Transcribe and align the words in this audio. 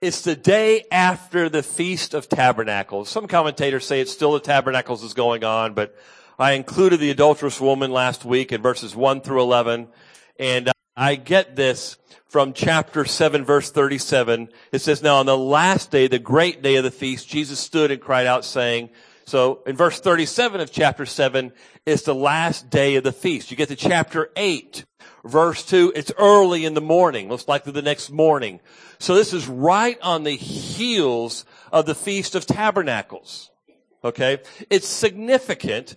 It's 0.00 0.22
the 0.22 0.34
day 0.34 0.84
after 0.90 1.50
the 1.50 1.62
Feast 1.62 2.14
of 2.14 2.26
Tabernacles. 2.26 3.10
Some 3.10 3.26
commentators 3.26 3.86
say 3.86 4.00
it's 4.00 4.10
still 4.10 4.32
the 4.32 4.40
Tabernacles 4.40 5.04
is 5.04 5.12
going 5.12 5.44
on, 5.44 5.74
but 5.74 5.94
I 6.38 6.52
included 6.52 7.00
the 7.00 7.10
adulterous 7.10 7.60
woman 7.60 7.90
last 7.90 8.24
week 8.24 8.50
in 8.50 8.62
verses 8.62 8.96
1 8.96 9.20
through 9.20 9.42
11. 9.42 9.88
And 10.38 10.68
uh, 10.68 10.72
I 10.96 11.16
get 11.16 11.54
this 11.54 11.98
from 12.28 12.54
chapter 12.54 13.04
7 13.04 13.44
verse 13.44 13.70
37. 13.70 14.48
It 14.72 14.78
says, 14.78 15.02
Now 15.02 15.16
on 15.16 15.26
the 15.26 15.36
last 15.36 15.90
day, 15.90 16.06
the 16.06 16.18
great 16.18 16.62
day 16.62 16.76
of 16.76 16.84
the 16.84 16.90
feast, 16.90 17.28
Jesus 17.28 17.60
stood 17.60 17.90
and 17.90 18.00
cried 18.00 18.26
out 18.26 18.46
saying, 18.46 18.88
so 19.24 19.62
in 19.66 19.76
verse 19.76 20.00
37 20.00 20.60
of 20.60 20.72
chapter 20.72 21.06
7, 21.06 21.52
it's 21.86 22.02
the 22.02 22.14
last 22.14 22.70
day 22.70 22.96
of 22.96 23.04
the 23.04 23.12
feast. 23.12 23.50
You 23.50 23.56
get 23.56 23.68
to 23.68 23.76
chapter 23.76 24.30
8, 24.36 24.84
verse 25.24 25.64
2, 25.64 25.92
it's 25.94 26.12
early 26.18 26.64
in 26.64 26.74
the 26.74 26.80
morning, 26.80 27.28
most 27.28 27.48
likely 27.48 27.72
the 27.72 27.82
next 27.82 28.10
morning. 28.10 28.60
So 28.98 29.14
this 29.14 29.32
is 29.32 29.46
right 29.46 29.98
on 30.02 30.24
the 30.24 30.36
heels 30.36 31.44
of 31.72 31.86
the 31.86 31.94
Feast 31.94 32.34
of 32.34 32.46
Tabernacles. 32.46 33.50
Okay? 34.02 34.38
It's 34.68 34.88
significant 34.88 35.96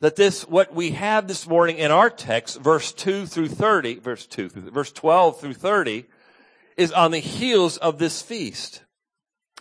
that 0.00 0.16
this, 0.16 0.42
what 0.46 0.74
we 0.74 0.90
have 0.90 1.28
this 1.28 1.46
morning 1.46 1.78
in 1.78 1.90
our 1.90 2.10
text, 2.10 2.60
verse 2.60 2.92
2 2.92 3.26
through 3.26 3.48
30, 3.48 4.00
verse 4.00 4.26
2 4.26 4.48
through, 4.48 4.70
verse 4.70 4.92
12 4.92 5.40
through 5.40 5.54
30, 5.54 6.04
is 6.76 6.92
on 6.92 7.10
the 7.10 7.18
heels 7.18 7.78
of 7.78 7.98
this 7.98 8.20
feast. 8.20 8.82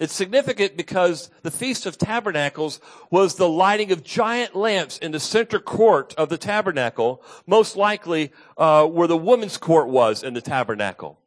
It's 0.02 0.14
significant 0.14 0.76
because 0.76 1.30
the 1.44 1.52
Feast 1.52 1.86
of 1.86 1.98
Tabernacles 1.98 2.82
was 3.10 3.36
the 3.36 3.48
lighting 3.48 3.94
of 3.94 4.04
giant 4.04 4.54
lamps 4.54 4.98
in 4.98 5.14
the 5.14 5.22
center 5.22 5.58
court 5.58 6.14
of 6.18 6.28
the 6.28 6.38
tabernacle, 6.38 7.24
most 7.48 7.78
likely 7.78 8.34
uh, 8.58 8.86
where 8.86 9.08
the 9.08 9.16
women's 9.16 9.58
court 9.58 9.88
was 9.88 10.22
in 10.22 10.34
the 10.34 10.42
tabernacle. 10.42 11.18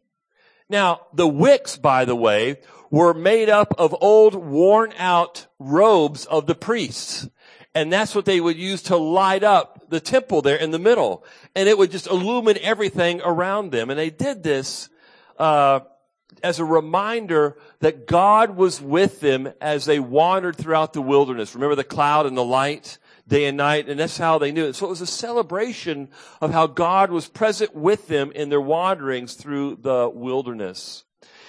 Now, 0.68 1.00
the 1.14 1.26
wicks, 1.26 1.78
by 1.78 2.04
the 2.04 2.14
way, 2.14 2.58
were 2.90 3.14
made 3.14 3.48
up 3.48 3.74
of 3.78 3.96
old, 4.02 4.34
worn 4.34 4.92
out 4.98 5.46
robes 5.58 6.26
of 6.26 6.46
the 6.46 6.54
priests. 6.54 7.26
And 7.74 7.90
that's 7.90 8.14
what 8.14 8.26
they 8.26 8.40
would 8.40 8.56
use 8.56 8.82
to 8.84 8.98
light 8.98 9.44
up 9.44 9.88
the 9.88 10.00
temple 10.00 10.42
there 10.42 10.56
in 10.56 10.72
the 10.72 10.78
middle. 10.78 11.24
And 11.54 11.70
it 11.70 11.78
would 11.78 11.90
just 11.90 12.06
illumine 12.06 12.58
everything 12.60 13.22
around 13.24 13.72
them. 13.72 13.88
And 13.88 13.98
they 13.98 14.10
did 14.10 14.42
this, 14.42 14.90
uh, 15.38 15.80
as 16.42 16.58
a 16.58 16.64
reminder 16.64 17.56
that 17.80 18.06
God 18.06 18.56
was 18.56 18.80
with 18.80 19.20
them 19.20 19.52
as 19.60 19.84
they 19.84 19.98
wandered 20.00 20.56
throughout 20.56 20.92
the 20.92 21.02
wilderness. 21.02 21.54
Remember 21.54 21.74
the 21.74 21.84
cloud 21.84 22.26
and 22.26 22.36
the 22.36 22.44
light 22.44 22.98
day 23.26 23.44
and 23.44 23.56
night, 23.56 23.88
and 23.88 24.00
that's 24.00 24.16
how 24.16 24.38
they 24.38 24.50
knew 24.50 24.64
it. 24.64 24.74
So 24.74 24.86
it 24.86 24.90
was 24.90 25.00
a 25.00 25.06
celebration 25.06 26.08
of 26.40 26.50
how 26.50 26.66
God 26.66 27.10
was 27.10 27.28
present 27.28 27.74
with 27.74 28.08
them 28.08 28.32
in 28.32 28.48
their 28.48 28.60
wanderings 28.60 29.34
through 29.34 29.76
the 29.82 30.08
wilderness. 30.08 31.04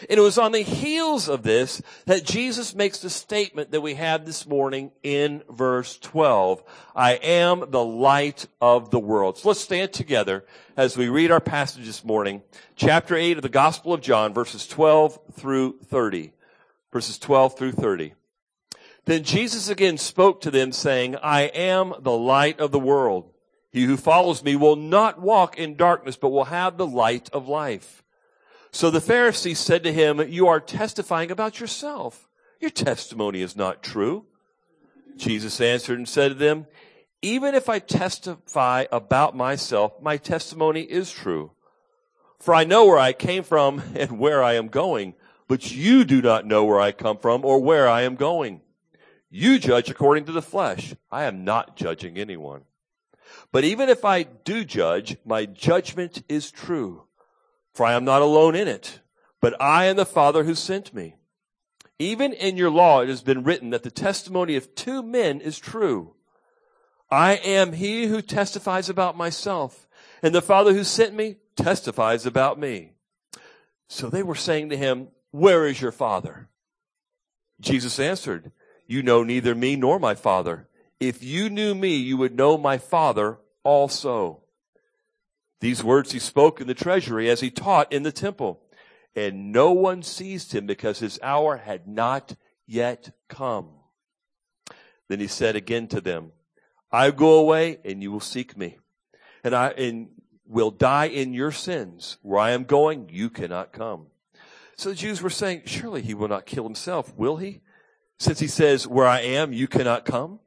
And 0.07 0.17
it 0.17 0.21
was 0.21 0.37
on 0.37 0.51
the 0.51 0.61
heels 0.61 1.27
of 1.27 1.43
this 1.43 1.81
that 2.05 2.23
Jesus 2.23 2.73
makes 2.73 2.99
the 2.99 3.09
statement 3.09 3.71
that 3.71 3.81
we 3.81 3.95
have 3.95 4.25
this 4.25 4.47
morning 4.47 4.91
in 5.03 5.43
verse 5.49 5.97
12. 5.99 6.63
I 6.95 7.13
am 7.13 7.69
the 7.69 7.83
light 7.83 8.47
of 8.61 8.91
the 8.91 8.99
world. 8.99 9.37
So 9.37 9.49
let's 9.49 9.59
stand 9.59 9.91
together 9.91 10.45
as 10.77 10.95
we 10.95 11.09
read 11.09 11.31
our 11.31 11.41
passage 11.41 11.85
this 11.85 12.05
morning, 12.05 12.43
chapter 12.75 13.15
8 13.15 13.37
of 13.37 13.43
the 13.43 13.49
Gospel 13.49 13.93
of 13.93 14.01
John, 14.01 14.33
verses 14.33 14.67
12 14.67 15.19
through 15.33 15.79
30. 15.85 16.31
Verses 16.93 17.19
12 17.19 17.57
through 17.57 17.71
30. 17.73 18.13
Then 19.05 19.23
Jesus 19.23 19.69
again 19.69 19.97
spoke 19.97 20.41
to 20.41 20.51
them 20.51 20.71
saying, 20.71 21.15
I 21.17 21.41
am 21.41 21.93
the 21.99 22.15
light 22.15 22.59
of 22.59 22.71
the 22.71 22.79
world. 22.79 23.31
He 23.71 23.83
who 23.83 23.97
follows 23.97 24.43
me 24.43 24.55
will 24.55 24.75
not 24.75 25.21
walk 25.21 25.57
in 25.57 25.75
darkness, 25.75 26.15
but 26.15 26.29
will 26.29 26.45
have 26.45 26.77
the 26.77 26.87
light 26.87 27.29
of 27.31 27.47
life. 27.47 28.03
So 28.71 28.91
the 28.91 29.01
Pharisees 29.01 29.59
said 29.59 29.83
to 29.83 29.93
him, 29.93 30.19
You 30.19 30.47
are 30.47 30.59
testifying 30.59 31.31
about 31.31 31.59
yourself. 31.59 32.27
Your 32.59 32.69
testimony 32.69 33.41
is 33.41 33.55
not 33.55 33.81
true. 33.81 34.25
Jesus 35.17 35.59
answered 35.59 35.97
and 35.97 36.07
said 36.07 36.29
to 36.29 36.33
them, 36.35 36.67
Even 37.21 37.55
if 37.55 37.67
I 37.67 37.79
testify 37.79 38.85
about 38.91 39.35
myself, 39.35 40.01
my 40.01 40.17
testimony 40.17 40.81
is 40.81 41.11
true. 41.11 41.51
For 42.37 42.53
I 42.53 42.63
know 42.63 42.85
where 42.85 42.99
I 42.99 43.13
came 43.13 43.43
from 43.43 43.81
and 43.95 44.19
where 44.19 44.43
I 44.43 44.53
am 44.53 44.67
going, 44.67 45.15
but 45.47 45.71
you 45.71 46.05
do 46.05 46.21
not 46.21 46.45
know 46.45 46.63
where 46.63 46.79
I 46.79 46.91
come 46.91 47.17
from 47.17 47.43
or 47.43 47.59
where 47.59 47.87
I 47.87 48.03
am 48.03 48.15
going. 48.15 48.61
You 49.31 49.59
judge 49.59 49.89
according 49.89 50.25
to 50.25 50.31
the 50.31 50.41
flesh. 50.41 50.95
I 51.11 51.23
am 51.23 51.43
not 51.43 51.75
judging 51.75 52.17
anyone. 52.17 52.61
But 53.51 53.63
even 53.63 53.89
if 53.89 54.05
I 54.05 54.23
do 54.23 54.63
judge, 54.63 55.17
my 55.25 55.45
judgment 55.45 56.23
is 56.27 56.51
true 56.51 57.03
for 57.79 57.85
I 57.85 57.93
am 57.93 58.03
not 58.03 58.21
alone 58.21 58.55
in 58.55 58.67
it, 58.67 58.99
but 59.39 59.55
I 59.61 59.85
and 59.85 59.97
the 59.97 60.05
Father 60.05 60.43
who 60.43 60.53
sent 60.53 60.93
me. 60.93 61.15
Even 61.97 62.33
in 62.33 62.57
your 62.57 62.69
law 62.69 62.99
it 62.99 63.07
has 63.07 63.21
been 63.21 63.45
written 63.45 63.69
that 63.69 63.83
the 63.83 63.89
testimony 63.89 64.57
of 64.57 64.75
two 64.75 65.01
men 65.01 65.39
is 65.39 65.57
true. 65.57 66.13
I 67.09 67.35
am 67.35 67.71
he 67.71 68.07
who 68.07 68.21
testifies 68.21 68.89
about 68.89 69.15
myself, 69.15 69.87
and 70.21 70.35
the 70.35 70.41
Father 70.41 70.73
who 70.73 70.83
sent 70.83 71.13
me 71.13 71.37
testifies 71.55 72.25
about 72.25 72.59
me. 72.59 72.95
So 73.87 74.09
they 74.09 74.23
were 74.23 74.35
saying 74.35 74.71
to 74.71 74.77
him, 74.77 75.07
Where 75.31 75.65
is 75.65 75.79
your 75.79 75.93
Father? 75.93 76.49
Jesus 77.61 77.97
answered, 77.97 78.51
You 78.87 79.03
know 79.03 79.23
neither 79.23 79.55
me 79.55 79.77
nor 79.77 79.99
my 79.99 80.15
Father. 80.15 80.67
If 80.99 81.23
you 81.23 81.49
knew 81.49 81.73
me, 81.73 81.95
you 81.95 82.17
would 82.17 82.35
know 82.35 82.57
my 82.57 82.77
Father 82.77 83.37
also. 83.63 84.38
These 85.61 85.83
words 85.83 86.11
he 86.11 86.19
spoke 86.19 86.61
in 86.61 86.67
the 86.67 86.73
treasury 86.73 87.29
as 87.29 87.41
he 87.41 87.51
taught 87.51 87.91
in 87.91 88.03
the 88.03 88.11
temple. 88.11 88.61
And 89.15 89.51
no 89.51 89.71
one 89.71 90.03
seized 90.03 90.53
him 90.53 90.65
because 90.65 90.99
his 90.99 91.19
hour 91.21 91.57
had 91.57 91.87
not 91.87 92.35
yet 92.65 93.11
come. 93.27 93.69
Then 95.09 95.19
he 95.19 95.27
said 95.27 95.55
again 95.55 95.87
to 95.87 95.99
them, 95.99 96.31
I 96.91 97.11
go 97.11 97.39
away 97.39 97.79
and 97.83 98.01
you 98.01 98.11
will 98.11 98.19
seek 98.19 98.55
me. 98.55 98.77
And 99.43 99.55
I 99.55 99.69
and 99.69 100.09
will 100.45 100.71
die 100.71 101.05
in 101.05 101.33
your 101.33 101.51
sins. 101.51 102.17
Where 102.21 102.39
I 102.39 102.51
am 102.51 102.63
going, 102.63 103.09
you 103.11 103.29
cannot 103.29 103.73
come. 103.73 104.07
So 104.77 104.89
the 104.89 104.95
Jews 104.95 105.21
were 105.21 105.29
saying, 105.29 105.63
surely 105.65 106.01
he 106.01 106.13
will 106.13 106.27
not 106.27 106.45
kill 106.45 106.63
himself, 106.63 107.13
will 107.17 107.37
he? 107.37 107.61
Since 108.17 108.39
he 108.39 108.47
says, 108.47 108.87
where 108.87 109.07
I 109.07 109.21
am, 109.21 109.51
you 109.51 109.67
cannot 109.67 110.05
come. 110.05 110.39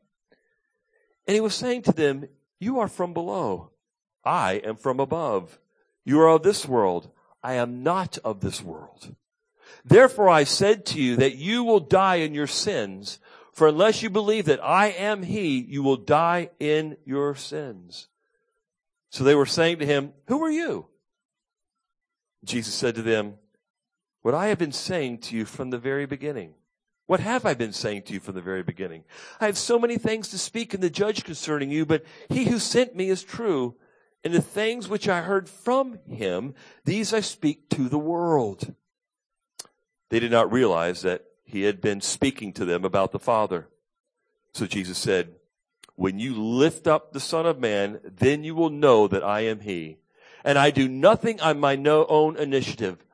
And 1.26 1.34
he 1.34 1.40
was 1.40 1.54
saying 1.54 1.82
to 1.82 1.92
them, 1.92 2.26
you 2.58 2.78
are 2.78 2.88
from 2.88 3.12
below 3.12 3.71
I 4.24 4.54
am 4.64 4.76
from 4.76 5.00
above. 5.00 5.58
You 6.04 6.20
are 6.20 6.28
of 6.28 6.42
this 6.42 6.66
world. 6.66 7.10
I 7.42 7.54
am 7.54 7.82
not 7.82 8.18
of 8.24 8.40
this 8.40 8.62
world. 8.62 9.14
Therefore 9.84 10.28
I 10.28 10.44
said 10.44 10.86
to 10.86 11.00
you 11.00 11.16
that 11.16 11.36
you 11.36 11.64
will 11.64 11.80
die 11.80 12.16
in 12.16 12.34
your 12.34 12.46
sins, 12.46 13.18
for 13.52 13.66
unless 13.68 14.02
you 14.02 14.10
believe 14.10 14.44
that 14.46 14.62
I 14.62 14.88
am 14.88 15.22
he, 15.22 15.58
you 15.58 15.82
will 15.82 15.96
die 15.96 16.50
in 16.60 16.96
your 17.04 17.34
sins. 17.34 18.08
So 19.10 19.24
they 19.24 19.34
were 19.34 19.46
saying 19.46 19.78
to 19.80 19.86
him, 19.86 20.12
who 20.28 20.42
are 20.42 20.50
you? 20.50 20.86
Jesus 22.44 22.74
said 22.74 22.94
to 22.94 23.02
them, 23.02 23.34
what 24.22 24.34
I 24.34 24.48
have 24.48 24.58
been 24.58 24.72
saying 24.72 25.18
to 25.18 25.36
you 25.36 25.44
from 25.44 25.70
the 25.70 25.78
very 25.78 26.06
beginning. 26.06 26.54
What 27.06 27.20
have 27.20 27.44
I 27.44 27.54
been 27.54 27.72
saying 27.72 28.02
to 28.02 28.14
you 28.14 28.20
from 28.20 28.36
the 28.36 28.40
very 28.40 28.62
beginning? 28.62 29.02
I 29.40 29.46
have 29.46 29.58
so 29.58 29.78
many 29.78 29.98
things 29.98 30.28
to 30.28 30.38
speak 30.38 30.72
in 30.72 30.80
the 30.80 30.88
judge 30.88 31.24
concerning 31.24 31.70
you, 31.70 31.84
but 31.84 32.04
he 32.30 32.44
who 32.44 32.58
sent 32.58 32.94
me 32.94 33.10
is 33.10 33.22
true 33.22 33.74
and 34.24 34.32
the 34.32 34.42
things 34.42 34.88
which 34.88 35.08
I 35.08 35.22
heard 35.22 35.48
from 35.48 35.98
him, 36.08 36.54
these 36.84 37.12
I 37.12 37.20
speak 37.20 37.68
to 37.70 37.88
the 37.88 37.98
world. 37.98 38.74
They 40.10 40.20
did 40.20 40.30
not 40.30 40.52
realize 40.52 41.02
that 41.02 41.24
he 41.44 41.62
had 41.62 41.80
been 41.80 42.00
speaking 42.00 42.52
to 42.54 42.64
them 42.64 42.84
about 42.84 43.12
the 43.12 43.18
Father. 43.18 43.68
So 44.54 44.66
Jesus 44.66 44.98
said, 44.98 45.34
when 45.96 46.18
you 46.18 46.34
lift 46.34 46.86
up 46.86 47.12
the 47.12 47.20
Son 47.20 47.46
of 47.46 47.58
Man, 47.58 48.00
then 48.04 48.44
you 48.44 48.54
will 48.54 48.70
know 48.70 49.08
that 49.08 49.24
I 49.24 49.40
am 49.40 49.60
he. 49.60 49.98
And 50.44 50.58
I 50.58 50.70
do 50.70 50.88
nothing 50.88 51.40
on 51.40 51.60
my 51.60 51.76
own 51.76 52.36
initiative, 52.36 53.04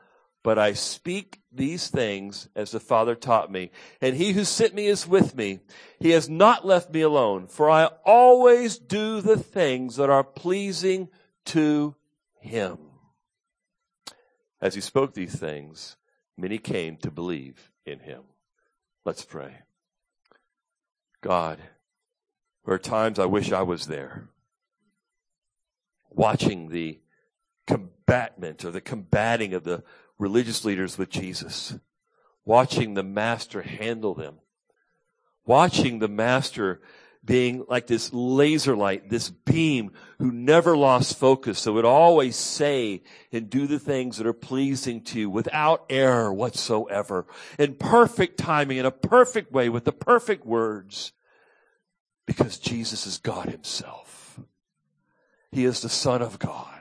but 0.42 0.58
I 0.58 0.72
speak 0.72 1.40
these 1.52 1.88
things 1.88 2.48
as 2.54 2.70
the 2.70 2.80
Father 2.80 3.14
taught 3.14 3.50
me. 3.50 3.70
And 4.00 4.16
he 4.16 4.32
who 4.32 4.44
sent 4.44 4.74
me 4.74 4.86
is 4.86 5.06
with 5.06 5.34
me. 5.34 5.60
He 5.98 6.10
has 6.10 6.28
not 6.28 6.66
left 6.66 6.92
me 6.92 7.00
alone, 7.00 7.46
for 7.48 7.68
I 7.68 7.86
always 8.04 8.78
do 8.78 9.20
the 9.20 9.36
things 9.36 9.96
that 9.96 10.10
are 10.10 10.24
pleasing 10.24 11.08
to 11.46 11.96
him. 12.40 12.78
As 14.60 14.74
he 14.74 14.80
spoke 14.80 15.14
these 15.14 15.34
things, 15.36 15.96
many 16.36 16.58
came 16.58 16.96
to 16.98 17.10
believe 17.10 17.70
in 17.84 18.00
him. 18.00 18.22
Let's 19.04 19.24
pray. 19.24 19.58
God, 21.20 21.58
there 22.64 22.74
are 22.74 22.78
times 22.78 23.18
I 23.18 23.24
wish 23.24 23.50
I 23.50 23.62
was 23.62 23.86
there, 23.86 24.28
watching 26.10 26.68
the 26.68 27.00
combatment 27.66 28.64
or 28.64 28.70
the 28.70 28.80
combating 28.80 29.54
of 29.54 29.64
the 29.64 29.82
religious 30.18 30.64
leaders 30.64 30.98
with 30.98 31.10
Jesus, 31.10 31.76
watching 32.44 32.94
the 32.94 33.02
master 33.02 33.62
handle 33.62 34.14
them, 34.14 34.36
watching 35.44 35.98
the 35.98 36.08
master 36.08 36.80
being 37.24 37.64
like 37.68 37.86
this 37.86 38.12
laser 38.12 38.74
light, 38.74 39.10
this 39.10 39.28
beam 39.28 39.90
who 40.18 40.32
never 40.32 40.76
lost 40.76 41.18
focus. 41.18 41.58
So 41.58 41.74
would 41.74 41.84
always 41.84 42.36
say 42.36 43.02
and 43.32 43.50
do 43.50 43.66
the 43.66 43.78
things 43.78 44.16
that 44.16 44.26
are 44.26 44.32
pleasing 44.32 45.02
to 45.04 45.20
you 45.20 45.30
without 45.30 45.84
error 45.90 46.32
whatsoever, 46.32 47.26
in 47.58 47.74
perfect 47.74 48.38
timing, 48.38 48.78
in 48.78 48.86
a 48.86 48.90
perfect 48.90 49.52
way, 49.52 49.68
with 49.68 49.84
the 49.84 49.92
perfect 49.92 50.46
words, 50.46 51.12
because 52.26 52.58
Jesus 52.58 53.06
is 53.06 53.18
God 53.18 53.48
himself. 53.48 54.40
He 55.50 55.64
is 55.64 55.80
the 55.80 55.88
Son 55.88 56.22
of 56.22 56.38
God. 56.38 56.77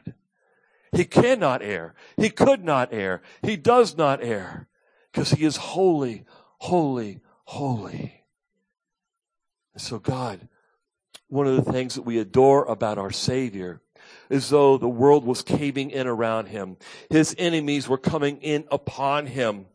He 0.97 1.05
cannot 1.05 1.61
err. 1.61 1.93
He 2.17 2.31
could 2.31 2.63
not 2.63 2.89
err. 2.91 3.21
He 3.43 3.55
does 3.55 3.95
not 3.95 4.23
err 4.23 4.67
because 5.11 5.29
he 5.29 5.45
is 5.45 5.55
holy, 5.55 6.25
holy, 6.57 7.19
holy. 7.45 8.23
And 9.75 9.81
So 9.81 9.99
God, 9.99 10.47
one 11.27 11.45
of 11.45 11.55
the 11.63 11.71
things 11.71 11.93
that 11.93 12.01
we 12.01 12.17
adore 12.17 12.65
about 12.65 12.97
our 12.97 13.11
Savior 13.11 13.79
is 14.31 14.49
though 14.49 14.79
the 14.79 14.89
world 14.89 15.23
was 15.23 15.43
caving 15.43 15.91
in 15.91 16.07
around 16.07 16.47
him. 16.47 16.77
His 17.11 17.35
enemies 17.37 17.87
were 17.87 17.99
coming 17.99 18.37
in 18.41 18.65
upon 18.71 19.27
him. 19.27 19.67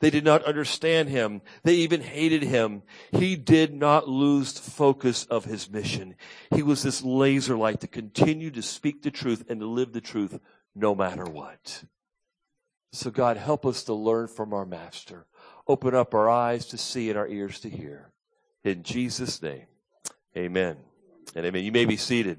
They 0.00 0.10
did 0.10 0.24
not 0.24 0.42
understand 0.42 1.08
him. 1.08 1.40
They 1.62 1.76
even 1.76 2.00
hated 2.00 2.42
him. 2.42 2.82
He 3.12 3.36
did 3.36 3.72
not 3.72 4.08
lose 4.08 4.58
focus 4.58 5.24
of 5.26 5.44
his 5.44 5.70
mission. 5.70 6.16
He 6.52 6.64
was 6.64 6.82
this 6.82 7.02
laser 7.02 7.56
light 7.56 7.80
to 7.82 7.86
continue 7.86 8.50
to 8.50 8.60
speak 8.60 9.02
the 9.02 9.12
truth 9.12 9.44
and 9.48 9.60
to 9.60 9.66
live 9.66 9.92
the 9.92 10.00
truth 10.00 10.40
no 10.74 10.94
matter 10.94 11.24
what. 11.24 11.84
So 12.92 13.10
God, 13.10 13.36
help 13.36 13.66
us 13.66 13.84
to 13.84 13.94
learn 13.94 14.28
from 14.28 14.52
our 14.52 14.64
master. 14.64 15.26
Open 15.66 15.94
up 15.94 16.14
our 16.14 16.28
eyes 16.28 16.66
to 16.66 16.78
see 16.78 17.08
and 17.10 17.18
our 17.18 17.26
ears 17.26 17.60
to 17.60 17.68
hear. 17.68 18.10
In 18.62 18.82
Jesus' 18.82 19.42
name, 19.42 19.66
amen. 20.36 20.76
And 21.34 21.44
amen. 21.44 21.64
You 21.64 21.72
may 21.72 21.84
be 21.84 21.96
seated. 21.96 22.38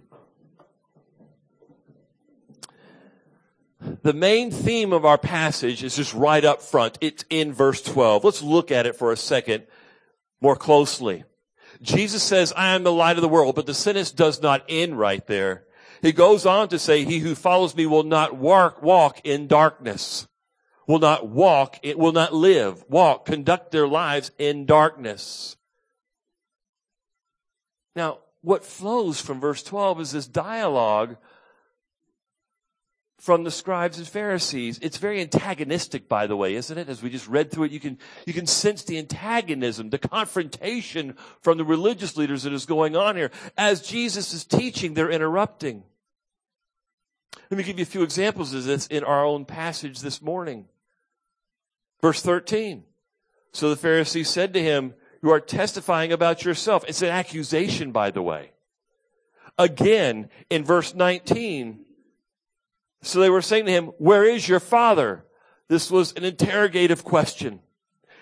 The 4.01 4.13
main 4.13 4.51
theme 4.51 4.93
of 4.93 5.05
our 5.05 5.17
passage 5.17 5.83
is 5.83 5.95
just 5.95 6.13
right 6.13 6.43
up 6.43 6.61
front. 6.61 6.97
It's 7.01 7.25
in 7.29 7.53
verse 7.53 7.81
12. 7.81 8.23
Let's 8.23 8.41
look 8.41 8.71
at 8.71 8.85
it 8.85 8.95
for 8.95 9.11
a 9.11 9.17
second 9.17 9.65
more 10.41 10.55
closely. 10.55 11.23
Jesus 11.81 12.23
says, 12.23 12.53
I 12.55 12.69
am 12.69 12.83
the 12.83 12.91
light 12.91 13.17
of 13.17 13.21
the 13.21 13.29
world, 13.29 13.55
but 13.55 13.65
the 13.65 13.73
sentence 13.73 14.11
does 14.11 14.41
not 14.41 14.63
end 14.69 14.97
right 14.97 15.25
there. 15.27 15.65
He 16.01 16.11
goes 16.11 16.45
on 16.45 16.69
to 16.69 16.79
say, 16.79 17.03
he 17.03 17.19
who 17.19 17.35
follows 17.35 17.75
me 17.75 17.85
will 17.85 18.03
not 18.03 18.35
walk, 18.35 18.81
walk 18.81 19.21
in 19.23 19.47
darkness, 19.47 20.27
will 20.87 20.99
not 20.99 21.27
walk, 21.27 21.79
it 21.83 21.97
will 21.97 22.11
not 22.11 22.33
live, 22.33 22.83
walk, 22.89 23.25
conduct 23.25 23.71
their 23.71 23.87
lives 23.87 24.31
in 24.37 24.65
darkness. 24.65 25.57
Now, 27.95 28.19
what 28.41 28.63
flows 28.63 29.19
from 29.19 29.39
verse 29.39 29.63
12 29.63 30.01
is 30.01 30.11
this 30.11 30.27
dialogue 30.27 31.17
from 33.25 33.43
the 33.43 33.49
scribes 33.49 33.97
and 33.97 34.07
Pharisees. 34.07 34.77
It's 34.83 34.97
very 34.97 35.19
antagonistic, 35.19 36.07
by 36.07 36.27
the 36.27 36.35
way, 36.35 36.53
isn't 36.53 36.77
it? 36.77 36.87
As 36.87 37.01
we 37.01 37.09
just 37.09 37.27
read 37.27 37.49
through 37.49 37.63
it, 37.63 37.71
you 37.71 37.79
can, 37.79 37.97
you 38.27 38.33
can 38.33 38.45
sense 38.45 38.83
the 38.83 38.99
antagonism, 38.99 39.89
the 39.89 39.97
confrontation 39.97 41.15
from 41.41 41.57
the 41.57 41.63
religious 41.63 42.17
leaders 42.17 42.43
that 42.43 42.53
is 42.53 42.67
going 42.67 42.95
on 42.95 43.15
here. 43.15 43.31
As 43.57 43.81
Jesus 43.81 44.31
is 44.31 44.45
teaching, 44.45 44.93
they're 44.93 45.09
interrupting. 45.09 45.81
Let 47.49 47.57
me 47.57 47.63
give 47.63 47.79
you 47.79 47.83
a 47.83 47.87
few 47.87 48.03
examples 48.03 48.53
of 48.53 48.63
this 48.63 48.85
in 48.85 49.03
our 49.03 49.25
own 49.25 49.45
passage 49.45 50.01
this 50.01 50.21
morning. 50.21 50.67
Verse 52.03 52.21
13. 52.21 52.83
So 53.53 53.71
the 53.71 53.75
Pharisees 53.75 54.29
said 54.29 54.53
to 54.53 54.61
him, 54.61 54.93
you 55.23 55.31
are 55.31 55.39
testifying 55.39 56.11
about 56.11 56.45
yourself. 56.45 56.85
It's 56.87 57.01
an 57.01 57.09
accusation, 57.09 57.91
by 57.91 58.11
the 58.11 58.21
way. 58.21 58.51
Again, 59.57 60.29
in 60.51 60.63
verse 60.63 60.93
19, 60.93 61.84
so 63.05 63.19
they 63.19 63.29
were 63.29 63.41
saying 63.41 63.65
to 63.65 63.71
him, 63.71 63.85
where 63.97 64.23
is 64.23 64.47
your 64.47 64.59
father? 64.59 65.25
This 65.67 65.91
was 65.91 66.13
an 66.13 66.23
interrogative 66.23 67.03
question. 67.03 67.59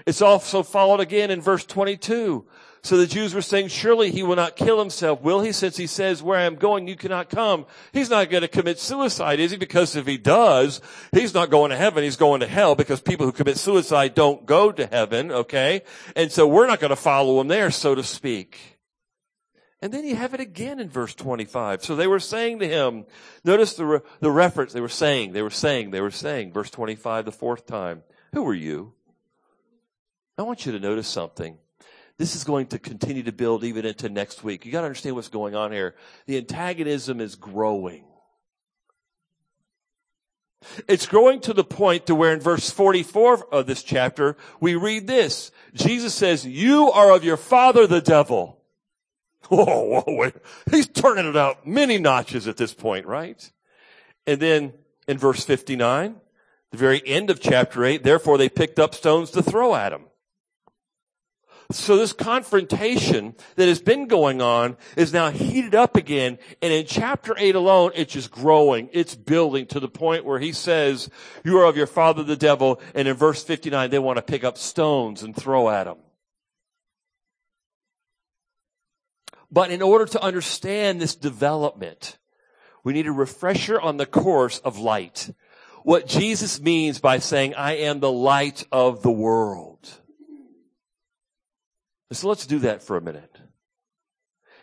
It's 0.05 0.21
also 0.21 0.63
followed 0.63 0.99
again 0.99 1.31
in 1.31 1.41
verse 1.41 1.65
22. 1.65 2.45
So 2.85 2.97
the 2.97 3.07
Jews 3.07 3.33
were 3.33 3.41
saying, 3.41 3.69
surely 3.69 4.11
he 4.11 4.23
will 4.23 4.35
not 4.35 4.57
kill 4.57 4.77
himself, 4.77 5.21
will 5.21 5.39
he? 5.39 5.53
Since 5.53 5.77
he 5.77 5.87
says, 5.87 6.21
where 6.21 6.37
I 6.37 6.43
am 6.43 6.55
going, 6.55 6.85
you 6.85 6.97
cannot 6.97 7.29
come. 7.29 7.65
He's 7.93 8.09
not 8.09 8.29
going 8.29 8.41
to 8.41 8.49
commit 8.49 8.77
suicide, 8.77 9.39
is 9.39 9.51
he? 9.51 9.57
Because 9.57 9.95
if 9.95 10.05
he 10.05 10.17
does, 10.17 10.81
he's 11.13 11.33
not 11.33 11.49
going 11.49 11.69
to 11.69 11.77
heaven, 11.77 12.03
he's 12.03 12.17
going 12.17 12.41
to 12.41 12.47
hell 12.47 12.75
because 12.75 12.99
people 12.99 13.25
who 13.25 13.31
commit 13.31 13.57
suicide 13.57 14.13
don't 14.15 14.45
go 14.45 14.69
to 14.69 14.85
heaven, 14.85 15.31
okay? 15.31 15.83
And 16.17 16.29
so 16.29 16.45
we're 16.45 16.67
not 16.67 16.81
going 16.81 16.89
to 16.89 16.97
follow 16.97 17.39
him 17.39 17.47
there, 17.47 17.71
so 17.71 17.95
to 17.95 18.03
speak. 18.03 18.72
And 19.83 19.93
then 19.93 20.05
you 20.05 20.15
have 20.15 20.33
it 20.33 20.39
again 20.39 20.79
in 20.79 20.87
verse 20.87 21.13
25. 21.13 21.83
So 21.83 21.97
they 21.97 22.07
were 22.07 22.21
saying 22.21 22.59
to 22.59 22.67
him, 22.69 23.05
notice 23.43 23.73
the, 23.73 23.85
re- 23.85 23.99
the 24.21 24.31
reference, 24.31 24.71
they 24.71 24.79
were 24.79 24.87
saying, 24.87 25.33
they 25.33 25.41
were 25.41 25.49
saying, 25.49 25.91
they 25.91 25.99
were 25.99 26.09
saying, 26.09 26.53
verse 26.53 26.69
25 26.69 27.25
the 27.25 27.33
fourth 27.33 27.65
time, 27.65 28.03
who 28.31 28.47
are 28.47 28.53
you? 28.53 28.93
I 30.37 30.43
want 30.43 30.65
you 30.65 30.71
to 30.71 30.79
notice 30.79 31.09
something 31.09 31.57
this 32.17 32.33
is 32.33 32.45
going 32.45 32.67
to 32.67 32.79
continue 32.79 33.23
to 33.23 33.33
build 33.33 33.65
even 33.65 33.85
into 33.85 34.07
next 34.07 34.41
week. 34.41 34.65
You 34.65 34.71
got 34.71 34.81
to 34.81 34.85
understand 34.85 35.17
what's 35.17 35.27
going 35.27 35.53
on 35.53 35.73
here. 35.73 35.95
The 36.27 36.37
antagonism 36.37 37.19
is 37.19 37.35
growing. 37.35 38.05
It's 40.87 41.07
growing 41.07 41.41
to 41.41 41.51
the 41.53 41.65
point 41.65 42.05
to 42.05 42.15
where 42.15 42.31
in 42.31 42.39
verse 42.39 42.69
44 42.69 43.47
of 43.51 43.65
this 43.65 43.83
chapter, 43.83 44.37
we 44.61 44.75
read 44.75 45.07
this. 45.07 45.51
Jesus 45.73 46.13
says, 46.13 46.45
you 46.45 46.89
are 46.89 47.11
of 47.11 47.25
your 47.25 47.35
father 47.35 47.85
the 47.85 47.99
devil. 47.99 48.62
Whoa, 49.49 49.65
whoa, 49.65 50.03
wait. 50.07 50.33
He's 50.71 50.87
turning 50.87 51.27
it 51.27 51.35
out 51.35 51.67
many 51.67 51.97
notches 51.97 52.47
at 52.47 52.57
this 52.57 52.73
point, 52.73 53.05
right? 53.05 53.51
And 54.25 54.39
then 54.39 54.73
in 55.07 55.17
verse 55.17 55.43
59, 55.43 56.15
the 56.71 56.77
very 56.77 57.01
end 57.05 57.29
of 57.29 57.39
chapter 57.39 57.83
8, 57.83 58.03
therefore 58.03 58.37
they 58.37 58.49
picked 58.49 58.79
up 58.79 58.95
stones 58.95 59.31
to 59.31 59.43
throw 59.43 59.75
at 59.75 59.93
him. 59.93 60.05
So 61.71 61.97
this 61.97 62.13
confrontation 62.13 63.35
that 63.55 63.67
has 63.67 63.81
been 63.81 64.07
going 64.07 64.41
on 64.41 64.77
is 64.95 65.13
now 65.13 65.31
heated 65.31 65.73
up 65.73 65.95
again. 65.95 66.37
And 66.61 66.73
in 66.73 66.85
chapter 66.85 67.33
8 67.37 67.55
alone, 67.55 67.91
it's 67.95 68.13
just 68.13 68.31
growing. 68.31 68.89
It's 68.91 69.15
building 69.15 69.65
to 69.67 69.79
the 69.79 69.87
point 69.87 70.25
where 70.25 70.39
he 70.39 70.51
says, 70.51 71.09
you 71.43 71.57
are 71.59 71.65
of 71.65 71.77
your 71.77 71.87
father 71.87 72.23
the 72.23 72.35
devil. 72.35 72.81
And 72.93 73.07
in 73.07 73.15
verse 73.15 73.43
59, 73.43 73.89
they 73.89 73.99
want 73.99 74.17
to 74.17 74.21
pick 74.21 74.43
up 74.43 74.57
stones 74.57 75.23
and 75.23 75.35
throw 75.35 75.69
at 75.69 75.87
him. 75.87 75.97
But 79.53 79.69
in 79.69 79.83
order 79.83 80.07
to 80.07 80.21
understand 80.21 80.99
this 80.99 81.13
development, 81.13 82.17
we 82.83 82.91
need 82.91 83.05
a 83.05 83.11
refresher 83.11 83.79
on 83.79 83.97
the 83.97 84.07
course 84.07 84.57
of 84.57 84.79
light. 84.79 85.31
What 85.83 86.07
Jesus 86.07 86.59
means 86.59 86.99
by 86.99 87.19
saying, 87.19 87.53
I 87.53 87.73
am 87.73 87.99
the 87.99 88.11
light 88.11 88.65
of 88.71 89.03
the 89.03 89.11
world. 89.11 89.87
So 92.11 92.27
let's 92.27 92.47
do 92.47 92.59
that 92.59 92.81
for 92.81 92.97
a 92.97 93.01
minute. 93.01 93.37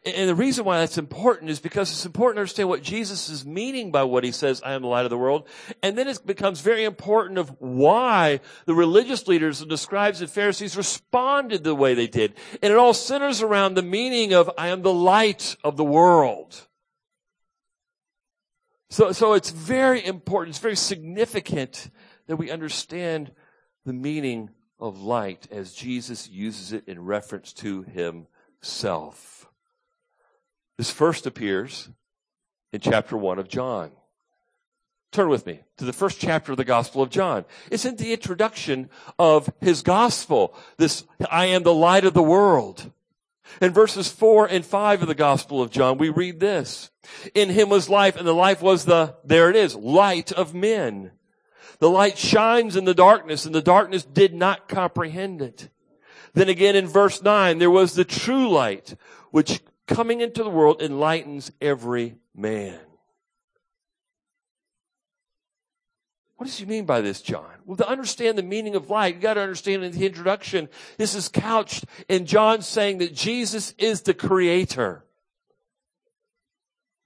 And 0.02 0.30
the 0.30 0.35
reason 0.35 0.64
why 0.64 0.78
that's 0.78 0.97
important 0.97 1.50
is 1.50 1.61
because 1.61 1.90
it's 1.90 2.07
important 2.07 2.37
to 2.37 2.40
understand 2.40 2.71
what 2.71 2.83
Jesus 2.83 3.28
is 3.28 3.45
meaning 3.45 3.92
by 3.92 4.02
what 4.02 4.25
he 4.25 4.33
says, 4.33 4.62
I 4.64 4.73
am 4.73 4.80
the 4.80 4.88
light 4.88 5.04
of 5.04 5.11
the 5.11 5.19
world. 5.19 5.47
And 5.83 5.97
then 5.99 6.09
it 6.09 6.25
becomes 6.25 6.62
very 6.62 6.85
important 6.85 7.38
of 7.38 7.54
why 7.59 8.40
the 8.64 8.75
religious 8.75 9.28
leaders 9.28 9.61
and 9.61 9.71
the 9.71 9.76
scribes 9.76 10.23
and 10.23 10.30
Pharisees 10.30 10.75
responded 10.75 11.64
the 11.64 11.75
way 11.75 11.92
they 11.92 12.07
did. 12.07 12.33
And 12.62 12.73
it 12.73 12.78
all 12.78 12.95
centers 12.95 13.42
around 13.42 13.75
the 13.75 13.83
meaning 13.83 14.33
of 14.33 14.50
I 14.57 14.69
am 14.69 14.80
the 14.80 14.92
light 14.92 15.57
of 15.62 15.76
the 15.76 15.85
world. 15.85 16.66
So, 18.88 19.12
so 19.12 19.35
it's 19.35 19.50
very 19.50 20.04
important, 20.04 20.54
it's 20.54 20.62
very 20.62 20.76
significant 20.76 21.90
that 22.26 22.37
we 22.37 22.50
understand 22.50 23.33
the 23.85 23.92
meaning 23.92 24.49
of 24.78 25.02
light 25.02 25.47
as 25.50 25.75
Jesus 25.75 26.26
uses 26.26 26.73
it 26.73 26.85
in 26.88 27.04
reference 27.04 27.52
to 27.52 27.83
himself. 27.83 29.39
This 30.81 30.91
first 30.91 31.27
appears 31.27 31.91
in 32.73 32.81
chapter 32.81 33.15
1 33.15 33.39
of 33.39 33.49
John. 33.49 33.91
Turn 35.13 35.29
with 35.29 35.45
me 35.45 35.61
to 35.77 35.85
the 35.85 35.93
first 35.93 36.19
chapter 36.19 36.53
of 36.53 36.57
the 36.57 36.65
Gospel 36.65 37.03
of 37.03 37.11
John. 37.11 37.45
It's 37.71 37.85
in 37.85 37.97
the 37.97 38.15
introduction 38.15 38.89
of 39.19 39.53
his 39.61 39.83
gospel. 39.83 40.55
This, 40.79 41.05
I 41.31 41.45
am 41.45 41.65
the 41.65 41.75
light 41.75 42.07
of 42.07 42.15
the 42.15 42.23
world. 42.23 42.91
In 43.61 43.75
verses 43.75 44.11
4 44.11 44.47
and 44.47 44.65
5 44.65 45.03
of 45.03 45.09
the 45.09 45.15
Gospel 45.15 45.61
of 45.61 45.71
John, 45.71 45.99
we 45.99 46.09
read 46.09 46.41
this. 46.41 46.91
In 47.35 47.51
him 47.51 47.69
was 47.69 47.91
life, 47.91 48.17
and 48.17 48.27
the 48.27 48.33
life 48.33 48.63
was 48.63 48.87
the, 48.87 49.17
there 49.23 49.51
it 49.51 49.57
is, 49.57 49.77
light 49.77 50.33
of 50.33 50.55
men. 50.55 51.11
The 51.81 51.91
light 51.91 52.17
shines 52.17 52.75
in 52.75 52.87
the 52.87 52.95
darkness 52.95 53.45
and 53.45 53.55
the 53.55 53.61
darkness 53.61 54.03
did 54.07 54.33
not 54.33 54.67
comprehend 54.67 55.43
it. 55.43 55.69
Then 56.33 56.49
again 56.49 56.75
in 56.75 56.87
verse 56.87 57.21
9, 57.21 57.59
there 57.59 57.71
was 57.71 57.93
the 57.93 58.05
true 58.07 58.49
light, 58.49 58.95
which 59.31 59.61
coming 59.90 60.20
into 60.20 60.42
the 60.42 60.50
world 60.50 60.80
enlightens 60.80 61.50
every 61.61 62.14
man. 62.35 62.78
What 66.37 66.47
does 66.47 66.56
he 66.56 66.64
mean 66.64 66.87
by 66.87 67.02
this, 67.02 67.20
John? 67.20 67.50
Well, 67.66 67.76
to 67.76 67.87
understand 67.87 68.38
the 68.38 68.42
meaning 68.42 68.75
of 68.75 68.88
light, 68.88 69.16
you 69.16 69.20
got 69.20 69.35
to 69.35 69.42
understand 69.42 69.85
in 69.85 69.92
the 69.92 70.06
introduction, 70.06 70.70
this 70.97 71.14
is 71.14 71.28
couched 71.28 71.85
in 72.09 72.25
John 72.25 72.62
saying 72.62 72.99
that 72.99 73.14
Jesus 73.14 73.75
is 73.76 74.02
the 74.02 74.14
creator. 74.14 75.04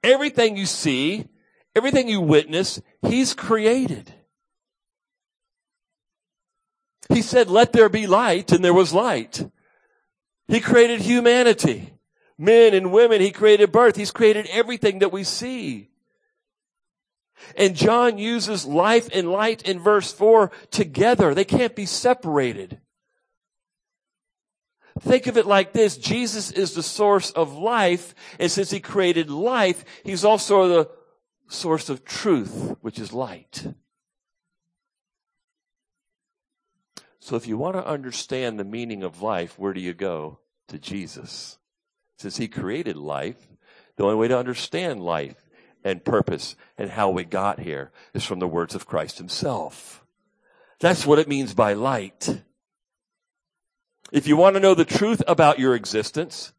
Everything 0.04 0.56
you 0.56 0.66
see, 0.66 1.26
everything 1.74 2.08
you 2.08 2.20
witness, 2.20 2.80
he's 3.02 3.34
created. 3.34 4.12
He 7.08 7.22
said, 7.22 7.48
let 7.48 7.72
there 7.72 7.88
be 7.88 8.06
light, 8.06 8.52
and 8.52 8.64
there 8.64 8.74
was 8.74 8.92
light. 8.92 9.44
He 10.46 10.60
created 10.60 11.00
humanity. 11.00 11.93
Men 12.38 12.74
and 12.74 12.92
women, 12.92 13.20
he 13.20 13.30
created 13.30 13.70
birth. 13.70 13.96
He's 13.96 14.10
created 14.10 14.48
everything 14.50 14.98
that 15.00 15.12
we 15.12 15.24
see. 15.24 15.90
And 17.56 17.76
John 17.76 18.18
uses 18.18 18.64
life 18.64 19.08
and 19.12 19.30
light 19.30 19.62
in 19.62 19.78
verse 19.78 20.12
4 20.12 20.50
together. 20.70 21.34
They 21.34 21.44
can't 21.44 21.76
be 21.76 21.86
separated. 21.86 22.80
Think 25.00 25.26
of 25.26 25.36
it 25.36 25.46
like 25.46 25.72
this. 25.72 25.96
Jesus 25.96 26.50
is 26.52 26.74
the 26.74 26.82
source 26.82 27.30
of 27.32 27.52
life, 27.52 28.14
and 28.38 28.50
since 28.50 28.70
he 28.70 28.80
created 28.80 29.28
life, 29.28 29.84
he's 30.04 30.24
also 30.24 30.68
the 30.68 30.90
source 31.48 31.90
of 31.90 32.04
truth, 32.04 32.76
which 32.80 32.98
is 32.98 33.12
light. 33.12 33.74
So 37.18 37.36
if 37.36 37.48
you 37.48 37.58
want 37.58 37.74
to 37.76 37.86
understand 37.86 38.58
the 38.58 38.64
meaning 38.64 39.02
of 39.02 39.20
life, 39.20 39.58
where 39.58 39.72
do 39.72 39.80
you 39.80 39.94
go? 39.94 40.38
To 40.68 40.78
Jesus. 40.78 41.58
Since 42.18 42.36
he 42.36 42.48
created 42.48 42.96
life, 42.96 43.48
the 43.96 44.04
only 44.04 44.16
way 44.16 44.28
to 44.28 44.38
understand 44.38 45.02
life 45.02 45.48
and 45.82 46.04
purpose 46.04 46.56
and 46.78 46.90
how 46.90 47.10
we 47.10 47.24
got 47.24 47.60
here 47.60 47.92
is 48.14 48.24
from 48.24 48.38
the 48.38 48.48
words 48.48 48.74
of 48.74 48.86
Christ 48.86 49.18
himself. 49.18 50.04
That's 50.80 51.06
what 51.06 51.18
it 51.18 51.28
means 51.28 51.54
by 51.54 51.74
light. 51.74 52.42
If 54.12 54.26
you 54.26 54.36
want 54.36 54.54
to 54.54 54.60
know 54.60 54.74
the 54.74 54.84
truth 54.84 55.22
about 55.26 55.58
your 55.58 55.74
existence, 55.74 56.52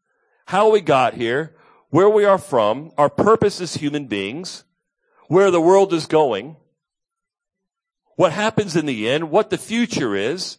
how 0.46 0.70
we 0.70 0.80
got 0.80 1.14
here, 1.14 1.54
where 1.90 2.08
we 2.08 2.24
are 2.24 2.38
from, 2.38 2.92
our 2.98 3.08
purpose 3.08 3.60
as 3.60 3.74
human 3.74 4.06
beings, 4.06 4.64
where 5.28 5.50
the 5.50 5.60
world 5.60 5.92
is 5.92 6.06
going, 6.06 6.56
what 8.16 8.32
happens 8.32 8.76
in 8.76 8.86
the 8.86 9.08
end, 9.08 9.30
what 9.30 9.50
the 9.50 9.58
future 9.58 10.14
is, 10.14 10.58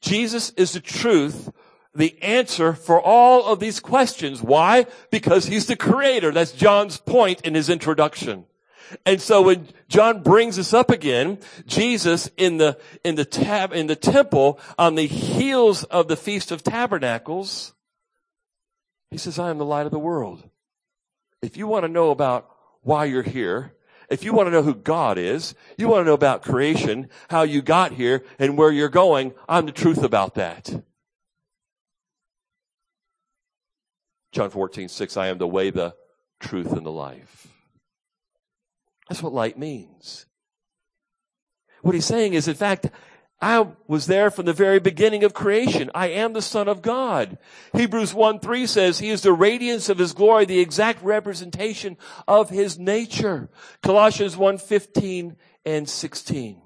Jesus 0.00 0.50
is 0.50 0.72
the 0.72 0.80
truth 0.80 1.50
the 1.94 2.20
answer 2.22 2.72
for 2.72 3.00
all 3.00 3.46
of 3.46 3.60
these 3.60 3.80
questions. 3.80 4.42
Why? 4.42 4.86
Because 5.10 5.46
he's 5.46 5.66
the 5.66 5.76
creator. 5.76 6.30
That's 6.30 6.52
John's 6.52 6.98
point 6.98 7.42
in 7.42 7.54
his 7.54 7.68
introduction. 7.68 8.46
And 9.06 9.20
so 9.20 9.42
when 9.42 9.68
John 9.88 10.22
brings 10.22 10.56
this 10.56 10.74
up 10.74 10.90
again, 10.90 11.38
Jesus 11.66 12.30
in 12.36 12.58
the, 12.58 12.78
in 13.04 13.14
the 13.14 13.24
tab, 13.24 13.72
in 13.72 13.86
the 13.86 13.96
temple 13.96 14.60
on 14.78 14.94
the 14.94 15.06
heels 15.06 15.84
of 15.84 16.08
the 16.08 16.16
Feast 16.16 16.50
of 16.50 16.62
Tabernacles, 16.62 17.72
he 19.10 19.18
says, 19.18 19.38
I 19.38 19.50
am 19.50 19.58
the 19.58 19.64
light 19.64 19.86
of 19.86 19.92
the 19.92 19.98
world. 19.98 20.42
If 21.42 21.56
you 21.56 21.66
want 21.66 21.84
to 21.84 21.88
know 21.88 22.10
about 22.10 22.48
why 22.82 23.06
you're 23.06 23.22
here, 23.22 23.74
if 24.08 24.24
you 24.24 24.32
want 24.32 24.46
to 24.46 24.50
know 24.50 24.62
who 24.62 24.74
God 24.74 25.16
is, 25.18 25.54
you 25.78 25.88
want 25.88 26.02
to 26.02 26.06
know 26.06 26.14
about 26.14 26.42
creation, 26.42 27.08
how 27.30 27.42
you 27.42 27.62
got 27.62 27.92
here, 27.92 28.24
and 28.38 28.58
where 28.58 28.70
you're 28.70 28.88
going, 28.88 29.32
I'm 29.48 29.66
the 29.66 29.72
truth 29.72 30.02
about 30.02 30.34
that. 30.34 30.82
John 34.32 34.50
14, 34.50 34.88
6, 34.88 35.16
I 35.16 35.28
am 35.28 35.38
the 35.38 35.46
way, 35.46 35.70
the 35.70 35.94
truth, 36.40 36.72
and 36.72 36.84
the 36.86 36.90
life. 36.90 37.46
That's 39.08 39.22
what 39.22 39.34
light 39.34 39.58
means. 39.58 40.26
What 41.82 41.94
he's 41.94 42.06
saying 42.06 42.34
is, 42.34 42.48
in 42.48 42.54
fact, 42.54 42.86
I 43.42 43.66
was 43.88 44.06
there 44.06 44.30
from 44.30 44.46
the 44.46 44.52
very 44.52 44.78
beginning 44.78 45.24
of 45.24 45.34
creation. 45.34 45.90
I 45.94 46.06
am 46.08 46.32
the 46.32 46.40
Son 46.40 46.68
of 46.68 46.80
God. 46.80 47.38
Hebrews 47.74 48.14
1 48.14 48.38
3 48.38 48.66
says, 48.68 49.00
He 49.00 49.10
is 49.10 49.22
the 49.22 49.32
radiance 49.32 49.88
of 49.88 49.98
His 49.98 50.12
glory, 50.12 50.44
the 50.44 50.60
exact 50.60 51.02
representation 51.02 51.96
of 52.28 52.50
His 52.50 52.78
nature. 52.78 53.50
Colossians 53.82 54.36
1 54.36 54.58
15 54.58 55.36
and 55.64 55.88
16. 55.88 56.62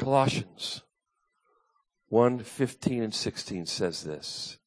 Colossians 0.00 0.82
1 2.14 2.38
15 2.38 3.02
and 3.02 3.12
16 3.12 3.66
says 3.66 4.04
this. 4.04 4.58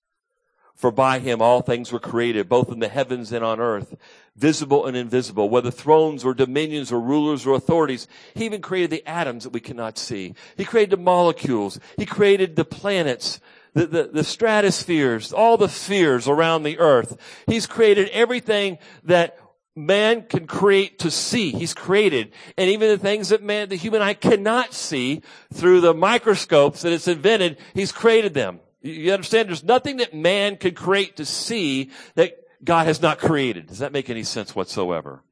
For 0.75 0.92
by 0.92 1.20
him 1.20 1.42
all 1.42 1.62
things 1.62 1.94
were 1.94 2.00
created, 2.00 2.50
both 2.50 2.70
in 2.70 2.80
the 2.80 2.89
heavens 2.89 3.32
and 3.32 3.42
on 3.42 3.62
earth, 3.62 3.96
visible 4.36 4.86
and 4.86 4.98
invisible, 4.98 5.48
whether 5.48 5.72
thrones 5.72 6.25
or 6.25 6.34
dominions 6.34 6.92
or 6.92 7.00
rulers 7.00 7.48
or 7.48 7.56
authorities. 7.56 8.06
He 8.36 8.44
even 8.44 8.62
created 8.62 8.89
the 8.89 9.08
atoms 9.08 9.46
that 9.46 9.54
we 9.54 9.62
cannot 9.62 9.98
see. 9.98 10.36
He 10.58 10.66
created 10.66 10.89
the 10.89 11.01
molecules. 11.01 11.80
He 11.96 12.06
created 12.06 12.58
the 12.58 12.66
planets, 12.66 13.39
the, 13.74 13.88
the, 13.88 14.04
the 14.12 14.24
stratospheres, 14.25 15.32
all 15.32 15.56
the 15.56 15.70
spheres 15.70 16.27
around 16.27 16.63
the 16.63 16.77
earth. 16.80 17.16
He's 17.48 17.66
created 17.66 18.10
everything 18.10 18.77
that 19.06 19.39
man 19.78 20.24
can 20.24 20.48
create 20.48 21.00
to 21.00 21.12
see. 21.12 21.52
He's 21.52 21.74
created. 21.74 22.34
And 22.58 22.70
even 22.70 22.90
the 22.90 22.98
things 22.98 23.30
that 23.30 23.44
man, 23.44 23.70
the 23.70 23.76
human 23.76 24.02
eye 24.02 24.16
cannot 24.16 24.74
see 24.74 25.22
through 25.54 25.82
the 25.82 25.94
microscopes 25.94 26.82
that 26.82 26.92
it's 26.92 27.08
invented, 27.08 27.58
he's 27.74 27.92
created 27.92 28.34
them. 28.34 28.60
You 28.82 29.14
understand? 29.14 29.50
There's 29.50 29.64
nothing 29.64 29.98
that 29.98 30.14
man 30.14 30.58
could 30.58 30.76
create 30.76 31.18
to 31.18 31.26
see 31.26 31.92
that 32.16 32.38
God 32.64 32.88
has 32.88 33.02
not 33.02 33.20
created. 33.20 33.68
Does 33.68 33.80
that 33.80 33.92
make 33.92 34.10
any 34.10 34.24
sense 34.24 34.56
whatsoever? 34.56 35.24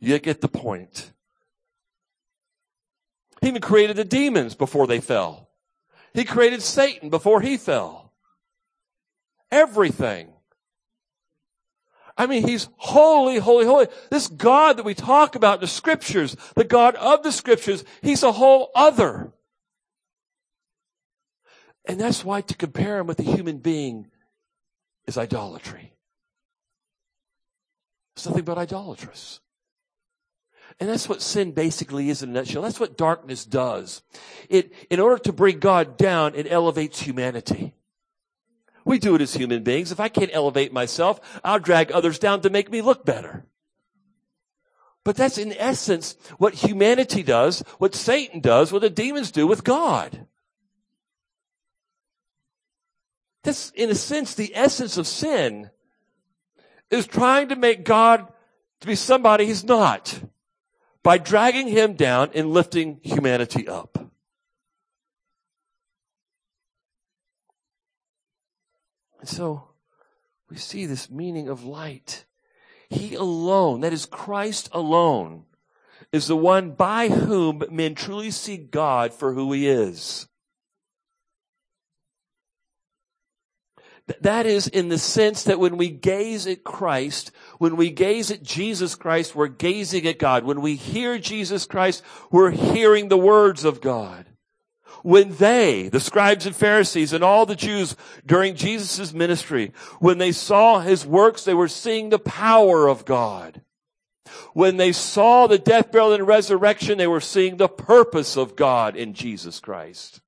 You 0.00 0.18
get 0.18 0.40
the 0.40 0.48
point. 0.48 1.12
He 3.40 3.48
even 3.48 3.62
created 3.62 3.96
the 3.96 4.04
demons 4.04 4.54
before 4.54 4.86
they 4.86 5.00
fell. 5.00 5.48
He 6.12 6.24
created 6.24 6.62
Satan 6.62 7.08
before 7.08 7.40
he 7.40 7.56
fell. 7.56 8.12
Everything. 9.50 10.28
I 12.20 12.26
mean, 12.26 12.46
he's 12.46 12.68
holy, 12.76 13.38
holy, 13.38 13.64
holy. 13.64 13.86
This 14.10 14.28
God 14.28 14.76
that 14.76 14.84
we 14.84 14.92
talk 14.92 15.36
about 15.36 15.54
in 15.54 15.60
the 15.62 15.66
scriptures, 15.66 16.36
the 16.54 16.64
God 16.64 16.94
of 16.96 17.22
the 17.22 17.32
scriptures, 17.32 17.82
he's 18.02 18.22
a 18.22 18.30
whole 18.30 18.70
other. 18.74 19.32
And 21.86 21.98
that's 21.98 22.22
why 22.22 22.42
to 22.42 22.54
compare 22.54 22.98
him 22.98 23.06
with 23.06 23.20
a 23.20 23.22
human 23.22 23.56
being 23.56 24.08
is 25.06 25.16
idolatry. 25.16 25.94
It's 28.16 28.26
nothing 28.26 28.44
but 28.44 28.58
idolatrous. 28.58 29.40
And 30.78 30.90
that's 30.90 31.08
what 31.08 31.22
sin 31.22 31.52
basically 31.52 32.10
is 32.10 32.22
in 32.22 32.28
a 32.28 32.32
nutshell. 32.34 32.60
That's 32.60 32.78
what 32.78 32.98
darkness 32.98 33.46
does. 33.46 34.02
It, 34.50 34.74
in 34.90 35.00
order 35.00 35.22
to 35.22 35.32
bring 35.32 35.58
God 35.58 35.96
down, 35.96 36.34
it 36.34 36.52
elevates 36.52 37.00
humanity. 37.00 37.72
We 38.90 38.98
do 38.98 39.14
it 39.14 39.20
as 39.20 39.34
human 39.34 39.62
beings. 39.62 39.92
If 39.92 40.00
I 40.00 40.08
can't 40.08 40.32
elevate 40.32 40.72
myself, 40.72 41.20
I'll 41.44 41.60
drag 41.60 41.92
others 41.92 42.18
down 42.18 42.40
to 42.40 42.50
make 42.50 42.72
me 42.72 42.82
look 42.82 43.04
better. 43.04 43.46
But 45.04 45.14
that's 45.14 45.38
in 45.38 45.52
essence 45.52 46.16
what 46.38 46.54
humanity 46.54 47.22
does, 47.22 47.60
what 47.78 47.94
Satan 47.94 48.40
does, 48.40 48.72
what 48.72 48.82
the 48.82 48.90
demons 48.90 49.30
do 49.30 49.46
with 49.46 49.62
God. 49.62 50.26
That's, 53.44 53.70
in 53.76 53.90
a 53.90 53.94
sense, 53.94 54.34
the 54.34 54.56
essence 54.56 54.98
of 54.98 55.06
sin 55.06 55.70
is 56.90 57.06
trying 57.06 57.50
to 57.50 57.56
make 57.56 57.84
God 57.84 58.26
to 58.80 58.88
be 58.88 58.96
somebody 58.96 59.46
he's 59.46 59.62
not 59.62 60.20
by 61.04 61.16
dragging 61.16 61.68
him 61.68 61.92
down 61.92 62.30
and 62.34 62.50
lifting 62.50 62.98
humanity 63.04 63.68
up. 63.68 64.09
And 69.20 69.28
so 69.28 69.68
we 70.48 70.56
see 70.56 70.86
this 70.86 71.10
meaning 71.10 71.48
of 71.48 71.64
light. 71.64 72.24
He 72.88 73.14
alone, 73.14 73.82
that 73.82 73.92
is 73.92 74.06
Christ 74.06 74.68
alone, 74.72 75.44
is 76.10 76.26
the 76.26 76.36
one 76.36 76.72
by 76.72 77.08
whom 77.08 77.62
men 77.70 77.94
truly 77.94 78.32
see 78.32 78.56
God 78.56 79.12
for 79.14 79.32
who 79.32 79.52
he 79.52 79.68
is. 79.68 80.26
That 84.22 84.44
is 84.44 84.66
in 84.66 84.88
the 84.88 84.98
sense 84.98 85.44
that 85.44 85.60
when 85.60 85.76
we 85.76 85.88
gaze 85.88 86.48
at 86.48 86.64
Christ, 86.64 87.30
when 87.58 87.76
we 87.76 87.90
gaze 87.90 88.32
at 88.32 88.42
Jesus 88.42 88.96
Christ, 88.96 89.36
we're 89.36 89.46
gazing 89.46 90.04
at 90.08 90.18
God. 90.18 90.42
When 90.42 90.62
we 90.62 90.74
hear 90.74 91.16
Jesus 91.18 91.64
Christ, 91.64 92.02
we're 92.28 92.50
hearing 92.50 93.08
the 93.08 93.16
words 93.16 93.64
of 93.64 93.80
God 93.80 94.26
when 95.02 95.36
they, 95.36 95.88
the 95.88 96.00
scribes 96.00 96.46
and 96.46 96.54
Pharisees 96.54 97.12
and 97.12 97.24
all 97.24 97.46
the 97.46 97.56
Jews 97.56 97.96
during 98.26 98.54
Jesus' 98.54 99.12
ministry, 99.12 99.72
when 99.98 100.18
they 100.18 100.32
saw 100.32 100.80
his 100.80 101.06
works, 101.06 101.44
they 101.44 101.54
were 101.54 101.68
seeing 101.68 102.10
the 102.10 102.18
power 102.18 102.88
of 102.88 103.04
God. 103.04 103.62
When 104.52 104.76
they 104.76 104.92
saw 104.92 105.46
the 105.46 105.58
death, 105.58 105.92
burial, 105.92 106.12
and 106.12 106.26
resurrection, 106.26 106.98
they 106.98 107.06
were 107.06 107.20
seeing 107.20 107.56
the 107.56 107.68
purpose 107.68 108.36
of 108.36 108.56
God 108.56 108.96
in 108.96 109.14
Jesus 109.14 109.60
Christ. 109.60 110.20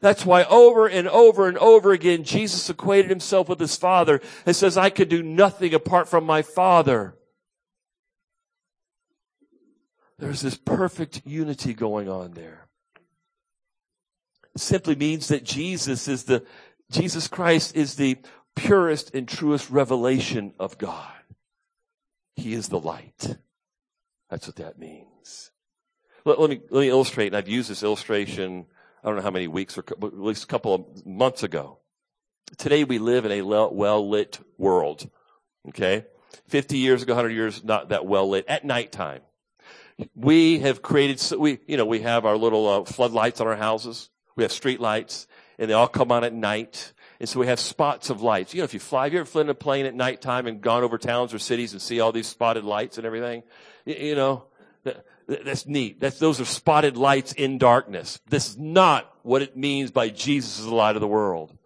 That's 0.00 0.26
why 0.26 0.44
over 0.44 0.88
and 0.88 1.08
over 1.08 1.46
and 1.46 1.56
over 1.58 1.92
again, 1.92 2.24
Jesus 2.24 2.68
equated 2.68 3.08
himself 3.08 3.48
with 3.48 3.60
his 3.60 3.76
Father 3.76 4.20
and 4.44 4.54
says, 4.54 4.76
I 4.76 4.90
could 4.90 5.08
do 5.08 5.22
nothing 5.22 5.74
apart 5.74 6.08
from 6.08 6.24
my 6.24 6.42
Father. 6.42 7.14
There's 10.22 10.40
this 10.40 10.56
perfect 10.56 11.22
unity 11.24 11.74
going 11.74 12.08
on 12.08 12.34
there. 12.34 12.68
It 14.54 14.60
simply 14.60 14.94
means 14.94 15.26
that 15.26 15.42
Jesus 15.42 16.06
is 16.06 16.22
the, 16.22 16.44
Jesus 16.92 17.26
Christ 17.26 17.74
is 17.74 17.96
the 17.96 18.18
purest 18.54 19.12
and 19.16 19.26
truest 19.26 19.68
revelation 19.68 20.54
of 20.60 20.78
God. 20.78 21.12
He 22.36 22.52
is 22.52 22.68
the 22.68 22.78
light. 22.78 23.36
That's 24.30 24.46
what 24.46 24.54
that 24.56 24.78
means. 24.78 25.50
Let, 26.24 26.38
let, 26.38 26.50
me, 26.50 26.60
let 26.70 26.82
me 26.82 26.88
illustrate, 26.88 27.26
and 27.26 27.36
I've 27.36 27.48
used 27.48 27.68
this 27.68 27.82
illustration, 27.82 28.66
I 29.02 29.08
don't 29.08 29.16
know 29.16 29.22
how 29.22 29.30
many 29.32 29.48
weeks 29.48 29.76
or 29.76 29.82
at 29.90 30.00
least 30.00 30.44
a 30.44 30.46
couple 30.46 30.72
of 30.72 31.04
months 31.04 31.42
ago. 31.42 31.78
Today 32.58 32.84
we 32.84 33.00
live 33.00 33.24
in 33.24 33.32
a 33.32 33.42
well 33.42 34.08
lit 34.08 34.38
world. 34.56 35.10
Okay? 35.70 36.06
50 36.46 36.78
years 36.78 37.02
ago, 37.02 37.14
100 37.14 37.30
years, 37.30 37.64
not 37.64 37.88
that 37.88 38.06
well 38.06 38.28
lit 38.28 38.44
at 38.46 38.64
nighttime. 38.64 39.22
We 40.14 40.60
have 40.60 40.82
created, 40.82 41.22
we, 41.38 41.58
you 41.66 41.76
know, 41.76 41.86
we 41.86 42.00
have 42.00 42.24
our 42.24 42.36
little 42.36 42.68
uh, 42.68 42.84
floodlights 42.84 43.40
on 43.40 43.46
our 43.46 43.56
houses. 43.56 44.10
We 44.36 44.44
have 44.44 44.52
street 44.52 44.80
lights 44.80 45.26
and 45.58 45.70
they 45.70 45.74
all 45.74 45.88
come 45.88 46.10
on 46.10 46.24
at 46.24 46.32
night. 46.32 46.92
And 47.20 47.28
so 47.28 47.38
we 47.38 47.46
have 47.46 47.60
spots 47.60 48.10
of 48.10 48.20
lights. 48.20 48.52
You 48.54 48.58
know, 48.58 48.64
if 48.64 48.74
you 48.74 48.80
fly, 48.80 49.04
have 49.04 49.12
you 49.12 49.20
ever 49.20 49.26
flown 49.26 49.46
in 49.46 49.50
a 49.50 49.54
plane 49.54 49.86
at 49.86 49.94
nighttime 49.94 50.46
and 50.46 50.60
gone 50.60 50.82
over 50.82 50.98
towns 50.98 51.32
or 51.32 51.38
cities 51.38 51.72
and 51.72 51.80
see 51.80 52.00
all 52.00 52.10
these 52.10 52.26
spotted 52.26 52.64
lights 52.64 52.96
and 52.98 53.06
everything? 53.06 53.42
You 53.84 54.16
know, 54.16 54.44
that's 55.28 55.66
neat. 55.66 56.00
That's, 56.00 56.18
those 56.18 56.40
are 56.40 56.44
spotted 56.44 56.96
lights 56.96 57.32
in 57.32 57.58
darkness. 57.58 58.20
This 58.28 58.50
is 58.50 58.58
not 58.58 59.12
what 59.22 59.42
it 59.42 59.56
means 59.56 59.90
by 59.90 60.08
Jesus 60.08 60.58
is 60.58 60.64
the 60.64 60.74
light 60.74 60.96
of 60.96 61.00
the 61.00 61.08
world. 61.08 61.56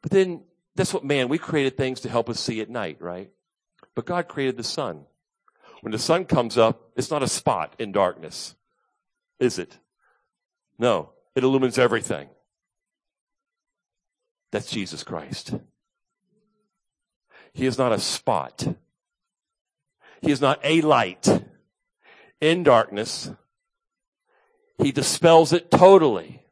But 0.00 0.10
then 0.10 0.44
that's 0.74 0.94
what 0.94 1.04
man, 1.04 1.28
we 1.28 1.38
created 1.38 1.76
things 1.76 2.00
to 2.00 2.08
help 2.08 2.30
us 2.30 2.40
see 2.40 2.60
at 2.60 2.70
night, 2.70 2.98
right? 3.00 3.30
But 3.94 4.06
God 4.06 4.28
created 4.28 4.56
the 4.56 4.64
sun. 4.64 5.04
When 5.82 5.90
the 5.90 5.98
sun 5.98 6.24
comes 6.26 6.56
up, 6.56 6.92
it's 6.96 7.10
not 7.10 7.24
a 7.24 7.28
spot 7.28 7.74
in 7.78 7.90
darkness, 7.90 8.54
is 9.40 9.58
it? 9.58 9.78
No, 10.78 11.10
it 11.34 11.42
illumines 11.42 11.76
everything. 11.76 12.28
That's 14.52 14.70
Jesus 14.70 15.02
Christ. 15.02 15.54
He 17.52 17.66
is 17.66 17.78
not 17.78 17.92
a 17.92 17.98
spot. 17.98 18.76
He 20.20 20.30
is 20.30 20.40
not 20.40 20.60
a 20.62 20.80
light 20.82 21.44
in 22.40 22.62
darkness. 22.62 23.32
He 24.78 24.92
dispels 24.92 25.52
it 25.52 25.70
totally. 25.70 26.44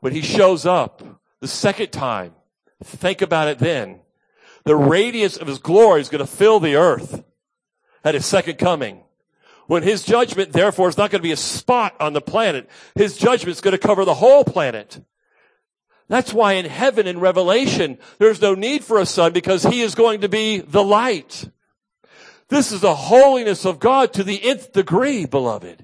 When 0.00 0.12
he 0.12 0.22
shows 0.22 0.64
up 0.64 1.02
the 1.40 1.48
second 1.48 1.90
time, 1.90 2.34
think 2.84 3.20
about 3.20 3.48
it 3.48 3.58
then. 3.58 4.00
The 4.68 4.76
radiance 4.76 5.38
of 5.38 5.46
his 5.46 5.60
glory 5.60 6.02
is 6.02 6.10
going 6.10 6.20
to 6.20 6.30
fill 6.30 6.60
the 6.60 6.76
earth 6.76 7.24
at 8.04 8.14
his 8.14 8.26
second 8.26 8.58
coming. 8.58 9.02
When 9.66 9.82
his 9.82 10.04
judgment, 10.04 10.52
therefore, 10.52 10.90
is 10.90 10.98
not 10.98 11.10
going 11.10 11.20
to 11.20 11.26
be 11.26 11.32
a 11.32 11.38
spot 11.38 11.96
on 11.98 12.12
the 12.12 12.20
planet. 12.20 12.68
His 12.94 13.16
judgment 13.16 13.56
is 13.56 13.62
going 13.62 13.72
to 13.72 13.78
cover 13.78 14.04
the 14.04 14.12
whole 14.12 14.44
planet. 14.44 15.02
That's 16.08 16.34
why 16.34 16.52
in 16.52 16.66
heaven 16.66 17.06
in 17.06 17.18
Revelation, 17.18 17.96
there's 18.18 18.42
no 18.42 18.54
need 18.54 18.84
for 18.84 18.98
a 18.98 19.06
sun 19.06 19.32
because 19.32 19.62
he 19.62 19.80
is 19.80 19.94
going 19.94 20.20
to 20.20 20.28
be 20.28 20.58
the 20.58 20.84
light. 20.84 21.48
This 22.50 22.70
is 22.70 22.82
the 22.82 22.94
holiness 22.94 23.64
of 23.64 23.78
God 23.78 24.12
to 24.12 24.22
the 24.22 24.50
nth 24.50 24.74
degree, 24.74 25.24
beloved. 25.24 25.82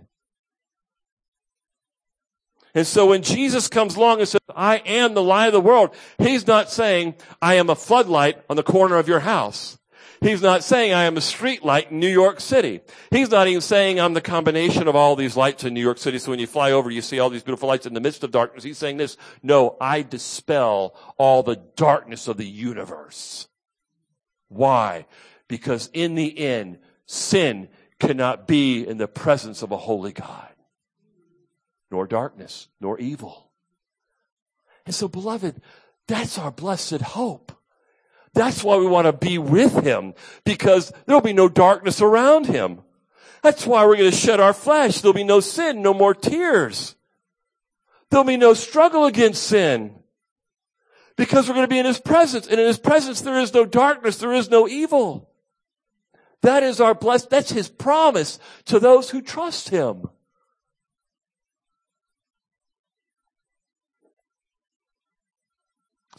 And 2.75 2.87
so 2.87 3.07
when 3.07 3.23
Jesus 3.23 3.69
comes 3.69 3.95
along 3.95 4.19
and 4.19 4.28
says, 4.28 4.40
I 4.54 4.78
am 4.78 5.14
the 5.14 5.23
light 5.23 5.47
of 5.47 5.52
the 5.52 5.61
world, 5.61 5.95
he's 6.19 6.47
not 6.47 6.71
saying, 6.71 7.14
I 7.40 7.54
am 7.54 7.71
a 7.71 7.76
floodlight 7.76 8.43
on 8.50 8.57
the 8.57 8.64
corner 8.64 8.97
of 8.97 9.07
your 9.07 9.21
house. 9.21 9.78
He's 10.21 10.43
not 10.43 10.64
saying 10.64 10.93
I 10.93 11.04
am 11.04 11.16
a 11.16 11.21
street 11.21 11.64
light 11.64 11.90
in 11.90 12.00
New 12.00 12.09
York 12.09 12.40
City. 12.40 12.81
He's 13.11 13.31
not 13.31 13.47
even 13.47 13.61
saying 13.61 14.00
I'm 14.00 14.14
the 14.14 14.21
combination 14.21 14.88
of 14.88 14.97
all 14.97 15.16
these 15.16 15.37
lights 15.37 15.64
in 15.64 15.75
New 15.75 15.83
York 15.83 15.99
City. 15.99 16.19
So 16.19 16.31
when 16.31 16.40
you 16.40 16.47
fly 16.47 16.73
over, 16.73 16.90
you 16.90 17.02
see 17.02 17.21
all 17.21 17.31
these 17.31 17.43
beautiful 17.43 17.69
lights 17.69 17.87
in 17.87 17.95
the 17.95 18.00
midst 18.00 18.25
of 18.25 18.31
darkness. 18.31 18.64
He's 18.64 18.78
saying 18.78 18.97
this, 18.97 19.19
no, 19.43 19.76
I 19.81 20.02
dispel 20.02 20.97
all 21.19 21.43
the 21.43 21.62
darkness 21.76 22.26
of 22.26 22.38
the 22.38 22.47
universe. 22.47 23.49
Why? 24.49 25.07
Because 25.47 25.90
in 25.93 26.14
the 26.14 26.38
end, 26.38 26.78
sin 27.07 27.69
cannot 28.00 28.49
be 28.49 28.87
in 28.87 28.97
the 28.97 29.09
presence 29.09 29.62
of 29.62 29.73
a 29.73 29.76
holy 29.76 30.12
God 30.12 30.53
nor 31.94 32.09
darkness, 32.09 32.66
nor 32.80 32.98
evil. 32.98 33.52
And 34.85 34.92
so, 34.92 35.07
beloved, 35.07 35.62
that's 36.09 36.38
our 36.40 36.50
blessed 36.50 37.00
hope. 37.00 37.52
That's 38.35 38.64
why 38.64 38.78
we 38.78 38.87
want 38.87 39.07
to 39.07 39.12
be 39.12 39.38
with 39.38 39.85
him, 39.85 40.14
because 40.44 40.92
there'll 41.07 41.20
be 41.20 41.33
no 41.33 41.48
darkness 41.48 42.00
around 42.00 42.46
him. 42.46 42.80
That's 43.44 43.64
why 43.64 43.87
we're 43.87 43.96
going 43.96 44.11
to 44.11 44.16
shed 44.16 44.40
our 44.40 44.52
flesh. 44.52 45.00
There'll 45.00 45.14
be 45.14 45.22
no 45.22 45.38
sin, 45.38 45.83
no 45.83 45.94
more 45.94 46.14
tears. 46.14 46.96
There'll 48.11 48.24
be 48.24 48.37
no 48.37 48.54
struggle 48.54 49.04
against 49.04 49.44
sin. 49.44 49.94
Because 51.16 51.46
we're 51.46 51.54
going 51.54 51.68
to 51.68 51.72
be 51.74 51.78
in 51.78 51.87
his 51.87 52.00
presence. 52.00 52.48
And 52.48 52.59
in 52.59 52.66
his 52.66 52.78
presence, 52.78 53.20
there 53.20 53.38
is 53.38 53.54
no 53.54 53.64
darkness. 53.64 54.16
There 54.16 54.33
is 54.33 54.50
no 54.50 54.66
evil. 54.66 55.30
That 56.42 56.64
is 56.64 56.80
our 56.80 56.94
blessed, 56.94 57.30
that's 57.30 57.52
his 57.52 57.68
promise 57.68 58.40
to 58.64 58.80
those 58.80 59.11
who 59.11 59.22
trust 59.22 59.68
him. 59.68 60.09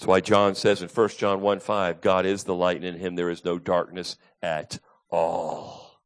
That's 0.05 0.11
why 0.11 0.19
John 0.19 0.53
says 0.53 0.83
in 0.83 0.87
1 0.87 1.09
John 1.17 1.41
1 1.41 1.59
5, 1.59 1.99
God 1.99 2.27
is 2.27 2.43
the 2.43 2.53
light, 2.53 2.75
and 2.75 2.85
in 2.85 2.99
him 2.99 3.15
there 3.15 3.31
is 3.31 3.43
no 3.43 3.57
darkness 3.57 4.17
at 4.39 4.77
all. 5.09 5.99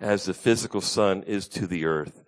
As 0.00 0.24
the 0.24 0.32
physical 0.32 0.80
sun 0.80 1.22
is 1.24 1.48
to 1.48 1.66
the 1.66 1.84
earth, 1.84 2.24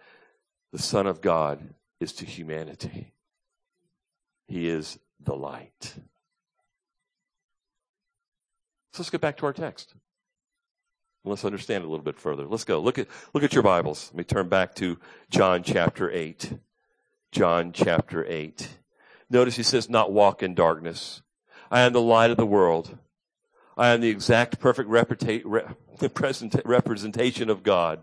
the 0.70 0.78
Son 0.78 1.06
of 1.06 1.22
God 1.22 1.72
is 1.98 2.12
to 2.12 2.26
humanity. 2.26 3.14
He 4.46 4.68
is 4.68 4.98
the 5.18 5.34
light. 5.34 5.94
So 8.92 8.98
let's 8.98 9.08
get 9.08 9.22
back 9.22 9.38
to 9.38 9.46
our 9.46 9.54
text. 9.54 9.94
Let's 11.24 11.46
understand 11.46 11.84
it 11.84 11.86
a 11.86 11.90
little 11.90 12.04
bit 12.04 12.18
further. 12.18 12.44
Let's 12.44 12.64
go. 12.64 12.80
Look 12.80 12.98
at, 12.98 13.08
look 13.32 13.44
at 13.44 13.54
your 13.54 13.62
Bibles. 13.62 14.10
Let 14.12 14.18
me 14.18 14.24
turn 14.24 14.50
back 14.50 14.74
to 14.74 14.98
John 15.30 15.62
chapter 15.62 16.10
8. 16.10 16.52
John 17.32 17.72
chapter 17.72 18.26
8. 18.26 18.68
Notice 19.30 19.56
he 19.56 19.62
says, 19.62 19.90
not 19.90 20.12
walk 20.12 20.42
in 20.42 20.54
darkness. 20.54 21.22
I 21.70 21.80
am 21.82 21.92
the 21.92 22.00
light 22.00 22.30
of 22.30 22.36
the 22.36 22.46
world. 22.46 22.96
I 23.76 23.88
am 23.88 24.00
the 24.00 24.08
exact 24.08 24.58
perfect 24.58 24.88
representation 26.64 27.50
of 27.50 27.62
God. 27.62 28.02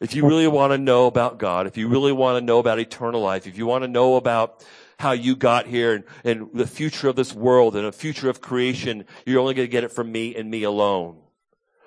If 0.00 0.16
you 0.16 0.26
really 0.26 0.48
want 0.48 0.72
to 0.72 0.78
know 0.78 1.06
about 1.06 1.38
God, 1.38 1.68
if 1.68 1.76
you 1.76 1.86
really 1.88 2.10
want 2.10 2.36
to 2.36 2.44
know 2.44 2.58
about 2.58 2.80
eternal 2.80 3.20
life, 3.20 3.46
if 3.46 3.56
you 3.56 3.66
want 3.66 3.84
to 3.84 3.88
know 3.88 4.16
about 4.16 4.66
how 4.98 5.12
you 5.12 5.36
got 5.36 5.66
here 5.66 5.94
and, 5.94 6.04
and 6.24 6.48
the 6.52 6.66
future 6.66 7.08
of 7.08 7.14
this 7.14 7.32
world 7.32 7.76
and 7.76 7.86
the 7.86 7.92
future 7.92 8.28
of 8.28 8.40
creation, 8.40 9.04
you're 9.24 9.40
only 9.40 9.54
going 9.54 9.68
to 9.68 9.70
get 9.70 9.84
it 9.84 9.92
from 9.92 10.10
me 10.10 10.34
and 10.34 10.50
me 10.50 10.64
alone. 10.64 11.18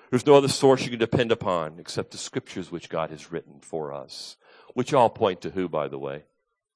There's 0.09 0.25
no 0.25 0.35
other 0.35 0.47
source 0.47 0.83
you 0.83 0.89
can 0.89 0.99
depend 0.99 1.33
upon 1.33 1.77
except 1.77 2.11
the 2.11 2.17
scriptures 2.17 2.71
which 2.71 2.87
God 2.87 3.09
has 3.09 3.33
written 3.33 3.59
for 3.59 3.91
us, 3.91 4.37
which 4.73 4.93
all 4.93 5.09
point 5.09 5.41
to 5.41 5.49
who, 5.49 5.67
by 5.67 5.89
the 5.89 5.99
way? 5.99 6.23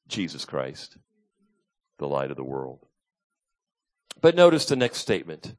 Jesus 0.09 0.43
Christ 0.43 0.97
the 1.99 2.07
light 2.07 2.31
of 2.31 2.37
the 2.37 2.43
world. 2.43 2.85
But 4.21 4.35
notice 4.35 4.65
the 4.65 4.75
next 4.75 4.97
statement. 4.97 5.55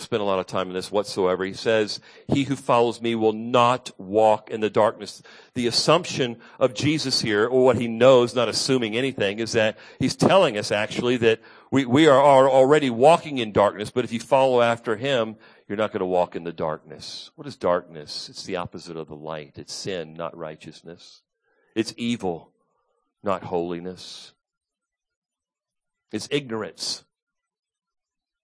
Spend 0.00 0.22
a 0.22 0.24
lot 0.24 0.38
of 0.38 0.46
time 0.46 0.68
in 0.68 0.74
this 0.74 0.92
whatsoever. 0.92 1.44
He 1.44 1.52
says, 1.52 1.98
he 2.28 2.44
who 2.44 2.54
follows 2.54 3.02
me 3.02 3.16
will 3.16 3.32
not 3.32 3.90
walk 3.98 4.48
in 4.48 4.60
the 4.60 4.70
darkness. 4.70 5.22
The 5.54 5.66
assumption 5.66 6.38
of 6.60 6.72
Jesus 6.72 7.20
here, 7.20 7.46
or 7.46 7.64
what 7.64 7.78
he 7.78 7.88
knows, 7.88 8.32
not 8.32 8.48
assuming 8.48 8.96
anything, 8.96 9.40
is 9.40 9.52
that 9.52 9.76
he's 9.98 10.14
telling 10.14 10.56
us 10.56 10.70
actually 10.70 11.16
that 11.18 11.40
we, 11.72 11.84
we 11.84 12.06
are, 12.06 12.22
are 12.22 12.48
already 12.48 12.90
walking 12.90 13.38
in 13.38 13.50
darkness, 13.50 13.90
but 13.90 14.04
if 14.04 14.12
you 14.12 14.20
follow 14.20 14.62
after 14.62 14.94
him, 14.94 15.34
you're 15.66 15.76
not 15.76 15.90
going 15.90 16.00
to 16.00 16.06
walk 16.06 16.36
in 16.36 16.44
the 16.44 16.52
darkness. 16.52 17.32
What 17.34 17.48
is 17.48 17.56
darkness? 17.56 18.28
It's 18.28 18.44
the 18.44 18.56
opposite 18.56 18.96
of 18.96 19.08
the 19.08 19.16
light. 19.16 19.54
It's 19.56 19.74
sin, 19.74 20.14
not 20.14 20.36
righteousness. 20.36 21.22
It's 21.74 21.92
evil, 21.96 22.52
not 23.24 23.42
holiness. 23.42 24.32
It's 26.12 26.28
ignorance. 26.30 27.04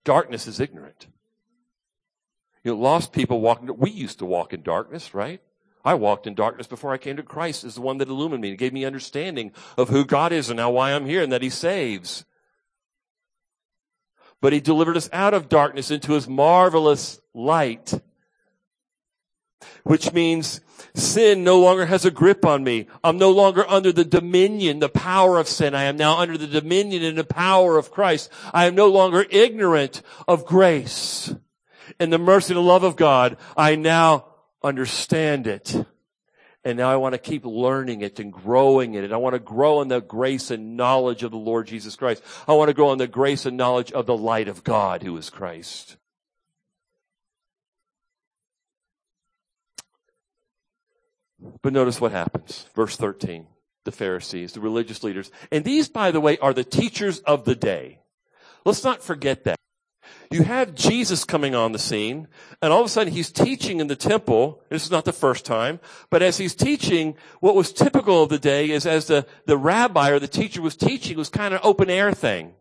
Darkness 0.05 0.47
is 0.47 0.61
ignorant. 0.61 1.07
You 2.63 2.73
know, 2.73 2.79
lost 2.79 3.13
people 3.13 3.41
walking, 3.41 3.71
we 3.79 3.91
used 3.91 4.19
to 4.19 4.27
walk 4.27 4.53
in 4.53 4.63
darkness, 4.63 5.15
right? 5.15 5.41
I 5.85 5.95
walked 5.95 6.27
in 6.27 6.35
darkness 6.35 6.67
before 6.67 6.93
I 6.93 6.99
came 6.99 7.17
to 7.17 7.23
Christ 7.23 7.63
as 7.63 7.75
the 7.75 7.83
one 7.83 7.99
that 7.99 8.09
illumined 8.09 8.41
me 8.41 8.51
and 8.51 8.59
gave 8.59 8.73
me 8.73 8.87
understanding 8.87 9.53
of 9.77 9.91
who 9.91 10.05
God 10.05 10.33
is 10.33 10.49
and 10.49 10.57
now 10.57 10.71
why 10.71 10.93
I'm 10.93 11.05
here 11.05 11.23
and 11.23 11.31
that 11.31 11.43
He 11.43 11.51
saves. 11.51 12.25
But 14.41 14.55
He 14.55 14.61
delivered 14.61 14.97
us 14.97 15.11
out 15.13 15.35
of 15.35 15.51
darkness 15.51 15.91
into 15.91 16.13
His 16.13 16.27
marvelous 16.27 17.21
light 17.35 17.93
which 19.83 20.13
means 20.13 20.61
sin 20.95 21.45
no 21.45 21.61
longer 21.61 21.87
has 21.87 22.05
a 22.05 22.11
grip 22.11 22.45
on 22.45 22.65
me. 22.65 22.87
I'm 23.03 23.19
no 23.19 23.31
longer 23.31 23.69
under 23.69 23.93
the 23.93 24.05
dominion, 24.05 24.79
the 24.79 24.89
power 24.89 25.39
of 25.39 25.49
sin. 25.49 25.75
I 25.75 25.85
am 25.85 25.97
now 25.97 26.19
under 26.19 26.39
the 26.39 26.47
dominion 26.47 27.03
and 27.03 27.19
the 27.19 27.25
power 27.25 27.77
of 27.79 27.91
Christ. 27.91 28.31
I 28.53 28.67
am 28.67 28.75
no 28.75 28.89
longer 28.89 29.27
ignorant 29.31 30.03
of 30.29 30.47
grace. 30.47 31.35
and 32.01 32.13
the 32.13 32.19
mercy 32.19 32.55
and 32.55 32.59
the 32.59 32.67
love 32.67 32.85
of 32.85 32.97
God, 32.97 33.37
I 33.57 33.77
now 33.77 34.27
understand 34.63 35.47
it. 35.47 35.87
And 36.65 36.79
now 36.79 36.91
I 36.91 36.97
want 36.97 37.13
to 37.13 37.19
keep 37.19 37.45
learning 37.45 38.01
it 38.01 38.19
and 38.19 38.33
growing 38.33 38.95
in 38.95 39.05
it. 39.05 39.13
I 39.13 39.19
want 39.19 39.35
to 39.35 39.39
grow 39.39 39.83
in 39.83 39.89
the 39.89 40.01
grace 40.01 40.51
and 40.51 40.79
knowledge 40.79 41.23
of 41.23 41.31
the 41.31 41.37
Lord 41.37 41.67
Jesus 41.67 41.95
Christ. 41.95 42.23
I 42.49 42.55
want 42.55 42.69
to 42.69 42.75
grow 42.75 42.91
in 42.93 42.99
the 42.99 43.07
grace 43.07 43.45
and 43.45 43.59
knowledge 43.59 43.93
of 43.93 44.07
the 44.07 44.17
light 44.17 44.49
of 44.49 44.65
God 44.65 45.03
who 45.03 45.15
is 45.19 45.29
Christ. 45.29 45.97
But 51.63 51.73
notice 51.73 52.01
what 52.01 52.13
happens. 52.13 52.67
Verse 52.75 52.97
13. 52.97 53.47
The 53.85 53.93
Pharisees, 53.93 54.53
the 54.53 54.61
religious 54.61 55.05
leaders. 55.05 55.31
And 55.53 55.65
these, 55.65 55.89
by 55.89 56.11
the 56.11 56.21
way, 56.21 56.39
are 56.39 56.55
the 56.55 56.65
teachers 56.65 57.19
of 57.21 57.45
the 57.45 57.55
day. 57.55 58.01
Let's 58.65 58.83
not 58.83 59.03
forget 59.03 59.45
that. 59.45 59.59
You 60.31 60.43
have 60.43 60.75
Jesus 60.75 61.25
coming 61.25 61.55
on 61.55 61.73
the 61.73 61.79
scene, 61.79 62.29
and 62.63 62.73
all 62.73 62.81
of 62.81 62.87
a 62.87 62.89
sudden 62.89 63.13
he's 63.13 63.31
teaching 63.31 63.81
in 63.81 63.89
the 63.89 63.97
temple. 63.97 64.63
This 64.69 64.85
is 64.85 64.91
not 64.91 65.05
the 65.05 65.13
first 65.13 65.45
time, 65.45 65.81
but 66.11 66.23
as 66.23 66.39
he's 66.39 66.55
teaching, 66.55 67.15
what 67.41 67.55
was 67.55 67.73
typical 67.73 68.23
of 68.23 68.31
the 68.31 68.39
day 68.39 68.71
is 68.71 68.87
as 68.87 69.07
the, 69.07 69.27
the 69.47 69.57
rabbi 69.57 70.11
or 70.11 70.19
the 70.19 70.27
teacher 70.27 70.63
was 70.63 70.77
teaching, 70.77 71.17
was 71.17 71.29
kind 71.29 71.55
of 71.55 71.61
open 71.63 71.91
air 71.91 72.13
thing. 72.13 72.55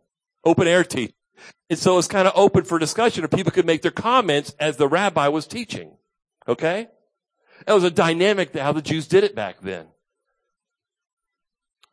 Open 0.43 0.67
air 0.67 0.83
teaching. 0.83 1.15
And 1.69 1.79
so 1.79 1.97
it's 1.97 2.07
kind 2.07 2.27
of 2.27 2.33
open 2.35 2.63
for 2.63 2.77
discussion, 2.79 3.23
or 3.23 3.27
people 3.27 3.51
could 3.51 3.65
make 3.65 3.81
their 3.81 3.91
comments 3.91 4.53
as 4.59 4.77
the 4.77 4.87
rabbi 4.87 5.29
was 5.29 5.47
teaching. 5.47 5.91
Okay? 6.47 6.89
That 7.65 7.73
was 7.73 7.83
a 7.83 7.91
dynamic 7.91 8.55
how 8.55 8.71
the 8.71 8.81
Jews 8.81 9.07
did 9.07 9.23
it 9.23 9.35
back 9.35 9.61
then. 9.61 9.87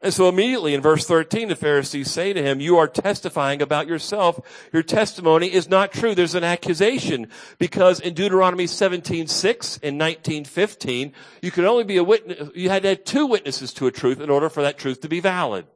And 0.02 0.14
so 0.14 0.30
immediately 0.30 0.72
in 0.72 0.80
verse 0.80 1.06
13, 1.06 1.48
the 1.48 1.56
Pharisees 1.56 2.10
say 2.10 2.32
to 2.32 2.42
him, 2.42 2.58
you 2.58 2.78
are 2.78 2.88
testifying 2.88 3.60
about 3.60 3.86
yourself. 3.86 4.40
Your 4.72 4.82
testimony 4.82 5.52
is 5.52 5.68
not 5.68 5.92
true. 5.92 6.14
There's 6.14 6.34
an 6.34 6.44
accusation 6.44 7.28
because 7.58 8.00
in 8.00 8.14
Deuteronomy 8.14 8.66
17, 8.66 9.26
6 9.26 9.80
and 9.82 9.98
19, 9.98 10.46
15, 10.46 11.12
you 11.42 11.50
could 11.50 11.66
only 11.66 11.84
be 11.84 11.98
a 11.98 12.04
witness, 12.04 12.48
you 12.54 12.70
had 12.70 12.82
to 12.82 12.88
have 12.90 13.04
two 13.04 13.26
witnesses 13.26 13.74
to 13.74 13.86
a 13.86 13.92
truth 13.92 14.20
in 14.20 14.30
order 14.30 14.48
for 14.48 14.62
that 14.62 14.78
truth 14.78 15.02
to 15.02 15.08
be 15.08 15.20
valid. 15.20 15.66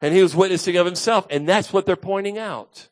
And 0.00 0.14
he 0.14 0.22
was 0.22 0.36
witnessing 0.36 0.76
of 0.76 0.86
himself, 0.86 1.26
and 1.28 1.48
that's 1.48 1.72
what 1.72 1.86
they're 1.86 1.96
pointing 1.96 2.38
out. 2.38 2.88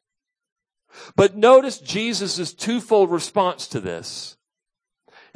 But 1.14 1.36
notice 1.36 1.78
Jesus' 1.78 2.52
twofold 2.52 3.12
response 3.12 3.68
to 3.68 3.80
this 3.80 4.37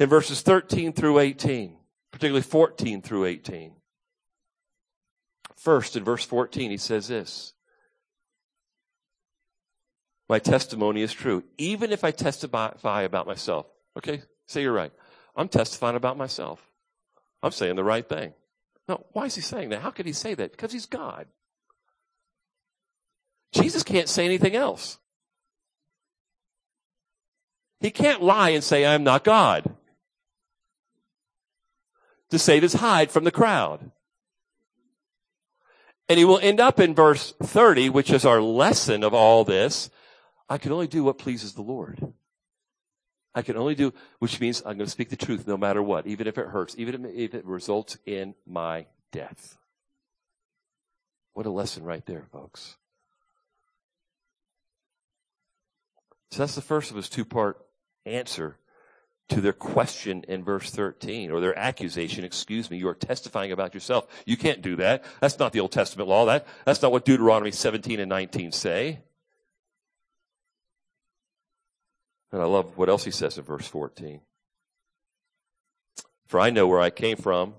in 0.03 0.09
verses 0.09 0.41
13 0.41 0.91
through 0.91 1.17
18, 1.19 1.77
particularly 2.11 2.41
14 2.41 3.01
through 3.01 3.23
18. 3.23 3.71
First, 5.55 5.95
in 5.95 6.03
verse 6.03 6.25
14, 6.25 6.71
he 6.71 6.77
says 6.77 7.07
this. 7.07 7.53
My 10.27 10.39
testimony 10.39 11.01
is 11.03 11.13
true, 11.13 11.45
even 11.57 11.93
if 11.93 12.03
I 12.03 12.11
testify 12.11 13.03
about 13.03 13.27
myself. 13.27 13.65
Okay, 13.97 14.23
say 14.45 14.63
you're 14.63 14.73
right. 14.73 14.91
I'm 15.37 15.47
testifying 15.47 15.95
about 15.95 16.17
myself. 16.17 16.61
I'm 17.41 17.51
saying 17.51 17.77
the 17.77 17.83
right 17.83 18.07
thing. 18.07 18.33
Now, 18.89 19.05
why 19.13 19.25
is 19.25 19.35
he 19.35 19.41
saying 19.41 19.69
that? 19.69 19.81
How 19.81 19.91
could 19.91 20.05
he 20.05 20.11
say 20.11 20.33
that? 20.33 20.51
Because 20.51 20.73
he's 20.73 20.85
God. 20.85 21.27
Jesus 23.53 23.83
can't 23.83 24.09
say 24.09 24.25
anything 24.25 24.55
else. 24.55 24.97
He 27.79 27.89
can't 27.89 28.21
lie 28.21 28.49
and 28.49 28.63
say, 28.63 28.85
I'm 28.85 29.05
not 29.05 29.23
God. 29.23 29.73
To 32.33 32.39
save 32.39 32.63
his 32.63 32.73
hide 32.73 33.11
from 33.11 33.25
the 33.25 33.31
crowd. 33.31 33.91
And 36.09 36.17
he 36.17 36.25
will 36.25 36.39
end 36.39 36.59
up 36.59 36.79
in 36.79 36.95
verse 36.95 37.31
30, 37.43 37.91
which 37.91 38.09
is 38.09 38.25
our 38.25 38.41
lesson 38.41 39.03
of 39.03 39.13
all 39.13 39.43
this. 39.43 39.91
I 40.49 40.57
can 40.57 40.71
only 40.71 40.87
do 40.87 41.03
what 41.03 41.19
pleases 41.19 41.53
the 41.53 41.61
Lord. 41.61 42.11
I 43.35 43.43
can 43.43 43.55
only 43.55 43.75
do, 43.75 43.93
which 44.17 44.39
means 44.41 44.63
I'm 44.65 44.77
going 44.77 44.87
to 44.87 44.89
speak 44.89 45.09
the 45.09 45.15
truth 45.15 45.45
no 45.45 45.57
matter 45.57 45.83
what, 45.83 46.07
even 46.07 46.25
if 46.25 46.39
it 46.39 46.47
hurts, 46.47 46.73
even 46.75 47.05
if 47.05 47.35
it 47.35 47.45
results 47.45 47.99
in 48.03 48.33
my 48.47 48.87
death. 49.11 49.59
What 51.33 51.45
a 51.45 51.51
lesson 51.51 51.83
right 51.83 52.03
there, 52.07 52.25
folks. 52.31 52.77
So 56.31 56.39
that's 56.39 56.55
the 56.55 56.61
first 56.61 56.89
of 56.89 56.97
his 56.97 57.09
two 57.09 57.25
part 57.25 57.63
answer 58.07 58.57
to 59.33 59.41
their 59.41 59.53
question 59.53 60.23
in 60.27 60.43
verse 60.43 60.69
13 60.69 61.31
or 61.31 61.39
their 61.39 61.57
accusation, 61.57 62.23
excuse 62.23 62.69
me, 62.69 62.77
you 62.77 62.87
are 62.87 62.93
testifying 62.93 63.51
about 63.51 63.73
yourself. 63.73 64.07
You 64.25 64.37
can't 64.37 64.61
do 64.61 64.75
that. 64.77 65.03
That's 65.21 65.39
not 65.39 65.53
the 65.53 65.59
Old 65.59 65.71
Testament 65.71 66.07
law. 66.07 66.25
That, 66.25 66.45
that's 66.65 66.81
not 66.81 66.91
what 66.91 67.03
Deuteronomy 67.03 67.51
17 67.51 67.99
and 67.99 68.09
19 68.09 68.51
say. 68.51 68.99
And 72.31 72.41
I 72.41 72.45
love 72.45 72.77
what 72.77 72.89
else 72.89 73.03
he 73.03 73.11
says 73.11 73.37
in 73.37 73.43
verse 73.43 73.67
14. 73.67 74.21
For 76.27 76.39
I 76.39 76.51
know 76.51 76.67
where 76.67 76.79
I 76.79 76.91
came 76.91 77.17
from 77.17 77.55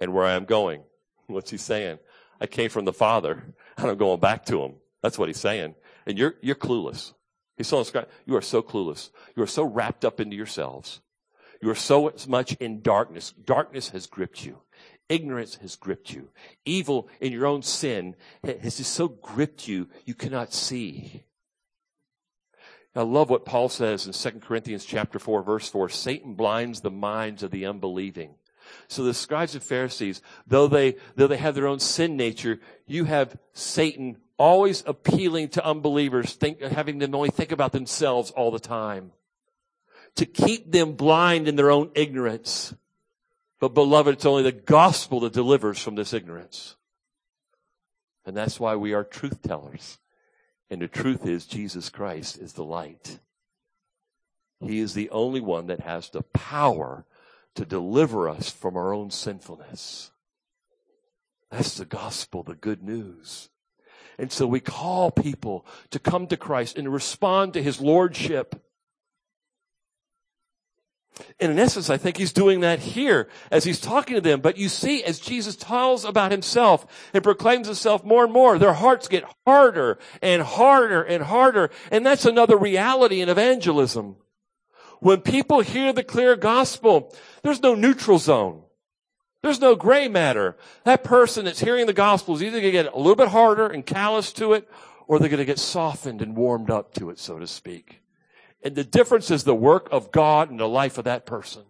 and 0.00 0.14
where 0.14 0.24
I 0.24 0.32
am 0.32 0.44
going. 0.46 0.82
What's 1.26 1.50
he 1.50 1.58
saying? 1.58 1.98
I 2.40 2.46
came 2.46 2.70
from 2.70 2.86
the 2.86 2.92
Father 2.92 3.42
and 3.76 3.90
I'm 3.90 3.98
going 3.98 4.20
back 4.20 4.46
to 4.46 4.62
him. 4.62 4.76
That's 5.02 5.18
what 5.18 5.28
he's 5.28 5.40
saying. 5.40 5.74
And 6.06 6.16
you're, 6.18 6.36
you're 6.40 6.54
clueless. 6.54 7.12
He's 7.58 7.68
telling 7.68 7.84
us, 7.84 8.06
you 8.24 8.36
are 8.36 8.42
so 8.42 8.62
clueless. 8.62 9.10
You 9.36 9.42
are 9.42 9.48
so 9.48 9.64
wrapped 9.64 10.04
up 10.04 10.20
into 10.20 10.36
yourselves. 10.36 11.00
You 11.60 11.68
are 11.70 11.74
so 11.74 12.12
much 12.28 12.52
in 12.54 12.80
darkness. 12.80 13.32
Darkness 13.32 13.90
has 13.90 14.06
gripped 14.06 14.46
you. 14.46 14.58
Ignorance 15.08 15.56
has 15.56 15.74
gripped 15.74 16.12
you. 16.12 16.28
Evil 16.64 17.08
in 17.20 17.32
your 17.32 17.46
own 17.46 17.62
sin 17.62 18.14
has 18.44 18.76
just 18.76 18.92
so 18.92 19.08
gripped 19.08 19.66
you, 19.66 19.88
you 20.04 20.14
cannot 20.14 20.52
see. 20.52 21.24
I 22.94 23.02
love 23.02 23.30
what 23.30 23.44
Paul 23.44 23.68
says 23.68 24.06
in 24.06 24.12
2 24.12 24.40
Corinthians 24.40 24.84
chapter 24.84 25.18
4 25.18 25.42
verse 25.42 25.68
4. 25.68 25.88
Satan 25.88 26.34
blinds 26.34 26.80
the 26.80 26.90
minds 26.90 27.42
of 27.42 27.50
the 27.50 27.66
unbelieving. 27.66 28.34
So 28.86 29.02
the 29.02 29.14
scribes 29.14 29.54
and 29.54 29.62
Pharisees, 29.62 30.20
though 30.46 30.68
they, 30.68 30.96
though 31.16 31.26
they 31.26 31.36
have 31.38 31.54
their 31.54 31.66
own 31.66 31.80
sin 31.80 32.16
nature, 32.16 32.60
you 32.86 33.04
have 33.04 33.38
Satan 33.52 34.18
always 34.38 34.82
appealing 34.86 35.48
to 35.50 35.64
unbelievers, 35.64 36.32
think, 36.32 36.60
having 36.60 36.98
them 36.98 37.14
only 37.14 37.30
think 37.30 37.52
about 37.52 37.72
themselves 37.72 38.30
all 38.30 38.50
the 38.50 38.58
time. 38.58 39.12
To 40.16 40.26
keep 40.26 40.72
them 40.72 40.92
blind 40.92 41.48
in 41.48 41.56
their 41.56 41.70
own 41.70 41.90
ignorance. 41.94 42.74
But 43.60 43.74
beloved, 43.74 44.14
it's 44.14 44.26
only 44.26 44.44
the 44.44 44.52
gospel 44.52 45.20
that 45.20 45.32
delivers 45.32 45.78
from 45.80 45.96
this 45.96 46.12
ignorance. 46.12 46.76
And 48.24 48.36
that's 48.36 48.60
why 48.60 48.76
we 48.76 48.94
are 48.94 49.04
truth 49.04 49.42
tellers. 49.42 49.98
And 50.70 50.80
the 50.80 50.88
truth 50.88 51.26
is 51.26 51.46
Jesus 51.46 51.88
Christ 51.88 52.38
is 52.38 52.52
the 52.52 52.64
light. 52.64 53.18
He 54.60 54.80
is 54.80 54.94
the 54.94 55.10
only 55.10 55.40
one 55.40 55.66
that 55.68 55.80
has 55.80 56.10
the 56.10 56.22
power 56.22 57.04
to 57.54 57.64
deliver 57.64 58.28
us 58.28 58.50
from 58.50 58.76
our 58.76 58.92
own 58.92 59.10
sinfulness. 59.10 60.10
That's 61.50 61.76
the 61.76 61.84
gospel, 61.84 62.42
the 62.42 62.54
good 62.54 62.82
news. 62.82 63.48
And 64.18 64.32
so 64.32 64.46
we 64.46 64.60
call 64.60 65.10
people 65.10 65.64
to 65.90 65.98
come 65.98 66.26
to 66.26 66.36
Christ 66.36 66.76
and 66.76 66.92
respond 66.92 67.52
to 67.54 67.62
His 67.62 67.80
Lordship. 67.80 68.60
And 71.40 71.52
in 71.52 71.58
essence, 71.58 71.90
I 71.90 71.96
think 71.96 72.16
he's 72.16 72.32
doing 72.32 72.60
that 72.60 72.78
here 72.78 73.28
as 73.50 73.64
he's 73.64 73.80
talking 73.80 74.14
to 74.14 74.20
them. 74.20 74.40
But 74.40 74.56
you 74.56 74.68
see, 74.68 75.02
as 75.02 75.18
Jesus 75.18 75.56
tells 75.56 76.04
about 76.04 76.30
himself 76.30 76.86
and 77.12 77.22
proclaims 77.24 77.66
himself 77.66 78.04
more 78.04 78.24
and 78.24 78.32
more, 78.32 78.58
their 78.58 78.72
hearts 78.72 79.08
get 79.08 79.24
harder 79.46 79.98
and 80.22 80.42
harder 80.42 81.02
and 81.02 81.22
harder. 81.22 81.70
And 81.90 82.04
that's 82.04 82.24
another 82.24 82.56
reality 82.56 83.20
in 83.20 83.28
evangelism. 83.28 84.16
When 85.00 85.20
people 85.20 85.60
hear 85.60 85.92
the 85.92 86.02
clear 86.02 86.36
gospel, 86.36 87.14
there's 87.42 87.62
no 87.62 87.74
neutral 87.74 88.18
zone. 88.18 88.62
There's 89.42 89.60
no 89.60 89.76
gray 89.76 90.08
matter. 90.08 90.56
That 90.84 91.04
person 91.04 91.44
that's 91.44 91.60
hearing 91.60 91.86
the 91.86 91.92
gospel 91.92 92.34
is 92.34 92.42
either 92.42 92.60
going 92.60 92.64
to 92.64 92.70
get 92.72 92.92
a 92.92 92.96
little 92.96 93.16
bit 93.16 93.28
harder 93.28 93.66
and 93.66 93.86
callous 93.86 94.32
to 94.34 94.52
it, 94.52 94.68
or 95.06 95.18
they're 95.18 95.28
going 95.28 95.38
to 95.38 95.44
get 95.44 95.58
softened 95.58 96.20
and 96.20 96.36
warmed 96.36 96.70
up 96.70 96.92
to 96.94 97.10
it, 97.10 97.18
so 97.18 97.38
to 97.38 97.46
speak. 97.46 98.02
And 98.62 98.74
the 98.74 98.84
difference 98.84 99.30
is 99.30 99.44
the 99.44 99.54
work 99.54 99.88
of 99.92 100.10
God 100.10 100.50
in 100.50 100.56
the 100.56 100.68
life 100.68 100.98
of 100.98 101.04
that 101.04 101.24
person. 101.24 101.62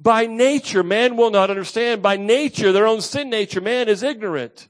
By 0.00 0.26
nature, 0.26 0.82
man 0.82 1.16
will 1.16 1.30
not 1.30 1.50
understand. 1.50 2.02
By 2.02 2.16
nature, 2.16 2.72
their 2.72 2.86
own 2.86 3.00
sin 3.00 3.28
nature, 3.28 3.60
man 3.60 3.88
is 3.88 4.02
ignorant. 4.02 4.68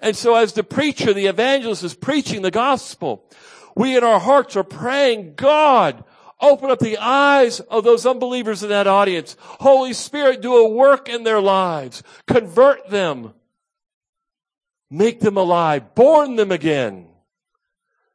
And 0.00 0.16
so 0.16 0.34
as 0.34 0.52
the 0.52 0.64
preacher, 0.64 1.12
the 1.12 1.26
evangelist 1.26 1.82
is 1.82 1.94
preaching 1.94 2.42
the 2.42 2.50
gospel, 2.50 3.28
we 3.76 3.96
in 3.96 4.04
our 4.04 4.20
hearts 4.20 4.56
are 4.56 4.64
praying, 4.64 5.34
God, 5.34 6.04
Open 6.40 6.70
up 6.70 6.78
the 6.78 6.98
eyes 6.98 7.60
of 7.60 7.84
those 7.84 8.06
unbelievers 8.06 8.62
in 8.62 8.68
that 8.68 8.86
audience. 8.86 9.36
Holy 9.40 9.92
Spirit, 9.92 10.40
do 10.40 10.56
a 10.56 10.68
work 10.68 11.08
in 11.08 11.24
their 11.24 11.40
lives. 11.40 12.02
Convert 12.26 12.88
them. 12.90 13.34
Make 14.90 15.20
them 15.20 15.36
alive. 15.36 15.94
Born 15.94 16.36
them 16.36 16.52
again. 16.52 17.08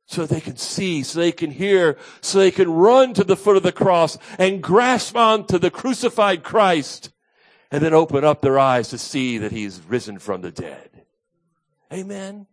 So 0.06 0.26
they 0.26 0.42
can 0.42 0.58
see, 0.58 1.04
so 1.04 1.20
they 1.20 1.32
can 1.32 1.52
hear, 1.52 1.98
so 2.22 2.40
they 2.40 2.52
can 2.52 2.70
run 2.70 3.14
to 3.14 3.24
the 3.24 3.38
foot 3.38 3.58
of 3.58 3.64
the 3.64 3.72
cross 3.72 4.18
and 4.38 4.62
grasp 4.62 5.16
onto 5.16 5.58
the 5.58 5.72
crucified 5.72 6.44
Christ 6.44 7.12
and 7.72 7.82
then 7.82 7.94
open 7.94 8.24
up 8.24 8.42
their 8.42 8.60
eyes 8.60 8.90
to 8.90 8.98
see 8.98 9.38
that 9.40 9.52
he's 9.52 9.82
risen 9.82 10.20
from 10.20 10.42
the 10.42 10.52
dead. 10.52 11.06
Amen. 11.92 12.48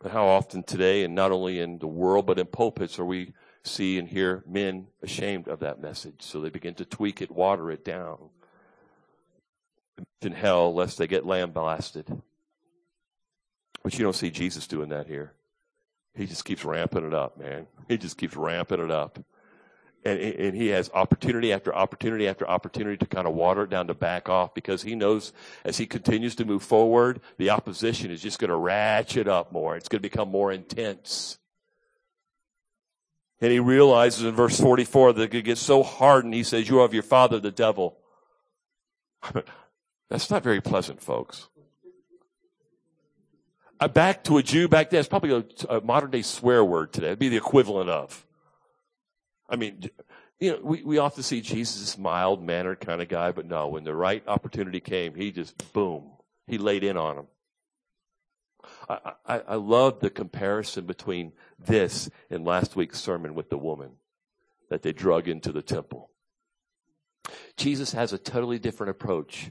But 0.00 0.12
how 0.12 0.26
often 0.26 0.62
today, 0.62 1.04
and 1.04 1.14
not 1.14 1.32
only 1.32 1.60
in 1.60 1.78
the 1.78 1.88
world, 1.88 2.26
but 2.26 2.38
in 2.38 2.46
pulpits, 2.46 2.98
are 2.98 3.04
we 3.04 3.32
see 3.64 3.98
and 3.98 4.08
hear 4.08 4.44
men 4.46 4.86
ashamed 5.02 5.48
of 5.48 5.60
that 5.60 5.80
message? 5.80 6.22
So 6.22 6.40
they 6.40 6.50
begin 6.50 6.74
to 6.74 6.84
tweak 6.84 7.20
it, 7.20 7.30
water 7.30 7.70
it 7.70 7.84
down. 7.84 8.30
In 10.22 10.32
hell, 10.32 10.72
lest 10.72 10.98
they 10.98 11.08
get 11.08 11.26
lambasted. 11.26 12.22
But 13.82 13.98
you 13.98 14.04
don't 14.04 14.14
see 14.14 14.30
Jesus 14.30 14.66
doing 14.68 14.90
that 14.90 15.08
here. 15.08 15.32
He 16.14 16.26
just 16.26 16.44
keeps 16.44 16.64
ramping 16.64 17.06
it 17.06 17.14
up, 17.14 17.38
man. 17.38 17.66
He 17.88 17.96
just 17.96 18.16
keeps 18.16 18.36
ramping 18.36 18.80
it 18.80 18.90
up. 18.90 19.18
And, 20.04 20.20
and 20.20 20.56
he 20.56 20.68
has 20.68 20.90
opportunity 20.94 21.52
after 21.52 21.74
opportunity 21.74 22.28
after 22.28 22.48
opportunity 22.48 22.96
to 22.98 23.06
kind 23.06 23.26
of 23.26 23.34
water 23.34 23.64
it 23.64 23.70
down 23.70 23.88
to 23.88 23.94
back 23.94 24.28
off 24.28 24.54
because 24.54 24.82
he 24.82 24.94
knows 24.94 25.32
as 25.64 25.76
he 25.78 25.86
continues 25.86 26.34
to 26.36 26.44
move 26.44 26.62
forward, 26.62 27.20
the 27.36 27.50
opposition 27.50 28.10
is 28.10 28.22
just 28.22 28.38
going 28.38 28.50
to 28.50 28.56
ratchet 28.56 29.26
up 29.26 29.52
more. 29.52 29.76
It's 29.76 29.88
going 29.88 29.98
to 29.98 30.08
become 30.08 30.30
more 30.30 30.52
intense. 30.52 31.38
And 33.40 33.52
he 33.52 33.60
realizes 33.60 34.24
in 34.24 34.34
verse 34.34 34.58
44 34.60 35.14
that 35.14 35.34
it 35.34 35.42
gets 35.42 35.60
so 35.60 35.82
hardened, 35.82 36.34
he 36.34 36.42
says, 36.42 36.68
you 36.68 36.80
are 36.80 36.84
of 36.84 36.94
your 36.94 37.02
father, 37.02 37.38
the 37.38 37.50
devil. 37.50 37.98
That's 40.10 40.30
not 40.30 40.42
very 40.42 40.60
pleasant, 40.60 41.02
folks. 41.02 41.48
Uh, 43.80 43.86
back 43.86 44.24
to 44.24 44.38
a 44.38 44.42
Jew 44.42 44.66
back 44.66 44.90
then, 44.90 45.00
it's 45.00 45.08
probably 45.08 45.30
a, 45.30 45.76
a 45.76 45.80
modern 45.80 46.10
day 46.10 46.22
swear 46.22 46.64
word 46.64 46.92
today. 46.92 47.08
It'd 47.08 47.18
be 47.20 47.28
the 47.28 47.36
equivalent 47.36 47.90
of. 47.90 48.26
I 49.48 49.56
mean, 49.56 49.88
you 50.38 50.52
know, 50.52 50.60
we, 50.62 50.82
we 50.82 50.98
often 50.98 51.22
see 51.22 51.40
Jesus 51.40 51.82
as 51.82 51.98
mild 51.98 52.42
mannered 52.42 52.80
kind 52.80 53.02
of 53.02 53.08
guy, 53.08 53.32
but 53.32 53.46
no, 53.46 53.68
when 53.68 53.84
the 53.84 53.94
right 53.94 54.22
opportunity 54.26 54.80
came, 54.80 55.14
he 55.14 55.32
just, 55.32 55.72
boom, 55.72 56.10
he 56.46 56.58
laid 56.58 56.84
in 56.84 56.96
on 56.96 57.18
him. 57.18 57.26
I, 58.88 59.12
I, 59.26 59.38
I 59.40 59.54
love 59.56 60.00
the 60.00 60.10
comparison 60.10 60.84
between 60.84 61.32
this 61.58 62.10
and 62.30 62.44
last 62.44 62.76
week's 62.76 63.00
sermon 63.00 63.34
with 63.34 63.50
the 63.50 63.58
woman 63.58 63.92
that 64.70 64.82
they 64.82 64.92
drug 64.92 65.28
into 65.28 65.50
the 65.50 65.62
temple. 65.62 66.10
Jesus 67.56 67.92
has 67.92 68.12
a 68.12 68.18
totally 68.18 68.58
different 68.58 68.90
approach 68.90 69.50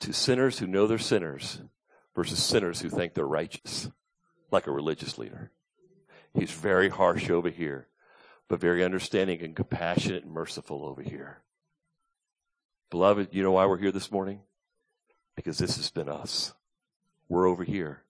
to 0.00 0.12
sinners 0.12 0.58
who 0.58 0.66
know 0.66 0.86
they're 0.86 0.98
sinners 0.98 1.60
versus 2.14 2.42
sinners 2.42 2.80
who 2.80 2.88
think 2.88 3.14
they're 3.14 3.26
righteous, 3.26 3.90
like 4.50 4.66
a 4.66 4.72
religious 4.72 5.18
leader. 5.18 5.50
He's 6.34 6.50
very 6.50 6.88
harsh 6.88 7.28
over 7.28 7.50
here 7.50 7.88
but 8.52 8.60
very 8.60 8.84
understanding 8.84 9.40
and 9.40 9.56
compassionate 9.56 10.24
and 10.24 10.32
merciful 10.34 10.84
over 10.84 11.00
here. 11.00 11.38
Beloved, 12.90 13.28
you 13.30 13.42
know 13.42 13.52
why 13.52 13.64
we're 13.64 13.78
here 13.78 13.90
this 13.90 14.12
morning? 14.12 14.40
Because 15.34 15.56
this 15.56 15.78
has 15.78 15.90
been 15.90 16.10
us. 16.10 16.52
We're 17.30 17.48
over 17.48 17.64
here. 17.64 18.02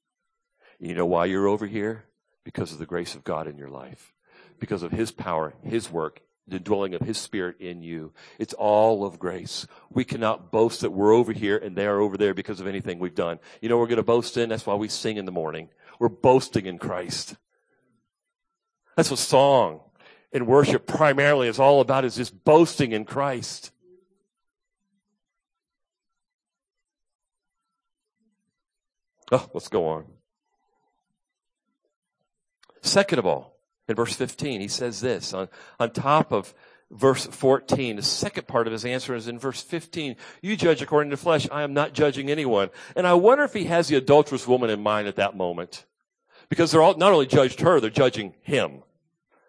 You 0.80 0.96
know 0.96 1.06
why 1.06 1.26
you're 1.26 1.46
over 1.46 1.68
here? 1.68 2.06
Because 2.42 2.72
of 2.72 2.80
the 2.80 2.86
grace 2.86 3.14
of 3.14 3.22
God 3.22 3.46
in 3.46 3.56
your 3.56 3.68
life. 3.68 4.12
Because 4.58 4.82
of 4.82 4.90
His 4.90 5.12
power, 5.12 5.54
His 5.62 5.92
work, 5.92 6.22
the 6.48 6.58
dwelling 6.58 6.94
of 6.94 7.02
His 7.02 7.18
Spirit 7.18 7.60
in 7.60 7.84
you. 7.84 8.12
It's 8.40 8.54
all 8.54 9.04
of 9.04 9.20
grace. 9.20 9.68
We 9.90 10.02
cannot 10.02 10.50
boast 10.50 10.80
that 10.80 10.90
we're 10.90 11.12
over 11.12 11.32
here 11.32 11.56
and 11.56 11.76
they 11.76 11.86
are 11.86 12.00
over 12.00 12.16
there 12.16 12.34
because 12.34 12.58
of 12.58 12.66
anything 12.66 12.98
we've 12.98 13.14
done. 13.14 13.38
You 13.60 13.68
know 13.68 13.78
we're 13.78 13.86
going 13.86 13.98
to 13.98 14.02
boast 14.02 14.36
in? 14.36 14.48
That's 14.48 14.66
why 14.66 14.74
we 14.74 14.88
sing 14.88 15.18
in 15.18 15.24
the 15.24 15.30
morning. 15.30 15.68
We're 16.00 16.08
boasting 16.08 16.66
in 16.66 16.78
Christ. 16.78 17.36
That's 18.96 19.08
what 19.08 19.20
song 19.20 19.82
in 20.32 20.46
worship 20.46 20.86
primarily 20.86 21.48
is 21.48 21.58
all 21.58 21.80
about 21.80 22.04
is 22.04 22.16
just 22.16 22.44
boasting 22.44 22.92
in 22.92 23.04
Christ. 23.04 23.70
Oh, 29.30 29.48
let's 29.54 29.68
go 29.68 29.88
on. 29.88 30.04
Second 32.82 33.18
of 33.18 33.26
all, 33.26 33.56
in 33.88 33.96
verse 33.96 34.14
15, 34.14 34.60
he 34.60 34.68
says 34.68 35.00
this 35.00 35.32
on, 35.32 35.48
on 35.78 35.90
top 35.92 36.32
of 36.32 36.52
verse 36.90 37.26
14. 37.26 37.96
The 37.96 38.02
second 38.02 38.46
part 38.46 38.66
of 38.66 38.72
his 38.72 38.84
answer 38.84 39.14
is 39.14 39.28
in 39.28 39.38
verse 39.38 39.62
15. 39.62 40.16
You 40.42 40.56
judge 40.56 40.82
according 40.82 41.10
to 41.10 41.16
flesh. 41.16 41.48
I 41.50 41.62
am 41.62 41.72
not 41.72 41.94
judging 41.94 42.30
anyone. 42.30 42.70
And 42.94 43.06
I 43.06 43.14
wonder 43.14 43.44
if 43.44 43.54
he 43.54 43.64
has 43.64 43.88
the 43.88 43.96
adulterous 43.96 44.46
woman 44.46 44.70
in 44.70 44.82
mind 44.82 45.08
at 45.08 45.16
that 45.16 45.36
moment. 45.36 45.86
Because 46.48 46.70
they're 46.70 46.82
all, 46.82 46.96
not 46.96 47.12
only 47.12 47.26
judged 47.26 47.60
her, 47.60 47.80
they're 47.80 47.90
judging 47.90 48.34
him. 48.42 48.82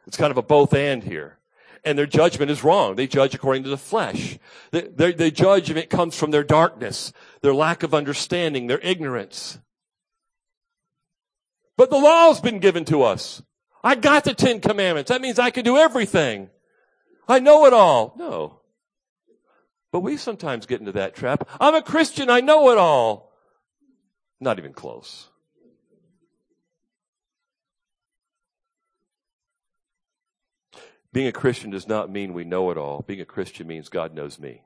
It's 0.07 0.17
kind 0.17 0.31
of 0.31 0.37
a 0.37 0.41
both 0.41 0.73
and 0.73 1.03
here. 1.03 1.37
And 1.85 1.97
their 1.97 2.05
judgment 2.05 2.49
is 2.49 2.63
wrong. 2.63 2.95
They 2.95 3.07
judge 3.07 3.35
according 3.35 3.63
to 3.63 3.69
the 3.69 3.77
flesh. 3.77 4.37
They, 4.71 5.11
they, 5.11 5.31
judge 5.31 5.69
if 5.69 5.77
it 5.77 5.89
comes 5.89 6.17
from 6.17 6.31
their 6.31 6.43
darkness, 6.43 7.11
their 7.41 7.53
lack 7.53 7.83
of 7.83 7.93
understanding, 7.93 8.67
their 8.67 8.79
ignorance. 8.79 9.59
But 11.75 11.89
the 11.89 11.97
law's 11.97 12.39
been 12.39 12.59
given 12.59 12.85
to 12.85 13.03
us. 13.03 13.41
I 13.83 13.95
got 13.95 14.23
the 14.23 14.33
Ten 14.33 14.61
Commandments. 14.61 15.09
That 15.09 15.21
means 15.21 15.39
I 15.39 15.51
can 15.51 15.65
do 15.65 15.77
everything. 15.77 16.49
I 17.27 17.39
know 17.39 17.65
it 17.65 17.73
all. 17.73 18.13
No. 18.17 18.61
But 19.91 19.99
we 19.99 20.17
sometimes 20.17 20.65
get 20.65 20.79
into 20.79 20.93
that 20.93 21.15
trap. 21.15 21.47
I'm 21.59 21.75
a 21.75 21.81
Christian. 21.81 22.29
I 22.29 22.41
know 22.41 22.71
it 22.71 22.77
all. 22.77 23.31
Not 24.39 24.57
even 24.57 24.73
close. 24.73 25.29
Being 31.13 31.27
a 31.27 31.31
Christian 31.31 31.69
does 31.69 31.87
not 31.87 32.11
mean 32.11 32.33
we 32.33 32.43
know 32.43 32.71
it 32.71 32.77
all. 32.77 33.03
Being 33.03 33.21
a 33.21 33.25
Christian 33.25 33.67
means 33.67 33.87
God 33.87 34.15
knows 34.15 34.39
me 34.39 34.63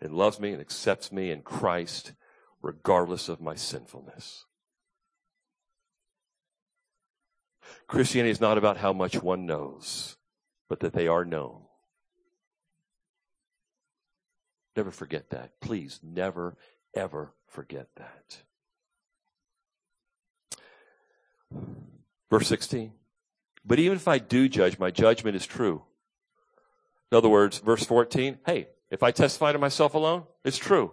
and 0.00 0.14
loves 0.14 0.40
me 0.40 0.52
and 0.52 0.60
accepts 0.62 1.12
me 1.12 1.30
in 1.30 1.42
Christ 1.42 2.14
regardless 2.62 3.28
of 3.28 3.40
my 3.40 3.54
sinfulness. 3.54 4.46
Christianity 7.86 8.30
is 8.30 8.40
not 8.40 8.56
about 8.56 8.78
how 8.78 8.94
much 8.94 9.22
one 9.22 9.44
knows, 9.44 10.16
but 10.70 10.80
that 10.80 10.94
they 10.94 11.06
are 11.06 11.26
known. 11.26 11.60
Never 14.74 14.90
forget 14.90 15.30
that. 15.30 15.60
Please 15.60 16.00
never, 16.02 16.56
ever 16.96 17.34
forget 17.46 17.88
that. 17.96 18.42
Verse 22.30 22.48
16. 22.48 22.92
But 23.64 23.78
even 23.78 23.96
if 23.96 24.08
I 24.08 24.18
do 24.18 24.48
judge, 24.48 24.78
my 24.78 24.90
judgment 24.90 25.36
is 25.36 25.46
true. 25.46 25.82
In 27.10 27.18
other 27.18 27.28
words, 27.28 27.58
verse 27.58 27.84
14, 27.84 28.38
hey, 28.46 28.68
if 28.90 29.02
I 29.02 29.10
testify 29.10 29.52
to 29.52 29.58
myself 29.58 29.94
alone, 29.94 30.24
it's 30.44 30.58
true. 30.58 30.92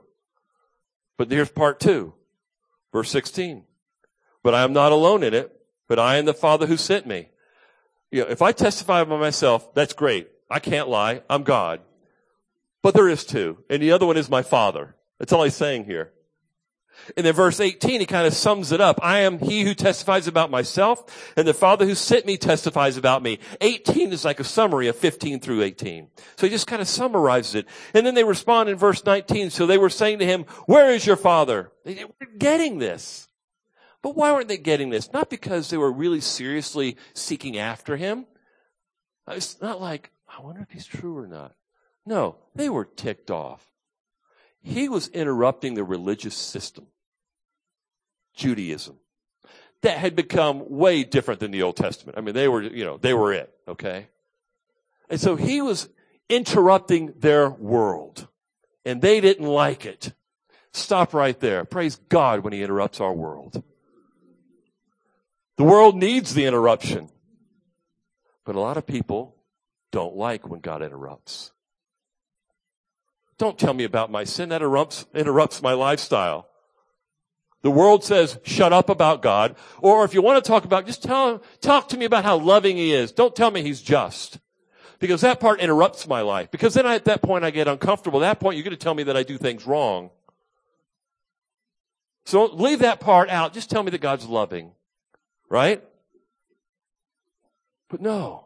But 1.17 1.29
here's 1.29 1.49
part 1.49 1.79
two. 1.79 2.13
Verse 2.93 3.09
16. 3.11 3.63
But 4.43 4.55
I 4.55 4.63
am 4.63 4.73
not 4.73 4.91
alone 4.91 5.23
in 5.23 5.33
it, 5.33 5.51
but 5.87 5.99
I 5.99 6.17
am 6.17 6.25
the 6.25 6.33
Father 6.33 6.65
who 6.65 6.77
sent 6.77 7.05
me. 7.05 7.29
You 8.11 8.21
know, 8.21 8.29
if 8.29 8.41
I 8.41 8.51
testify 8.51 9.03
by 9.03 9.17
myself, 9.17 9.73
that's 9.73 9.93
great. 9.93 10.29
I 10.49 10.59
can't 10.59 10.89
lie. 10.89 11.21
I'm 11.29 11.43
God. 11.43 11.81
But 12.81 12.93
there 12.93 13.07
is 13.07 13.23
two. 13.23 13.63
And 13.69 13.81
the 13.81 13.91
other 13.91 14.05
one 14.05 14.17
is 14.17 14.29
my 14.29 14.41
Father. 14.41 14.95
That's 15.19 15.31
all 15.31 15.43
he's 15.43 15.55
saying 15.55 15.85
here. 15.85 16.11
And 17.17 17.25
then 17.25 17.33
verse 17.33 17.59
18, 17.59 17.99
he 17.99 18.05
kind 18.05 18.27
of 18.27 18.33
sums 18.33 18.71
it 18.71 18.79
up. 18.79 18.99
I 19.01 19.19
am 19.19 19.39
he 19.39 19.63
who 19.63 19.73
testifies 19.73 20.27
about 20.27 20.51
myself, 20.51 21.33
and 21.35 21.47
the 21.47 21.53
Father 21.53 21.85
who 21.85 21.95
sent 21.95 22.25
me 22.25 22.37
testifies 22.37 22.97
about 22.97 23.23
me. 23.23 23.39
18 23.59 24.13
is 24.13 24.23
like 24.23 24.39
a 24.39 24.43
summary 24.43 24.87
of 24.87 24.95
15 24.95 25.39
through 25.39 25.63
18. 25.63 26.09
So 26.37 26.45
he 26.45 26.51
just 26.51 26.67
kind 26.67 26.81
of 26.81 26.87
summarizes 26.87 27.55
it. 27.55 27.65
And 27.93 28.05
then 28.05 28.13
they 28.13 28.23
respond 28.23 28.69
in 28.69 28.75
verse 28.75 29.03
19. 29.05 29.49
So 29.49 29.65
they 29.65 29.77
were 29.77 29.89
saying 29.89 30.19
to 30.19 30.25
him, 30.25 30.43
where 30.65 30.91
is 30.91 31.05
your 31.05 31.17
Father? 31.17 31.71
They 31.83 32.05
were 32.05 32.27
getting 32.37 32.77
this. 32.77 33.27
But 34.01 34.15
why 34.15 34.31
weren't 34.31 34.47
they 34.47 34.57
getting 34.57 34.89
this? 34.89 35.11
Not 35.13 35.29
because 35.29 35.69
they 35.69 35.77
were 35.77 35.91
really 35.91 36.21
seriously 36.21 36.97
seeking 37.13 37.57
after 37.57 37.97
him. 37.97 38.25
It's 39.27 39.61
not 39.61 39.79
like, 39.79 40.11
I 40.27 40.41
wonder 40.41 40.61
if 40.61 40.71
he's 40.71 40.87
true 40.87 41.17
or 41.17 41.27
not. 41.27 41.55
No, 42.05 42.37
they 42.55 42.69
were 42.69 42.85
ticked 42.85 43.29
off. 43.29 43.70
He 44.61 44.89
was 44.89 45.07
interrupting 45.09 45.73
the 45.73 45.83
religious 45.83 46.35
system. 46.35 46.87
Judaism. 48.35 48.97
That 49.81 49.97
had 49.97 50.15
become 50.15 50.69
way 50.69 51.03
different 51.03 51.39
than 51.39 51.51
the 51.51 51.63
Old 51.63 51.75
Testament. 51.75 52.17
I 52.17 52.21
mean, 52.21 52.35
they 52.35 52.47
were, 52.47 52.61
you 52.61 52.85
know, 52.85 52.97
they 52.97 53.13
were 53.13 53.33
it, 53.33 53.51
okay? 53.67 54.07
And 55.09 55.19
so 55.19 55.35
he 55.35 55.61
was 55.61 55.89
interrupting 56.29 57.13
their 57.17 57.49
world. 57.49 58.27
And 58.85 59.01
they 59.01 59.21
didn't 59.21 59.47
like 59.47 59.85
it. 59.85 60.13
Stop 60.73 61.13
right 61.13 61.39
there. 61.39 61.65
Praise 61.65 61.97
God 62.09 62.41
when 62.41 62.53
he 62.53 62.63
interrupts 62.63 63.01
our 63.01 63.13
world. 63.13 63.63
The 65.57 65.63
world 65.63 65.95
needs 65.95 66.33
the 66.33 66.45
interruption. 66.45 67.09
But 68.45 68.55
a 68.55 68.59
lot 68.59 68.77
of 68.77 68.87
people 68.87 69.35
don't 69.91 70.15
like 70.15 70.47
when 70.47 70.61
God 70.61 70.81
interrupts. 70.81 71.51
Don't 73.41 73.57
tell 73.57 73.73
me 73.73 73.85
about 73.85 74.11
my 74.11 74.23
sin. 74.23 74.49
That 74.49 74.61
interrupts, 74.61 75.07
interrupts 75.15 75.63
my 75.63 75.73
lifestyle. 75.73 76.47
The 77.63 77.71
world 77.71 78.03
says, 78.03 78.37
shut 78.43 78.71
up 78.71 78.87
about 78.87 79.23
God. 79.23 79.55
Or 79.79 80.05
if 80.05 80.13
you 80.13 80.21
want 80.21 80.45
to 80.45 80.47
talk 80.47 80.63
about, 80.63 80.85
just 80.85 81.01
tell, 81.01 81.41
talk 81.59 81.87
to 81.87 81.97
me 81.97 82.05
about 82.05 82.23
how 82.23 82.37
loving 82.37 82.77
He 82.77 82.93
is. 82.93 83.11
Don't 83.11 83.35
tell 83.35 83.49
me 83.49 83.63
He's 83.63 83.81
just. 83.81 84.37
Because 84.99 85.21
that 85.21 85.39
part 85.39 85.59
interrupts 85.59 86.07
my 86.07 86.21
life. 86.21 86.51
Because 86.51 86.75
then 86.75 86.85
I, 86.85 86.93
at 86.93 87.05
that 87.05 87.23
point 87.23 87.43
I 87.43 87.49
get 87.49 87.67
uncomfortable. 87.67 88.23
At 88.23 88.29
that 88.29 88.39
point 88.39 88.57
you're 88.57 88.63
going 88.63 88.77
to 88.77 88.83
tell 88.83 88.93
me 88.93 89.01
that 89.01 89.17
I 89.17 89.23
do 89.23 89.39
things 89.39 89.65
wrong. 89.65 90.11
So 92.27 92.45
leave 92.45 92.77
that 92.79 92.99
part 92.99 93.27
out. 93.31 93.53
Just 93.53 93.71
tell 93.71 93.81
me 93.81 93.89
that 93.89 94.01
God's 94.01 94.27
loving. 94.27 94.73
Right? 95.49 95.83
But 97.89 98.01
no. 98.01 98.45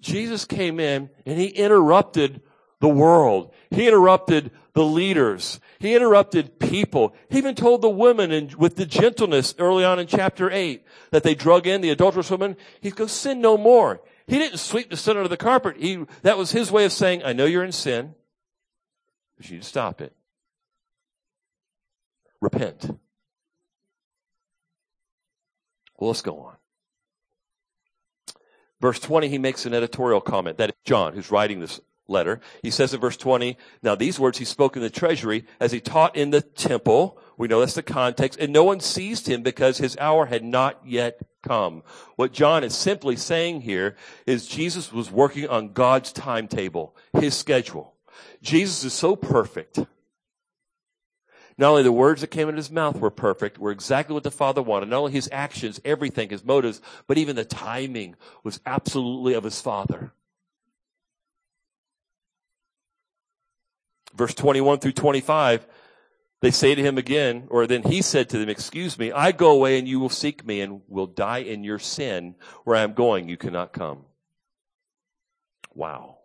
Jesus 0.00 0.46
came 0.46 0.80
in 0.80 1.10
and 1.26 1.38
he 1.38 1.48
interrupted 1.48 2.40
the 2.80 2.88
world. 2.88 3.52
He 3.70 3.86
interrupted 3.86 4.50
the 4.72 4.84
leaders. 4.84 5.60
He 5.78 5.94
interrupted 5.94 6.58
people. 6.58 7.14
He 7.28 7.38
even 7.38 7.54
told 7.54 7.82
the 7.82 7.90
women 7.90 8.32
in, 8.32 8.50
with 8.58 8.76
the 8.76 8.86
gentleness 8.86 9.54
early 9.58 9.84
on 9.84 9.98
in 9.98 10.06
chapter 10.06 10.50
8 10.50 10.84
that 11.10 11.22
they 11.22 11.34
drug 11.34 11.66
in 11.66 11.80
the 11.80 11.90
adulterous 11.90 12.30
woman. 12.30 12.56
He 12.80 12.90
goes, 12.90 13.12
sin 13.12 13.40
no 13.40 13.56
more. 13.56 14.00
He 14.26 14.38
didn't 14.38 14.58
sweep 14.58 14.90
the 14.90 14.96
sin 14.96 15.16
under 15.16 15.28
the 15.28 15.36
carpet. 15.36 15.76
He, 15.78 16.04
that 16.22 16.38
was 16.38 16.52
his 16.52 16.70
way 16.70 16.84
of 16.84 16.92
saying, 16.92 17.22
I 17.24 17.32
know 17.32 17.46
you're 17.46 17.64
in 17.64 17.72
sin, 17.72 18.14
but 19.36 19.48
you 19.48 19.56
need 19.56 19.62
to 19.62 19.68
stop 19.68 20.00
it. 20.00 20.14
Repent. 22.40 22.98
Well, 25.98 26.08
let's 26.08 26.22
go 26.22 26.38
on. 26.38 26.56
Verse 28.80 28.98
20, 28.98 29.28
he 29.28 29.36
makes 29.36 29.66
an 29.66 29.74
editorial 29.74 30.22
comment. 30.22 30.56
That 30.56 30.70
is 30.70 30.76
John, 30.84 31.12
who's 31.12 31.30
writing 31.30 31.60
this 31.60 31.80
letter. 32.10 32.40
He 32.62 32.70
says 32.70 32.92
in 32.92 33.00
verse 33.00 33.16
20, 33.16 33.56
now 33.82 33.94
these 33.94 34.18
words 34.18 34.38
he 34.38 34.44
spoke 34.44 34.76
in 34.76 34.82
the 34.82 34.90
treasury 34.90 35.46
as 35.58 35.72
he 35.72 35.80
taught 35.80 36.16
in 36.16 36.30
the 36.30 36.42
temple. 36.42 37.18
We 37.38 37.48
know 37.48 37.60
that's 37.60 37.74
the 37.74 37.82
context. 37.82 38.38
And 38.38 38.52
no 38.52 38.64
one 38.64 38.80
seized 38.80 39.28
him 39.28 39.42
because 39.42 39.78
his 39.78 39.96
hour 39.98 40.26
had 40.26 40.44
not 40.44 40.80
yet 40.84 41.20
come. 41.42 41.82
What 42.16 42.32
John 42.32 42.64
is 42.64 42.74
simply 42.74 43.16
saying 43.16 43.62
here 43.62 43.96
is 44.26 44.46
Jesus 44.46 44.92
was 44.92 45.10
working 45.10 45.48
on 45.48 45.72
God's 45.72 46.12
timetable, 46.12 46.96
his 47.14 47.34
schedule. 47.34 47.94
Jesus 48.42 48.84
is 48.84 48.92
so 48.92 49.16
perfect 49.16 49.78
not 51.60 51.72
only 51.72 51.82
the 51.82 51.92
words 51.92 52.22
that 52.22 52.28
came 52.28 52.48
out 52.48 52.54
of 52.54 52.56
his 52.56 52.70
mouth 52.70 52.98
were 52.98 53.10
perfect, 53.10 53.58
were 53.58 53.70
exactly 53.70 54.14
what 54.14 54.22
the 54.22 54.30
Father 54.30 54.62
wanted. 54.62 54.88
Not 54.88 55.00
only 55.00 55.12
his 55.12 55.28
actions, 55.30 55.78
everything, 55.84 56.30
his 56.30 56.42
motives, 56.42 56.80
but 57.06 57.18
even 57.18 57.36
the 57.36 57.44
timing 57.44 58.16
was 58.42 58.60
absolutely 58.64 59.34
of 59.34 59.44
his 59.44 59.60
Father. 59.60 60.14
Verse 64.14 64.34
21 64.34 64.78
through 64.80 64.92
25, 64.92 65.66
they 66.40 66.50
say 66.50 66.74
to 66.74 66.82
him 66.82 66.98
again, 66.98 67.46
or 67.48 67.66
then 67.66 67.82
he 67.82 68.02
said 68.02 68.28
to 68.30 68.38
them, 68.38 68.48
excuse 68.48 68.98
me, 68.98 69.12
I 69.12 69.32
go 69.32 69.50
away 69.50 69.78
and 69.78 69.86
you 69.86 70.00
will 70.00 70.08
seek 70.08 70.44
me 70.44 70.60
and 70.60 70.80
will 70.88 71.06
die 71.06 71.38
in 71.38 71.64
your 71.64 71.78
sin. 71.78 72.34
Where 72.64 72.76
I 72.76 72.82
am 72.82 72.94
going, 72.94 73.28
you 73.28 73.36
cannot 73.36 73.72
come. 73.72 74.04
Wow. 75.74 76.16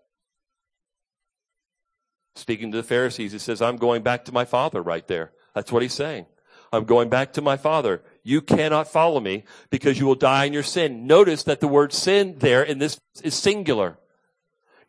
Speaking 2.36 2.72
to 2.72 2.78
the 2.78 2.84
Pharisees, 2.84 3.32
he 3.32 3.40
says, 3.40 3.62
I'm 3.62 3.78
going 3.78 4.04
back 4.04 4.26
to 4.26 4.32
my 4.32 4.46
father 4.46 4.82
right 4.82 5.08
there. 5.08 5.32
That's 5.54 5.72
what 5.72 5.82
he's 5.82 5.94
saying. 5.94 6.26
I'm 6.74 6.86
going 6.86 7.10
back 7.10 7.34
to 7.34 7.42
my 7.42 7.56
father. 7.56 8.02
You 8.24 8.42
cannot 8.42 8.90
follow 8.90 9.20
me 9.20 9.46
because 9.70 10.00
you 10.00 10.06
will 10.06 10.16
die 10.16 10.46
in 10.46 10.54
your 10.54 10.64
sin. 10.64 11.08
Notice 11.08 11.44
that 11.44 11.62
the 11.62 11.68
word 11.68 11.94
sin 11.94 12.36
there 12.40 12.64
in 12.64 12.80
this 12.80 13.00
is 13.24 13.36
singular. 13.36 13.98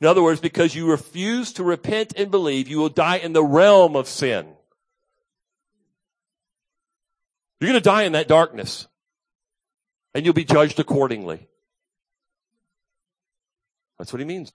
In 0.00 0.06
other 0.06 0.22
words, 0.22 0.40
because 0.40 0.74
you 0.74 0.90
refuse 0.90 1.52
to 1.54 1.64
repent 1.64 2.12
and 2.16 2.30
believe, 2.30 2.68
you 2.68 2.78
will 2.78 2.90
die 2.90 3.16
in 3.16 3.32
the 3.32 3.44
realm 3.44 3.96
of 3.96 4.08
sin. 4.08 4.46
You're 7.60 7.70
going 7.70 7.80
to 7.80 7.88
die 7.88 8.02
in 8.02 8.12
that 8.12 8.28
darkness. 8.28 8.86
And 10.14 10.24
you'll 10.24 10.34
be 10.34 10.44
judged 10.44 10.78
accordingly. 10.78 11.48
That's 13.98 14.12
what 14.12 14.20
he 14.20 14.26
means. 14.26 14.52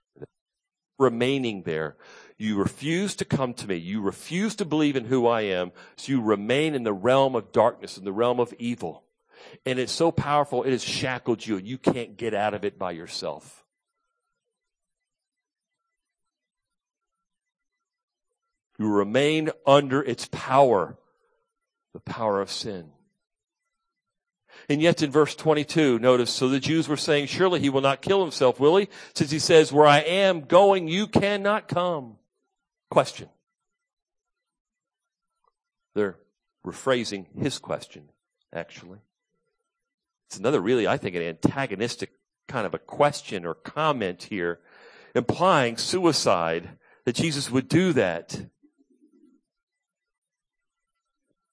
Remaining 0.98 1.62
there. 1.62 1.96
You 2.38 2.56
refuse 2.56 3.16
to 3.16 3.24
come 3.24 3.54
to 3.54 3.68
me. 3.68 3.76
You 3.76 4.00
refuse 4.00 4.54
to 4.56 4.64
believe 4.64 4.96
in 4.96 5.04
who 5.04 5.26
I 5.26 5.42
am. 5.42 5.72
So 5.96 6.12
you 6.12 6.20
remain 6.20 6.74
in 6.74 6.84
the 6.84 6.92
realm 6.92 7.34
of 7.34 7.52
darkness, 7.52 7.98
in 7.98 8.04
the 8.04 8.12
realm 8.12 8.38
of 8.38 8.54
evil. 8.58 9.04
And 9.66 9.80
it's 9.80 9.92
so 9.92 10.12
powerful, 10.12 10.62
it 10.62 10.70
has 10.70 10.84
shackled 10.84 11.44
you 11.44 11.56
and 11.56 11.66
you 11.66 11.78
can't 11.78 12.16
get 12.16 12.32
out 12.32 12.54
of 12.54 12.64
it 12.64 12.78
by 12.78 12.92
yourself. 12.92 13.61
You 18.82 18.88
remain 18.88 19.50
under 19.64 20.02
its 20.02 20.28
power, 20.32 20.98
the 21.94 22.00
power 22.00 22.40
of 22.40 22.50
sin. 22.50 22.90
And 24.68 24.82
yet 24.82 25.02
in 25.02 25.12
verse 25.12 25.36
22, 25.36 26.00
notice, 26.00 26.32
so 26.32 26.48
the 26.48 26.58
Jews 26.58 26.88
were 26.88 26.96
saying, 26.96 27.28
surely 27.28 27.60
he 27.60 27.70
will 27.70 27.80
not 27.80 28.02
kill 28.02 28.20
himself, 28.22 28.58
will 28.58 28.76
he? 28.76 28.88
Since 29.14 29.30
he 29.30 29.38
says, 29.38 29.72
where 29.72 29.86
I 29.86 30.00
am 30.00 30.40
going, 30.40 30.88
you 30.88 31.06
cannot 31.06 31.68
come. 31.68 32.16
Question. 32.90 33.28
They're 35.94 36.18
rephrasing 36.66 37.26
his 37.40 37.60
question, 37.60 38.08
actually. 38.52 38.98
It's 40.26 40.40
another 40.40 40.60
really, 40.60 40.88
I 40.88 40.96
think, 40.96 41.14
an 41.14 41.22
antagonistic 41.22 42.10
kind 42.48 42.66
of 42.66 42.74
a 42.74 42.80
question 42.80 43.46
or 43.46 43.54
comment 43.54 44.24
here, 44.24 44.58
implying 45.14 45.76
suicide, 45.76 46.70
that 47.04 47.14
Jesus 47.14 47.48
would 47.48 47.68
do 47.68 47.92
that. 47.92 48.46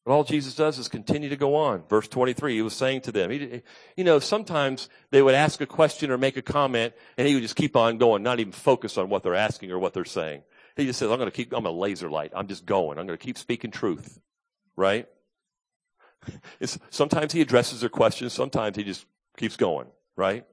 All 0.10 0.24
Jesus 0.24 0.56
does 0.56 0.80
is 0.80 0.88
continue 0.88 1.30
to 1.30 1.36
go 1.36 1.56
on. 1.56 1.84
Verse 1.88 2.08
23, 2.08 2.56
he 2.56 2.62
was 2.62 2.74
saying 2.74 3.02
to 3.02 3.12
them, 3.12 3.30
he, 3.30 3.62
you 3.96 4.04
know, 4.04 4.20
sometimes 4.20 4.90
they 5.12 5.22
would 5.22 5.36
ask 5.36 5.62
a 5.62 5.66
question 5.66 6.10
or 6.10 6.18
make 6.18 6.36
a 6.36 6.42
comment 6.42 6.94
and 7.18 7.28
he 7.28 7.36
would 7.36 7.44
just 7.44 7.56
keep 7.56 7.76
on 7.76 7.98
going, 7.98 8.24
not 8.24 8.40
even 8.40 8.52
focus 8.52 8.98
on 8.98 9.10
what 9.10 9.24
they're 9.24 9.36
asking 9.36 9.72
or 9.72 9.78
what 9.78 9.94
they're 9.94 10.06
saying. 10.06 10.42
He 10.76 10.86
just 10.86 11.00
says, 11.00 11.12
I'm 11.12 11.18
going 11.18 11.30
to 11.30 11.36
keep, 11.36 11.54
I'm 11.54 11.66
a 11.66 11.72
laser 11.72 12.10
light. 12.10 12.32
I'm 12.36 12.48
just 12.48 12.66
going. 12.66 12.98
I'm 12.98 13.06
going 13.06 13.20
to 13.20 13.24
keep 13.24 13.38
speaking 13.38 13.72
truth. 13.72 14.20
Right? 14.76 15.08
It's, 16.60 16.78
sometimes 16.90 17.32
he 17.32 17.40
addresses 17.40 17.80
their 17.80 17.90
questions. 17.90 18.34
Sometimes 18.34 18.76
he 18.76 18.84
just 18.84 19.06
keeps 19.38 19.56
going. 19.56 19.88
Right? 20.18 20.46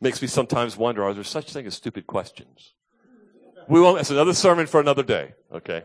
Makes 0.00 0.22
me 0.22 0.28
sometimes 0.28 0.76
wonder, 0.76 1.02
are 1.04 1.12
there 1.12 1.24
such 1.24 1.52
thing 1.52 1.66
as 1.66 1.74
stupid 1.74 2.06
questions? 2.06 2.74
We 3.68 3.80
won't, 3.80 3.96
that's 3.96 4.10
another 4.10 4.32
sermon 4.32 4.66
for 4.66 4.80
another 4.80 5.02
day. 5.02 5.34
Okay. 5.52 5.82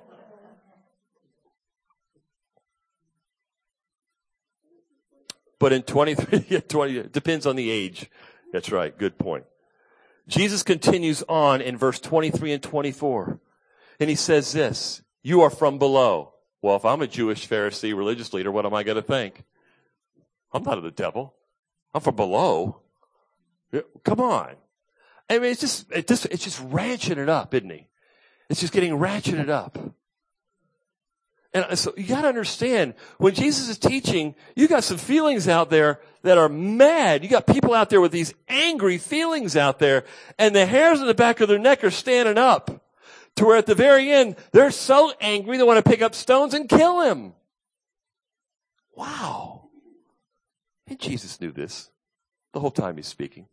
But 5.65 5.73
in 5.73 5.81
23, 5.81 6.61
20, 6.69 6.97
it 6.99 7.11
depends 7.11 7.47
on 7.47 7.55
the 7.55 7.71
age. 7.71 8.11
That's 8.53 8.71
right. 8.71 8.95
Good 8.95 9.17
point. 9.17 9.45
Jesus 10.27 10.61
continues 10.61 11.23
on 11.27 11.59
in 11.59 11.75
verse 11.75 11.99
23 11.99 12.53
and 12.53 12.61
24. 12.61 13.39
And 13.99 14.07
he 14.07 14.15
says 14.15 14.51
this, 14.51 15.01
you 15.23 15.41
are 15.41 15.49
from 15.49 15.79
below. 15.79 16.33
Well, 16.61 16.75
if 16.75 16.85
I'm 16.85 17.01
a 17.01 17.07
Jewish 17.07 17.49
Pharisee 17.49 17.97
religious 17.97 18.31
leader, 18.31 18.51
what 18.51 18.67
am 18.67 18.75
I 18.75 18.83
going 18.83 18.97
to 18.97 19.01
think? 19.01 19.43
I'm 20.53 20.61
not 20.61 20.77
of 20.77 20.83
the 20.83 20.91
devil. 20.91 21.33
I'm 21.95 22.01
from 22.01 22.15
below. 22.15 22.81
Come 24.03 24.19
on. 24.19 24.57
I 25.27 25.39
mean, 25.39 25.49
it's 25.51 25.61
just, 25.61 25.91
it 25.91 26.05
just, 26.05 26.27
it's 26.27 26.43
just 26.43 26.61
ranching 26.65 27.17
it 27.17 27.27
up, 27.27 27.55
isn't 27.55 27.71
he? 27.71 27.87
It's 28.51 28.59
just 28.59 28.71
getting 28.71 28.99
ratcheted 28.99 29.49
up. 29.49 29.79
And 31.55 31.79
so 31.79 31.93
you 31.95 32.03
gotta 32.03 32.27
understand, 32.27 32.95
when 33.17 33.33
Jesus 33.33 33.69
is 33.69 33.77
teaching, 33.77 34.35
you 34.57 34.67
got 34.67 34.83
some 34.83 34.97
feelings 34.97 35.47
out 35.47 35.69
there 35.69 36.01
that 36.23 36.37
are 36.37 36.49
mad. 36.49 37.23
You 37.23 37.29
got 37.29 37.47
people 37.47 37.73
out 37.73 37.89
there 37.89 38.01
with 38.01 38.11
these 38.11 38.33
angry 38.49 38.97
feelings 38.97 39.55
out 39.55 39.79
there, 39.79 40.03
and 40.37 40.53
the 40.53 40.65
hairs 40.65 40.99
on 40.99 41.07
the 41.07 41.13
back 41.13 41.39
of 41.39 41.47
their 41.47 41.57
neck 41.57 41.85
are 41.85 41.91
standing 41.91 42.37
up. 42.37 42.81
To 43.37 43.45
where 43.45 43.55
at 43.55 43.67
the 43.67 43.75
very 43.75 44.11
end, 44.11 44.35
they're 44.51 44.69
so 44.69 45.13
angry 45.21 45.55
they 45.55 45.63
want 45.63 45.83
to 45.83 45.89
pick 45.89 46.01
up 46.01 46.13
stones 46.13 46.53
and 46.53 46.67
kill 46.67 47.01
him. 47.01 47.33
Wow. 48.93 49.69
And 50.87 50.99
Jesus 50.99 51.39
knew 51.39 51.53
this 51.53 51.89
the 52.51 52.59
whole 52.59 52.71
time 52.71 52.97
he's 52.97 53.07
speaking. 53.07 53.47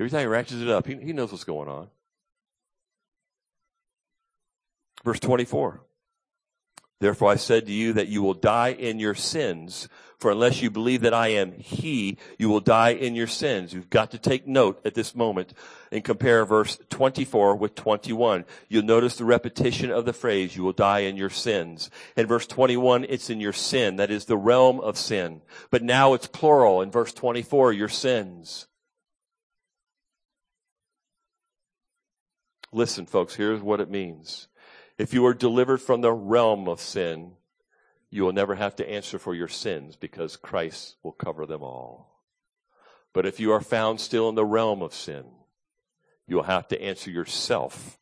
Every 0.00 0.08
time 0.08 0.20
he 0.20 0.26
ratchets 0.26 0.62
it 0.62 0.68
up, 0.68 0.86
he, 0.86 0.96
he 0.96 1.12
knows 1.12 1.30
what's 1.30 1.44
going 1.44 1.68
on. 1.68 1.88
Verse 5.04 5.20
24. 5.20 5.82
Therefore 7.00 7.30
I 7.30 7.36
said 7.36 7.66
to 7.66 7.72
you 7.72 7.92
that 7.94 8.08
you 8.08 8.22
will 8.22 8.34
die 8.34 8.70
in 8.70 8.98
your 8.98 9.14
sins. 9.14 9.88
For 10.18 10.32
unless 10.32 10.60
you 10.60 10.68
believe 10.68 11.02
that 11.02 11.14
I 11.14 11.28
am 11.28 11.52
He, 11.52 12.18
you 12.38 12.48
will 12.48 12.58
die 12.58 12.90
in 12.90 13.14
your 13.14 13.28
sins. 13.28 13.72
You've 13.72 13.88
got 13.88 14.10
to 14.10 14.18
take 14.18 14.48
note 14.48 14.80
at 14.84 14.94
this 14.94 15.14
moment 15.14 15.54
and 15.92 16.02
compare 16.02 16.44
verse 16.44 16.76
24 16.90 17.54
with 17.54 17.76
21. 17.76 18.44
You'll 18.68 18.82
notice 18.82 19.14
the 19.14 19.24
repetition 19.24 19.92
of 19.92 20.06
the 20.06 20.12
phrase, 20.12 20.56
you 20.56 20.64
will 20.64 20.72
die 20.72 21.00
in 21.00 21.16
your 21.16 21.30
sins. 21.30 21.88
In 22.16 22.26
verse 22.26 22.48
21, 22.48 23.06
it's 23.08 23.30
in 23.30 23.40
your 23.40 23.52
sin. 23.52 23.94
That 23.96 24.10
is 24.10 24.24
the 24.24 24.36
realm 24.36 24.80
of 24.80 24.98
sin. 24.98 25.40
But 25.70 25.84
now 25.84 26.14
it's 26.14 26.26
plural 26.26 26.82
in 26.82 26.90
verse 26.90 27.12
24, 27.12 27.72
your 27.72 27.88
sins. 27.88 28.66
Listen, 32.72 33.06
folks, 33.06 33.36
here's 33.36 33.62
what 33.62 33.80
it 33.80 33.88
means. 33.88 34.47
If 34.98 35.14
you 35.14 35.24
are 35.26 35.34
delivered 35.34 35.80
from 35.80 36.00
the 36.00 36.12
realm 36.12 36.68
of 36.68 36.80
sin, 36.80 37.32
you 38.10 38.24
will 38.24 38.32
never 38.32 38.56
have 38.56 38.74
to 38.76 38.90
answer 38.90 39.18
for 39.18 39.34
your 39.34 39.48
sins 39.48 39.94
because 39.96 40.36
Christ 40.36 40.96
will 41.04 41.12
cover 41.12 41.46
them 41.46 41.62
all. 41.62 42.22
But 43.12 43.24
if 43.24 43.38
you 43.38 43.52
are 43.52 43.60
found 43.60 44.00
still 44.00 44.28
in 44.28 44.34
the 44.34 44.44
realm 44.44 44.82
of 44.82 44.92
sin, 44.92 45.24
you 46.26 46.36
will 46.36 46.42
have 46.42 46.68
to 46.68 46.82
answer 46.82 47.10
yourself 47.10 47.98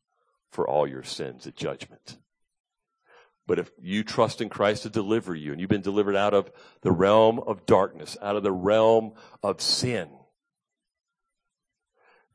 for 0.51 0.67
all 0.67 0.87
your 0.87 1.03
sins 1.03 1.47
at 1.47 1.55
judgment. 1.55 2.17
But 3.47 3.59
if 3.59 3.71
you 3.81 4.03
trust 4.03 4.41
in 4.41 4.49
Christ 4.49 4.83
to 4.83 4.91
deliver 4.91 5.35
you 5.35 5.53
and 5.53 5.61
you've 5.61 5.71
been 5.71 5.83
delivered 5.83 6.17
out 6.17 6.35
of 6.35 6.51
the 6.81 6.91
realm 6.91 7.39
of 7.39 7.67
darkness, 7.67 8.17
out 8.21 8.37
of 8.37 8.43
the 8.43 8.53
realm 8.53 9.13
of 9.43 9.61
sin, 9.61 10.09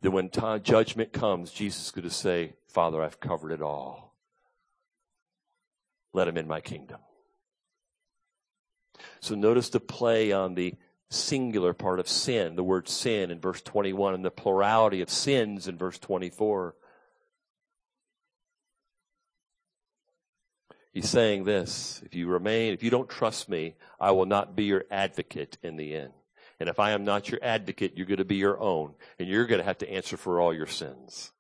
then 0.02 0.14
when 0.14 0.30
time, 0.30 0.64
judgment 0.64 1.14
comes, 1.14 1.52
Jesus 1.52 1.86
is 1.86 1.92
going 1.92 2.08
to 2.08 2.14
say, 2.14 2.54
Father, 2.68 3.02
I've 3.02 3.20
covered 3.20 3.52
it 3.52 3.62
all. 3.62 4.11
Let 6.14 6.28
him 6.28 6.38
in 6.38 6.48
my 6.48 6.62
kingdom. 6.62 7.00
So 9.20 9.36
notice 9.36 9.70
the 9.70 9.80
play 9.80 10.32
on 10.32 10.56
the 10.56 10.76
singular 11.10 11.74
part 11.74 12.00
of 12.00 12.08
sin, 12.08 12.56
the 12.56 12.64
word 12.64 12.88
sin 12.88 13.32
in 13.32 13.40
verse 13.40 13.62
21 13.62 14.14
and 14.14 14.26
the 14.26 14.32
plurality 14.32 15.02
of 15.02 15.10
sins 15.10 15.68
in 15.68 15.78
verse 15.78 16.00
24. 16.00 16.76
He's 20.94 21.10
saying 21.10 21.46
this, 21.46 22.02
if 22.06 22.16
you 22.16 22.28
remain, 22.28 22.74
if 22.74 22.84
you 22.84 22.90
don't 22.90 23.10
trust 23.10 23.48
me, 23.48 23.76
I 24.00 24.12
will 24.12 24.26
not 24.26 24.56
be 24.56 24.66
your 24.66 24.84
advocate 24.92 25.58
in 25.64 25.78
the 25.78 25.96
end. 25.96 26.12
And 26.60 26.68
if 26.68 26.80
I 26.80 26.92
am 26.92 27.06
not 27.06 27.30
your 27.30 27.40
advocate, 27.42 27.94
you're 27.96 28.06
going 28.06 28.18
to 28.18 28.26
be 28.26 28.36
your 28.36 28.60
own. 28.60 28.94
And 29.18 29.28
you're 29.28 29.48
going 29.48 29.60
to 29.60 29.66
have 29.66 29.80
to 29.80 29.92
answer 29.92 30.18
for 30.18 30.40
all 30.40 30.54
your 30.54 30.68
sins 30.68 31.32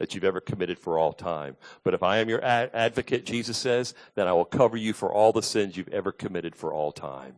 that 0.00 0.14
you've 0.14 0.24
ever 0.24 0.40
committed 0.40 0.78
for 0.78 0.98
all 0.98 1.12
time. 1.12 1.56
But 1.84 1.92
if 1.92 2.02
I 2.02 2.18
am 2.18 2.28
your 2.30 2.42
ad- 2.42 2.70
advocate, 2.72 3.26
Jesus 3.26 3.58
says, 3.58 3.94
then 4.14 4.26
I 4.26 4.32
will 4.32 4.46
cover 4.46 4.78
you 4.78 4.94
for 4.94 5.12
all 5.12 5.30
the 5.30 5.42
sins 5.42 5.76
you've 5.76 5.88
ever 5.88 6.10
committed 6.10 6.56
for 6.56 6.72
all 6.72 6.90
time. 6.90 7.36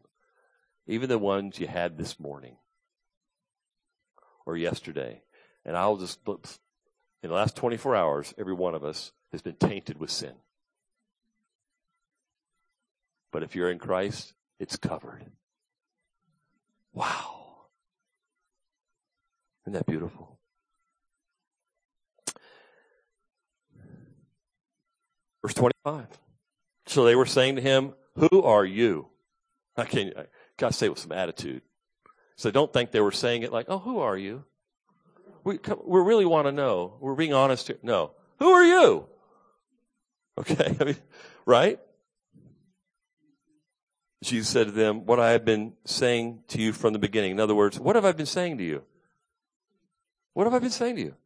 Even 0.86 1.08
the 1.08 1.18
ones 1.18 1.58
you 1.58 1.66
had 1.66 1.98
this 1.98 2.20
morning 2.20 2.56
or 4.46 4.56
yesterday. 4.56 5.22
And 5.64 5.76
I'll 5.76 5.96
just, 5.96 6.20
in 6.28 7.30
the 7.30 7.34
last 7.34 7.56
24 7.56 7.96
hours, 7.96 8.32
every 8.38 8.54
one 8.54 8.76
of 8.76 8.84
us 8.84 9.10
has 9.32 9.42
been 9.42 9.56
tainted 9.56 9.98
with 9.98 10.10
sin. 10.10 10.34
But 13.32 13.42
if 13.42 13.56
you're 13.56 13.72
in 13.72 13.78
Christ, 13.80 14.34
it's 14.60 14.76
covered. 14.76 15.24
Wow. 16.92 17.66
Isn't 19.64 19.72
that 19.72 19.86
beautiful? 19.86 20.38
Verse 25.42 25.54
25. 25.54 26.06
So 26.86 27.04
they 27.04 27.16
were 27.16 27.26
saying 27.26 27.56
to 27.56 27.62
him, 27.62 27.94
Who 28.16 28.42
are 28.42 28.64
you? 28.64 29.08
I 29.76 29.84
can't, 29.84 30.16
I 30.16 30.26
gotta 30.56 30.72
say 30.72 30.86
it 30.86 30.90
with 30.90 30.98
some 30.98 31.12
attitude. 31.12 31.62
So 32.36 32.50
don't 32.50 32.72
think 32.72 32.90
they 32.90 33.00
were 33.00 33.12
saying 33.12 33.42
it 33.42 33.52
like, 33.52 33.66
Oh, 33.68 33.78
who 33.78 33.98
are 33.98 34.16
you? 34.16 34.44
We, 35.44 35.58
we 35.84 36.00
really 36.00 36.26
want 36.26 36.46
to 36.46 36.52
know. 36.52 36.96
We're 37.00 37.16
being 37.16 37.32
honest 37.32 37.66
here. 37.66 37.78
No. 37.82 38.12
Who 38.38 38.48
are 38.50 38.64
you? 38.64 39.06
Okay. 40.38 40.76
I 40.80 40.84
mean, 40.84 40.96
right? 41.46 41.80
Jesus 44.22 44.48
said 44.48 44.66
to 44.66 44.72
them, 44.72 45.04
What 45.04 45.18
I 45.18 45.30
have 45.30 45.44
been 45.44 45.74
saying 45.84 46.44
to 46.48 46.60
you 46.60 46.72
from 46.72 46.92
the 46.92 46.98
beginning. 46.98 47.32
In 47.32 47.40
other 47.40 47.54
words, 47.54 47.78
what 47.80 47.96
have 47.96 48.04
I 48.04 48.12
been 48.12 48.26
saying 48.26 48.58
to 48.58 48.64
you? 48.64 48.82
What 50.34 50.44
have 50.44 50.54
I 50.54 50.60
been 50.60 50.70
saying 50.70 50.96
to 50.96 51.02
you? 51.02 51.16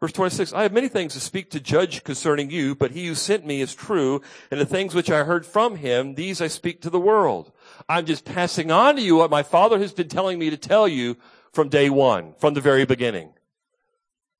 Verse 0.00 0.12
26, 0.12 0.54
I 0.54 0.62
have 0.62 0.72
many 0.72 0.88
things 0.88 1.12
to 1.12 1.20
speak 1.20 1.50
to 1.50 1.60
judge 1.60 2.04
concerning 2.04 2.50
you, 2.50 2.74
but 2.74 2.92
he 2.92 3.06
who 3.06 3.14
sent 3.14 3.44
me 3.44 3.60
is 3.60 3.74
true, 3.74 4.22
and 4.50 4.58
the 4.58 4.64
things 4.64 4.94
which 4.94 5.10
I 5.10 5.24
heard 5.24 5.44
from 5.44 5.76
him, 5.76 6.14
these 6.14 6.40
I 6.40 6.46
speak 6.46 6.80
to 6.82 6.90
the 6.90 6.98
world. 6.98 7.52
I'm 7.86 8.06
just 8.06 8.24
passing 8.24 8.70
on 8.70 8.96
to 8.96 9.02
you 9.02 9.16
what 9.16 9.30
my 9.30 9.42
father 9.42 9.78
has 9.78 9.92
been 9.92 10.08
telling 10.08 10.38
me 10.38 10.48
to 10.48 10.56
tell 10.56 10.88
you 10.88 11.18
from 11.52 11.68
day 11.68 11.90
one, 11.90 12.32
from 12.38 12.54
the 12.54 12.62
very 12.62 12.86
beginning. 12.86 13.34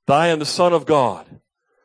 That 0.06 0.16
I 0.16 0.28
am 0.28 0.38
the 0.38 0.46
son 0.46 0.72
of 0.72 0.86
God, 0.86 1.26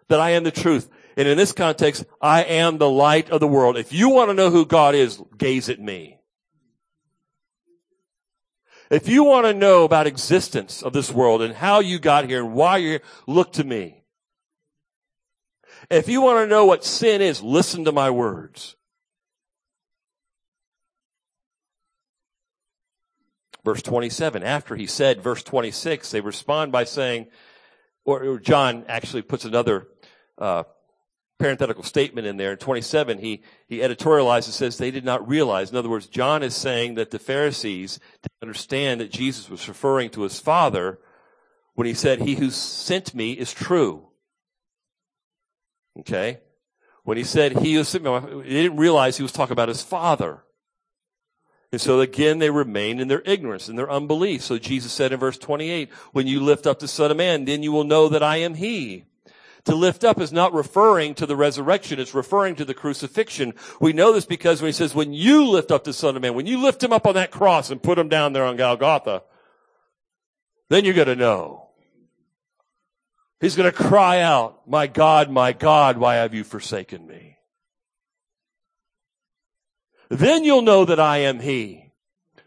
that 0.07 0.21
I 0.21 0.32
am 0.32 0.45
the 0.45 0.51
truth. 0.51 0.89
And 1.17 1.28
in 1.28 1.38
this 1.38 1.51
context, 1.51 2.05
I 2.21 2.43
am 2.43 2.78
the 2.78 2.89
light 2.89 3.30
of 3.30 3.41
the 3.41 3.47
world. 3.47 3.78
If 3.78 3.91
you 3.91 4.07
want 4.07 4.30
to 4.30 4.34
know 4.34 4.51
who 4.51 4.65
God 4.65 4.95
is, 4.95 5.21
gaze 5.38 5.67
at 5.67 5.82
me. 5.82 6.14
If 8.95 9.09
you 9.09 9.25
want 9.25 9.45
to 9.45 9.53
know 9.53 9.83
about 9.83 10.07
existence 10.07 10.81
of 10.81 10.93
this 10.93 11.11
world 11.11 11.41
and 11.41 11.53
how 11.53 11.81
you 11.81 11.99
got 11.99 12.29
here 12.29 12.41
and 12.41 12.53
why 12.53 12.77
you're 12.77 12.91
here, 12.91 13.01
look 13.27 13.51
to 13.53 13.63
me. 13.65 14.05
If 15.89 16.07
you 16.07 16.21
want 16.21 16.39
to 16.39 16.47
know 16.47 16.63
what 16.63 16.85
sin 16.85 17.21
is, 17.21 17.43
listen 17.43 17.83
to 17.83 17.91
my 17.91 18.09
words. 18.09 18.77
Verse 23.65 23.81
27, 23.81 24.43
after 24.43 24.77
he 24.77 24.87
said 24.87 25.21
verse 25.21 25.43
26, 25.43 26.11
they 26.11 26.21
respond 26.21 26.71
by 26.71 26.85
saying, 26.85 27.27
or, 28.05 28.39
John 28.39 28.85
actually 28.87 29.23
puts 29.23 29.43
another 29.43 29.89
uh, 30.37 30.63
parenthetical 31.38 31.83
statement 31.83 32.27
in 32.27 32.38
there. 32.38 32.53
In 32.53 32.57
27, 32.57 33.19
he, 33.19 33.41
he 33.67 33.79
editorializes 33.79 34.51
says 34.51 34.77
they 34.77 34.91
did 34.91 35.05
not 35.05 35.27
realize. 35.27 35.71
In 35.71 35.77
other 35.77 35.89
words, 35.89 36.07
John 36.07 36.43
is 36.43 36.55
saying 36.55 36.95
that 36.95 37.11
the 37.11 37.19
Pharisees 37.19 37.99
didn't 38.21 38.49
understand 38.49 39.01
that 39.01 39.11
Jesus 39.11 39.49
was 39.49 39.67
referring 39.67 40.09
to 40.11 40.21
his 40.21 40.39
Father 40.39 40.99
when 41.73 41.88
he 41.88 41.93
said, 41.93 42.21
he 42.21 42.36
who 42.36 42.49
sent 42.51 43.13
me 43.13 43.33
is 43.33 43.53
true. 43.53 44.07
Okay? 45.99 46.39
When 47.03 47.17
he 47.17 47.23
said, 47.23 47.59
he 47.59 47.73
who 47.73 47.83
sent 47.83 48.03
me, 48.03 48.19
they 48.43 48.49
didn't 48.49 48.77
realize 48.77 49.17
he 49.17 49.23
was 49.23 49.31
talking 49.31 49.53
about 49.53 49.69
his 49.69 49.81
Father. 49.81 50.41
And 51.71 51.81
so 51.81 51.99
again, 51.99 52.39
they 52.39 52.49
remained 52.49 53.01
in 53.01 53.09
their 53.09 53.21
ignorance 53.25 53.67
and 53.67 53.77
their 53.77 53.91
unbelief. 53.91 54.41
So 54.41 54.57
Jesus 54.57 54.93
said 54.93 55.11
in 55.11 55.19
verse 55.19 55.38
28, 55.38 55.91
when 56.13 56.27
you 56.27 56.39
lift 56.39 56.65
up 56.65 56.79
the 56.79 56.88
Son 56.88 57.11
of 57.11 57.17
Man, 57.17 57.43
then 57.43 57.63
you 57.63 57.73
will 57.73 57.83
know 57.83 58.07
that 58.07 58.23
I 58.23 58.38
am 58.38 58.53
He. 58.53 59.03
To 59.66 59.76
lift 59.76 60.03
up 60.03 60.22
is 60.22 60.32
not 60.32 60.53
referring 60.53 61.16
to 61.16 61.26
the 61.26 61.36
resurrection, 61.36 61.99
it's 61.99 62.13
referring 62.13 62.55
to 62.55 62.66
the 62.66 62.76
crucifixion. 62.76 63.53
We 63.82 63.93
know 63.93 64.13
this 64.13 64.26
because 64.26 64.61
when 64.61 64.70
he 64.70 64.74
says, 64.74 64.93
when 64.93 65.11
you 65.11 65.47
lift 65.47 65.72
up 65.72 65.84
the 65.84 65.93
Son 65.93 66.16
of 66.16 66.22
Man, 66.22 66.36
when 66.36 66.45
you 66.45 66.61
lift 66.61 66.84
him 66.84 66.93
up 66.93 67.07
on 67.07 67.16
that 67.16 67.32
cross 67.32 67.72
and 67.72 67.82
put 67.82 67.97
him 67.97 68.07
down 68.07 68.34
there 68.34 68.45
on 68.45 68.57
Golgotha, 68.57 69.24
then 70.70 70.86
you're 70.86 70.93
gonna 70.93 71.16
know. 71.16 71.70
He's 73.39 73.55
gonna 73.55 73.72
cry 73.72 74.22
out, 74.22 74.68
my 74.70 74.86
God, 74.86 75.32
my 75.32 75.51
God, 75.51 75.97
why 75.97 76.16
have 76.16 76.36
you 76.36 76.43
forsaken 76.43 77.05
me? 77.07 77.38
Then 80.09 80.43
you'll 80.43 80.61
know 80.61 80.86
that 80.86 80.99
I 80.99 81.18
am 81.20 81.39
He. 81.39 81.91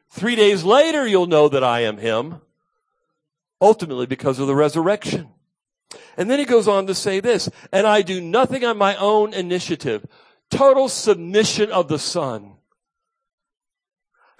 Three 0.09 0.37
days 0.37 0.63
later, 0.63 1.07
you'll 1.07 1.27
know 1.27 1.49
that 1.49 1.65
I 1.65 1.81
am 1.81 1.99
Him. 1.99 2.41
Ultimately 3.61 4.07
because 4.07 4.39
of 4.39 4.47
the 4.47 4.55
resurrection. 4.55 5.31
And 6.17 6.31
then 6.31 6.39
he 6.39 6.45
goes 6.45 6.69
on 6.69 6.87
to 6.87 6.95
say 6.95 7.21
this, 7.21 7.49
and 7.73 7.87
I 7.87 8.03
do 8.03 8.21
nothing 8.21 8.65
on 8.65 8.77
my 8.77 8.97
own 8.97 9.33
initiative. 9.33 10.07
Total 10.51 10.89
submission 10.89 11.71
of 11.71 11.89
the 11.89 11.99
Son. 11.99 12.53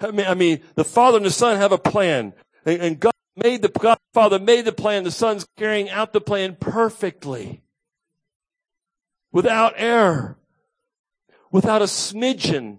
I 0.01 0.11
mean, 0.11 0.25
I 0.27 0.33
mean, 0.33 0.61
the 0.75 0.83
Father 0.83 1.17
and 1.17 1.25
the 1.25 1.31
Son 1.31 1.57
have 1.57 1.71
a 1.71 1.77
plan. 1.77 2.33
And, 2.65 2.99
God 2.99 3.13
made 3.35 3.61
the, 3.61 3.69
God 3.69 3.97
Father 4.13 4.39
made 4.39 4.65
the 4.65 4.71
plan. 4.71 5.03
The 5.03 5.11
Son's 5.11 5.47
carrying 5.57 5.89
out 5.89 6.13
the 6.13 6.21
plan 6.21 6.55
perfectly. 6.59 7.63
Without 9.31 9.73
error. 9.77 10.37
Without 11.51 11.81
a 11.81 11.85
smidgen. 11.85 12.77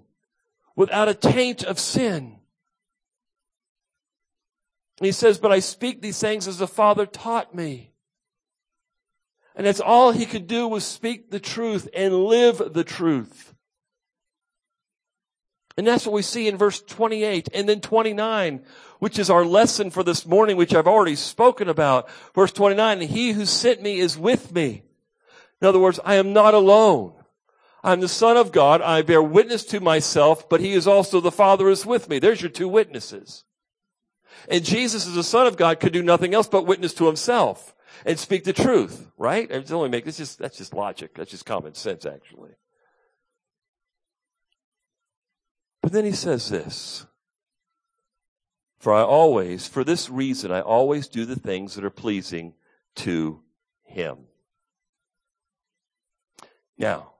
Without 0.77 1.09
a 1.09 1.15
taint 1.15 1.63
of 1.63 1.79
sin. 1.79 2.39
he 5.01 5.13
says, 5.13 5.39
but 5.39 5.53
I 5.53 5.59
speak 5.59 6.01
these 6.01 6.21
things 6.21 6.47
as 6.49 6.59
the 6.59 6.69
Father 6.69 7.07
taught 7.07 7.55
me. 7.55 7.90
And 9.61 9.67
that's 9.67 9.79
all 9.79 10.13
he 10.13 10.25
could 10.25 10.47
do 10.47 10.67
was 10.67 10.87
speak 10.87 11.31
the 11.31 11.39
truth 11.39 11.87
and 11.93 12.25
live 12.25 12.73
the 12.73 12.83
truth. 12.83 13.53
And 15.77 15.87
that's 15.87 16.07
what 16.07 16.15
we 16.15 16.23
see 16.23 16.49
in 16.49 16.57
verse 16.57 16.81
28 16.81 17.51
and 17.53 17.69
then 17.69 17.83
29, 17.83 18.65
which 19.01 19.19
is 19.19 19.29
our 19.29 19.45
lesson 19.45 19.91
for 19.91 20.03
this 20.03 20.25
morning, 20.25 20.57
which 20.57 20.75
I've 20.75 20.87
already 20.87 21.15
spoken 21.15 21.69
about. 21.69 22.09
Verse 22.35 22.53
29, 22.53 23.03
he 23.03 23.33
who 23.33 23.45
sent 23.45 23.83
me 23.83 24.01
is 24.01 24.17
with 24.17 24.51
me. 24.51 24.83
In 25.61 25.69
other 25.69 25.79
words, 25.79 26.01
I 26.07 26.15
am 26.15 26.33
not 26.33 26.55
alone. 26.55 27.13
I'm 27.85 28.01
the 28.01 28.09
son 28.09 28.39
of 28.39 28.53
God. 28.53 28.81
I 28.81 29.03
bear 29.03 29.23
witness 29.23 29.67
to 29.67 29.81
myself, 29.81 30.49
but 30.49 30.63
he 30.63 30.73
is 30.73 30.87
also 30.87 31.21
the 31.21 31.31
father 31.31 31.69
is 31.69 31.85
with 31.85 32.09
me. 32.09 32.19
There's 32.19 32.41
your 32.41 32.51
two 32.51 32.67
witnesses. 32.67 33.45
And 34.49 34.65
Jesus 34.65 35.07
as 35.07 35.13
the 35.13 35.23
son 35.23 35.47
of 35.47 35.59
God 35.59 35.81
could 35.81 35.93
do 35.93 36.03
nothing 36.03 36.33
else 36.33 36.49
but 36.49 36.65
witness 36.65 36.95
to 36.95 37.07
himself 37.07 37.75
and 38.05 38.19
speak 38.19 38.45
the 38.45 38.53
truth, 38.53 39.09
right? 39.17 39.51
It's 39.51 39.71
only 39.71 39.89
make, 39.89 40.05
this 40.05 40.17
just, 40.17 40.39
that's 40.39 40.59
just 40.59 40.75
logic. 40.75 41.15
That's 41.15 41.31
just 41.31 41.47
common 41.47 41.75
sense, 41.75 42.07
actually. 42.07 42.53
But 45.83 45.93
then 45.93 46.05
he 46.05 46.13
says 46.13 46.49
this. 46.49 47.07
For 48.79 48.95
I 48.95 49.03
always, 49.03 49.69
for 49.69 49.85
this 49.85 50.09
reason, 50.09 50.51
I 50.51 50.61
always 50.61 51.07
do 51.07 51.27
the 51.27 51.37
things 51.37 51.75
that 51.75 51.85
are 51.85 51.91
pleasing 51.91 52.55
to 52.97 53.41
him. 53.85 54.19
Now, 56.79 57.13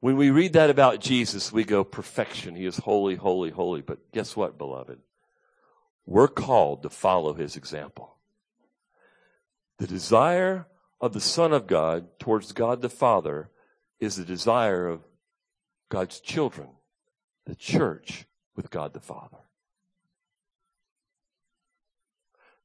when 0.00 0.16
we 0.16 0.30
read 0.30 0.54
that 0.54 0.70
about 0.70 1.00
Jesus, 1.00 1.52
we 1.52 1.64
go 1.64 1.84
perfection. 1.84 2.54
He 2.54 2.64
is 2.64 2.78
holy, 2.78 3.16
holy, 3.16 3.50
holy. 3.50 3.82
But 3.82 4.10
guess 4.12 4.34
what, 4.34 4.56
beloved? 4.56 4.98
We're 6.06 6.28
called 6.28 6.82
to 6.82 6.90
follow 6.90 7.34
his 7.34 7.54
example. 7.54 8.16
The 9.82 9.88
desire 9.88 10.68
of 11.00 11.12
the 11.12 11.20
Son 11.20 11.52
of 11.52 11.66
God 11.66 12.20
towards 12.20 12.52
God 12.52 12.82
the 12.82 12.88
Father 12.88 13.50
is 13.98 14.14
the 14.14 14.24
desire 14.24 14.86
of 14.86 15.00
God's 15.88 16.20
children, 16.20 16.68
the 17.46 17.56
church, 17.56 18.26
with 18.54 18.70
God 18.70 18.92
the 18.92 19.00
Father. 19.00 19.38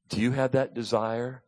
Do 0.08 0.20
you 0.20 0.30
have 0.30 0.52
that 0.52 0.74
desire? 0.74 1.42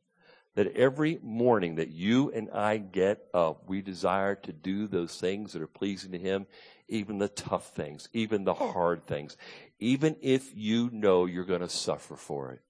That 0.56 0.76
every 0.76 1.20
morning 1.22 1.76
that 1.76 1.90
you 1.90 2.32
and 2.32 2.50
I 2.50 2.78
get 2.78 3.28
up, 3.32 3.68
we 3.68 3.80
desire 3.80 4.34
to 4.34 4.52
do 4.52 4.88
those 4.88 5.20
things 5.20 5.52
that 5.52 5.62
are 5.62 5.68
pleasing 5.68 6.10
to 6.10 6.18
Him, 6.18 6.48
even 6.88 7.18
the 7.18 7.28
tough 7.28 7.68
things, 7.76 8.08
even 8.12 8.42
the 8.42 8.54
hard 8.54 9.06
things, 9.06 9.36
even 9.78 10.16
if 10.20 10.50
you 10.52 10.90
know 10.92 11.26
you're 11.26 11.44
going 11.44 11.60
to 11.60 11.68
suffer 11.68 12.16
for 12.16 12.54
it. 12.54 12.60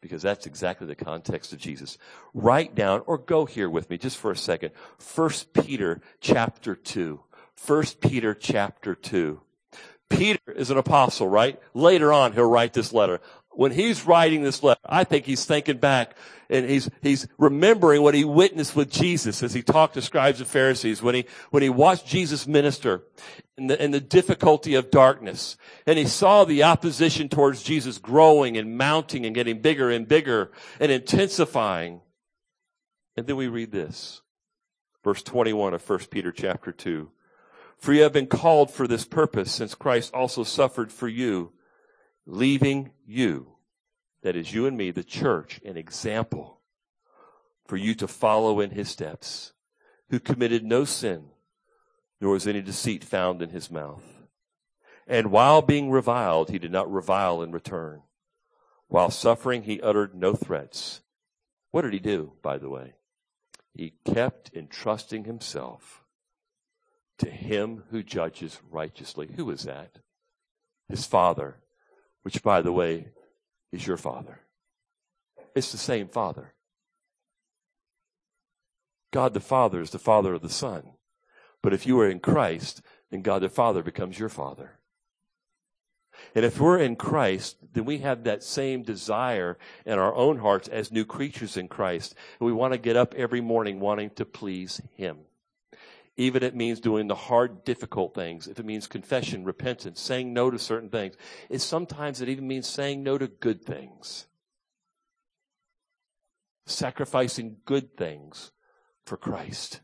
Because 0.00 0.22
that's 0.22 0.46
exactly 0.46 0.86
the 0.86 0.94
context 0.94 1.52
of 1.52 1.58
Jesus. 1.58 1.98
Write 2.32 2.74
down 2.74 3.02
or 3.06 3.18
go 3.18 3.46
here 3.46 3.68
with 3.68 3.90
me 3.90 3.98
just 3.98 4.16
for 4.16 4.30
a 4.30 4.36
second. 4.36 4.70
First 4.98 5.52
Peter 5.52 6.00
chapter 6.20 6.74
2. 6.74 7.20
First 7.56 8.00
Peter 8.00 8.34
chapter 8.34 8.94
2. 8.94 9.40
Peter 10.08 10.40
is 10.54 10.70
an 10.70 10.78
apostle, 10.78 11.28
right? 11.28 11.60
Later 11.74 12.12
on, 12.12 12.32
he'll 12.32 12.48
write 12.48 12.72
this 12.72 12.92
letter 12.92 13.20
when 13.58 13.72
he's 13.72 14.06
writing 14.06 14.42
this 14.42 14.62
letter, 14.62 14.78
I 14.86 15.02
think 15.02 15.24
he's 15.24 15.44
thinking 15.44 15.78
back 15.78 16.14
and 16.48 16.70
he's, 16.70 16.88
he's 17.02 17.26
remembering 17.38 18.02
what 18.02 18.14
he 18.14 18.24
witnessed 18.24 18.76
with 18.76 18.88
Jesus 18.88 19.42
as 19.42 19.52
he 19.52 19.62
talked 19.62 19.94
to 19.94 20.00
scribes 20.00 20.38
and 20.38 20.48
Pharisees, 20.48 21.02
when 21.02 21.16
he, 21.16 21.24
when 21.50 21.64
he 21.64 21.68
watched 21.68 22.06
Jesus 22.06 22.46
minister 22.46 23.02
in 23.56 23.66
the, 23.66 23.82
in 23.82 23.90
the 23.90 23.98
difficulty 23.98 24.76
of 24.76 24.92
darkness. 24.92 25.56
And 25.88 25.98
he 25.98 26.04
saw 26.04 26.44
the 26.44 26.62
opposition 26.62 27.28
towards 27.28 27.64
Jesus 27.64 27.98
growing 27.98 28.56
and 28.56 28.78
mounting 28.78 29.26
and 29.26 29.34
getting 29.34 29.60
bigger 29.60 29.90
and 29.90 30.06
bigger 30.06 30.52
and 30.78 30.92
intensifying. 30.92 32.00
And 33.16 33.26
then 33.26 33.34
we 33.34 33.48
read 33.48 33.72
this. 33.72 34.22
Verse 35.02 35.24
21 35.24 35.74
of 35.74 35.90
1 35.90 35.98
Peter 36.12 36.30
chapter 36.30 36.70
2. 36.70 37.10
For 37.76 37.92
you 37.92 38.02
have 38.02 38.12
been 38.12 38.28
called 38.28 38.70
for 38.70 38.86
this 38.86 39.04
purpose, 39.04 39.50
since 39.50 39.74
Christ 39.74 40.14
also 40.14 40.44
suffered 40.44 40.92
for 40.92 41.08
you 41.08 41.50
leaving 42.28 42.90
you, 43.06 43.54
that 44.22 44.36
is 44.36 44.52
you 44.52 44.66
and 44.66 44.76
me, 44.76 44.90
the 44.90 45.02
church, 45.02 45.60
an 45.64 45.78
example 45.78 46.60
for 47.66 47.76
you 47.76 47.94
to 47.94 48.06
follow 48.06 48.60
in 48.60 48.70
his 48.70 48.88
steps, 48.88 49.54
who 50.10 50.20
committed 50.20 50.62
no 50.62 50.84
sin, 50.84 51.24
nor 52.20 52.32
was 52.32 52.46
any 52.46 52.60
deceit 52.60 53.02
found 53.02 53.40
in 53.40 53.48
his 53.48 53.70
mouth. 53.70 54.02
And 55.06 55.30
while 55.30 55.62
being 55.62 55.90
reviled, 55.90 56.50
he 56.50 56.58
did 56.58 56.70
not 56.70 56.92
revile 56.92 57.40
in 57.40 57.50
return. 57.50 58.02
While 58.88 59.10
suffering, 59.10 59.62
he 59.62 59.80
uttered 59.80 60.14
no 60.14 60.34
threats. 60.34 61.00
What 61.70 61.82
did 61.82 61.94
he 61.94 61.98
do, 61.98 62.32
by 62.42 62.58
the 62.58 62.68
way? 62.68 62.94
He 63.72 63.94
kept 64.04 64.50
entrusting 64.54 65.24
himself 65.24 66.04
to 67.18 67.30
him 67.30 67.84
who 67.90 68.02
judges 68.02 68.60
righteously. 68.70 69.30
Who 69.36 69.50
is 69.50 69.62
that? 69.62 69.98
His 70.88 71.06
father 71.06 71.56
which, 72.22 72.42
by 72.42 72.62
the 72.62 72.72
way, 72.72 73.08
is 73.72 73.86
your 73.86 73.96
Father. 73.96 74.40
It's 75.54 75.72
the 75.72 75.78
same 75.78 76.08
Father. 76.08 76.52
God 79.12 79.34
the 79.34 79.40
Father 79.40 79.80
is 79.80 79.90
the 79.90 79.98
Father 79.98 80.34
of 80.34 80.42
the 80.42 80.50
Son. 80.50 80.82
But 81.62 81.72
if 81.72 81.86
you 81.86 81.98
are 82.00 82.08
in 82.08 82.20
Christ, 82.20 82.82
then 83.10 83.22
God 83.22 83.42
the 83.42 83.48
Father 83.48 83.82
becomes 83.82 84.18
your 84.18 84.28
Father. 84.28 84.78
And 86.34 86.44
if 86.44 86.60
we're 86.60 86.78
in 86.78 86.96
Christ, 86.96 87.56
then 87.72 87.84
we 87.84 87.98
have 87.98 88.24
that 88.24 88.42
same 88.42 88.82
desire 88.82 89.56
in 89.86 89.98
our 89.98 90.14
own 90.14 90.38
hearts 90.38 90.68
as 90.68 90.92
new 90.92 91.04
creatures 91.04 91.56
in 91.56 91.68
Christ. 91.68 92.14
And 92.38 92.46
we 92.46 92.52
want 92.52 92.72
to 92.74 92.78
get 92.78 92.96
up 92.96 93.14
every 93.14 93.40
morning 93.40 93.80
wanting 93.80 94.10
to 94.10 94.24
please 94.24 94.82
Him 94.96 95.18
even 96.18 96.42
it 96.42 96.54
means 96.54 96.80
doing 96.80 97.06
the 97.06 97.14
hard, 97.14 97.64
difficult 97.64 98.12
things, 98.12 98.48
if 98.48 98.58
it 98.58 98.66
means 98.66 98.88
confession, 98.88 99.44
repentance, 99.44 100.00
saying 100.00 100.32
no 100.32 100.50
to 100.50 100.58
certain 100.58 100.90
things, 100.90 101.14
it's 101.48 101.64
sometimes 101.64 102.20
it 102.20 102.28
even 102.28 102.46
means 102.46 102.66
saying 102.66 103.04
no 103.04 103.16
to 103.16 103.28
good 103.28 103.64
things. 103.64 104.26
Sacrificing 106.66 107.58
good 107.64 107.96
things 107.96 108.50
for 109.06 109.16
Christ. 109.16 109.80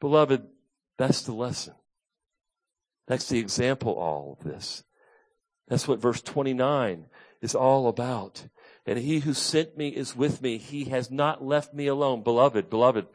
Beloved, 0.00 0.42
that's 0.98 1.22
the 1.22 1.32
lesson. 1.32 1.74
That's 3.06 3.28
the 3.28 3.38
example, 3.38 3.92
all 3.92 4.36
of 4.38 4.44
this. 4.44 4.82
That's 5.68 5.86
what 5.86 6.00
verse 6.00 6.20
29 6.20 7.06
is 7.40 7.54
all 7.54 7.86
about. 7.86 8.48
And 8.86 8.98
he 8.98 9.20
who 9.20 9.34
sent 9.34 9.78
me 9.78 9.88
is 9.88 10.16
with 10.16 10.42
me. 10.42 10.58
He 10.58 10.86
has 10.86 11.12
not 11.12 11.44
left 11.44 11.72
me 11.72 11.86
alone. 11.86 12.22
Beloved, 12.22 12.68
beloved, 12.68 13.06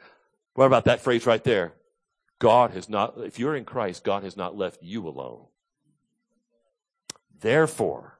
what 0.53 0.65
about 0.65 0.85
that 0.85 1.01
phrase 1.01 1.25
right 1.25 1.43
there? 1.43 1.73
God 2.39 2.71
has 2.71 2.89
not, 2.89 3.15
if 3.17 3.37
you're 3.37 3.55
in 3.55 3.65
Christ, 3.65 4.03
God 4.03 4.23
has 4.23 4.37
not 4.37 4.57
left 4.57 4.81
you 4.81 5.07
alone. 5.07 5.45
Therefore, 7.41 8.19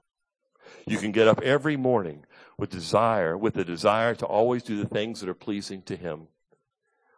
you 0.86 0.97
can 0.97 1.11
get 1.11 1.27
up 1.27 1.41
every 1.41 1.77
morning 1.77 2.25
with 2.57 2.69
desire, 2.69 3.38
with 3.38 3.53
the 3.53 3.63
desire 3.63 4.15
to 4.15 4.25
always 4.25 4.63
do 4.63 4.77
the 4.77 4.88
things 4.88 5.19
that 5.19 5.30
are 5.30 5.34
pleasing 5.34 5.82
to 5.84 5.95
Him. 5.95 6.27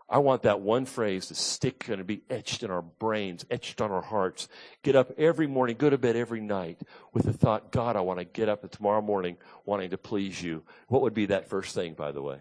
I 0.07 0.17
want 0.17 0.43
that 0.43 0.59
one 0.59 0.85
phrase 0.85 1.27
to 1.27 1.35
stick 1.35 1.87
and 1.87 2.05
be 2.05 2.23
etched 2.29 2.63
in 2.63 2.69
our 2.69 2.81
brains, 2.81 3.45
etched 3.49 3.79
on 3.79 3.91
our 3.91 4.01
hearts. 4.01 4.49
Get 4.83 4.95
up 4.95 5.11
every 5.17 5.47
morning, 5.47 5.77
go 5.77 5.89
to 5.89 5.97
bed 5.97 6.17
every 6.17 6.41
night 6.41 6.81
with 7.13 7.23
the 7.23 7.33
thought, 7.33 7.71
God, 7.71 7.95
I 7.95 8.01
want 8.01 8.19
to 8.19 8.25
get 8.25 8.49
up 8.49 8.69
tomorrow 8.69 9.01
morning 9.01 9.37
wanting 9.65 9.91
to 9.91 9.97
please 9.97 10.43
you. 10.43 10.63
What 10.89 11.01
would 11.01 11.13
be 11.13 11.27
that 11.27 11.47
first 11.47 11.73
thing, 11.73 11.93
by 11.93 12.11
the 12.11 12.21
way? 12.21 12.39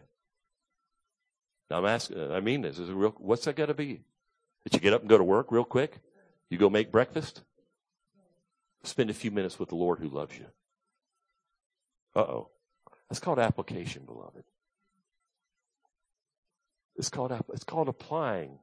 Now 1.71 1.79
I'm 1.79 1.87
asking, 1.87 2.33
I 2.33 2.41
mean 2.41 2.63
this, 2.63 2.79
is 2.79 2.89
it 2.89 2.95
real, 2.95 3.15
what's 3.19 3.45
that 3.45 3.57
got 3.57 3.67
to 3.67 3.75
be? 3.75 4.03
Did 4.65 4.75
you 4.75 4.81
get 4.81 4.93
up 4.93 5.03
and 5.03 5.09
go 5.09 5.17
to 5.17 5.25
work 5.25 5.53
real 5.53 5.65
quick? 5.65 6.01
You 6.51 6.59
go 6.59 6.69
make 6.69 6.91
breakfast? 6.91 7.43
Spend 8.83 9.09
a 9.09 9.15
few 9.15 9.31
minutes 9.31 9.59
with 9.59 9.69
the 9.69 9.77
Lord 9.77 10.01
who 10.01 10.09
loves 10.09 10.37
you. 10.37 10.47
Uh 12.15 12.21
oh. 12.21 12.51
That's 13.09 13.21
called 13.21 13.39
application, 13.39 14.05
beloved. 14.05 14.45
It's 16.97 17.09
called, 17.09 17.33
it's 17.53 17.65
called 17.65 17.89
applying 17.89 18.59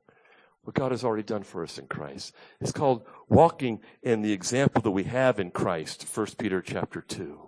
what 0.64 0.76
God 0.76 0.92
has 0.92 1.04
already 1.04 1.24
done 1.24 1.44
for 1.44 1.64
us 1.64 1.78
in 1.78 1.88
Christ. 1.88 2.36
It's 2.60 2.72
called 2.72 3.06
walking 3.30 3.80
in 4.04 4.22
the 4.22 4.34
example 4.34 4.82
that 4.82 4.92
we 4.92 5.04
have 5.06 5.40
in 5.40 5.52
Christ, 5.52 6.04
1 6.04 6.28
Peter 6.38 6.62
chapter 6.62 7.02
2. 7.02 7.40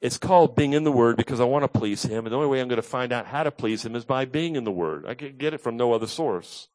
It's 0.00 0.18
called 0.18 0.54
being 0.56 0.74
in 0.74 0.84
the 0.84 0.92
Word 0.92 1.16
because 1.16 1.40
I 1.40 1.44
want 1.44 1.64
to 1.64 1.78
please 1.78 2.02
Him. 2.02 2.26
And 2.26 2.32
the 2.32 2.36
only 2.36 2.48
way 2.48 2.60
I'm 2.60 2.68
going 2.68 2.76
to 2.76 2.82
find 2.82 3.12
out 3.12 3.26
how 3.26 3.42
to 3.42 3.50
please 3.50 3.84
Him 3.84 3.96
is 3.96 4.04
by 4.04 4.24
being 4.24 4.56
in 4.56 4.64
the 4.64 4.72
Word. 4.72 5.06
I 5.06 5.14
can 5.14 5.36
get 5.36 5.54
it 5.54 5.60
from 5.60 5.76
no 5.76 5.92
other 5.92 6.06
source. 6.06 6.68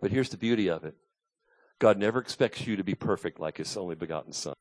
But 0.00 0.10
here's 0.10 0.30
the 0.30 0.38
beauty 0.38 0.68
of 0.68 0.84
it 0.84 0.94
God 1.78 1.98
never 1.98 2.18
expects 2.18 2.66
you 2.66 2.76
to 2.76 2.84
be 2.84 2.94
perfect 2.94 3.38
like 3.38 3.58
His 3.58 3.76
only 3.76 3.94
begotten 3.94 4.32
Son. 4.32 4.54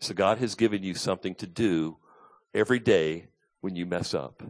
So 0.00 0.14
God 0.14 0.38
has 0.38 0.54
given 0.54 0.82
you 0.82 0.94
something 0.94 1.34
to 1.36 1.46
do 1.46 1.98
every 2.52 2.78
day 2.78 3.28
when 3.60 3.76
you 3.76 3.86
mess 3.86 4.14
up. 4.14 4.42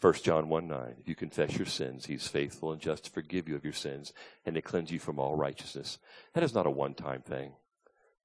1 0.00 0.12
John 0.22 0.48
1 0.48 0.68
9. 0.68 0.94
If 1.00 1.08
you 1.08 1.14
confess 1.14 1.56
your 1.56 1.66
sins, 1.66 2.06
He's 2.06 2.28
faithful 2.28 2.72
and 2.72 2.80
just 2.80 3.04
to 3.04 3.10
forgive 3.10 3.48
you 3.48 3.56
of 3.56 3.64
your 3.64 3.72
sins 3.72 4.12
and 4.44 4.54
to 4.54 4.62
cleanse 4.62 4.90
you 4.90 4.98
from 4.98 5.18
all 5.18 5.36
righteousness. 5.36 5.98
That 6.34 6.44
is 6.44 6.54
not 6.54 6.66
a 6.66 6.70
one 6.70 6.94
time 6.94 7.22
thing. 7.22 7.52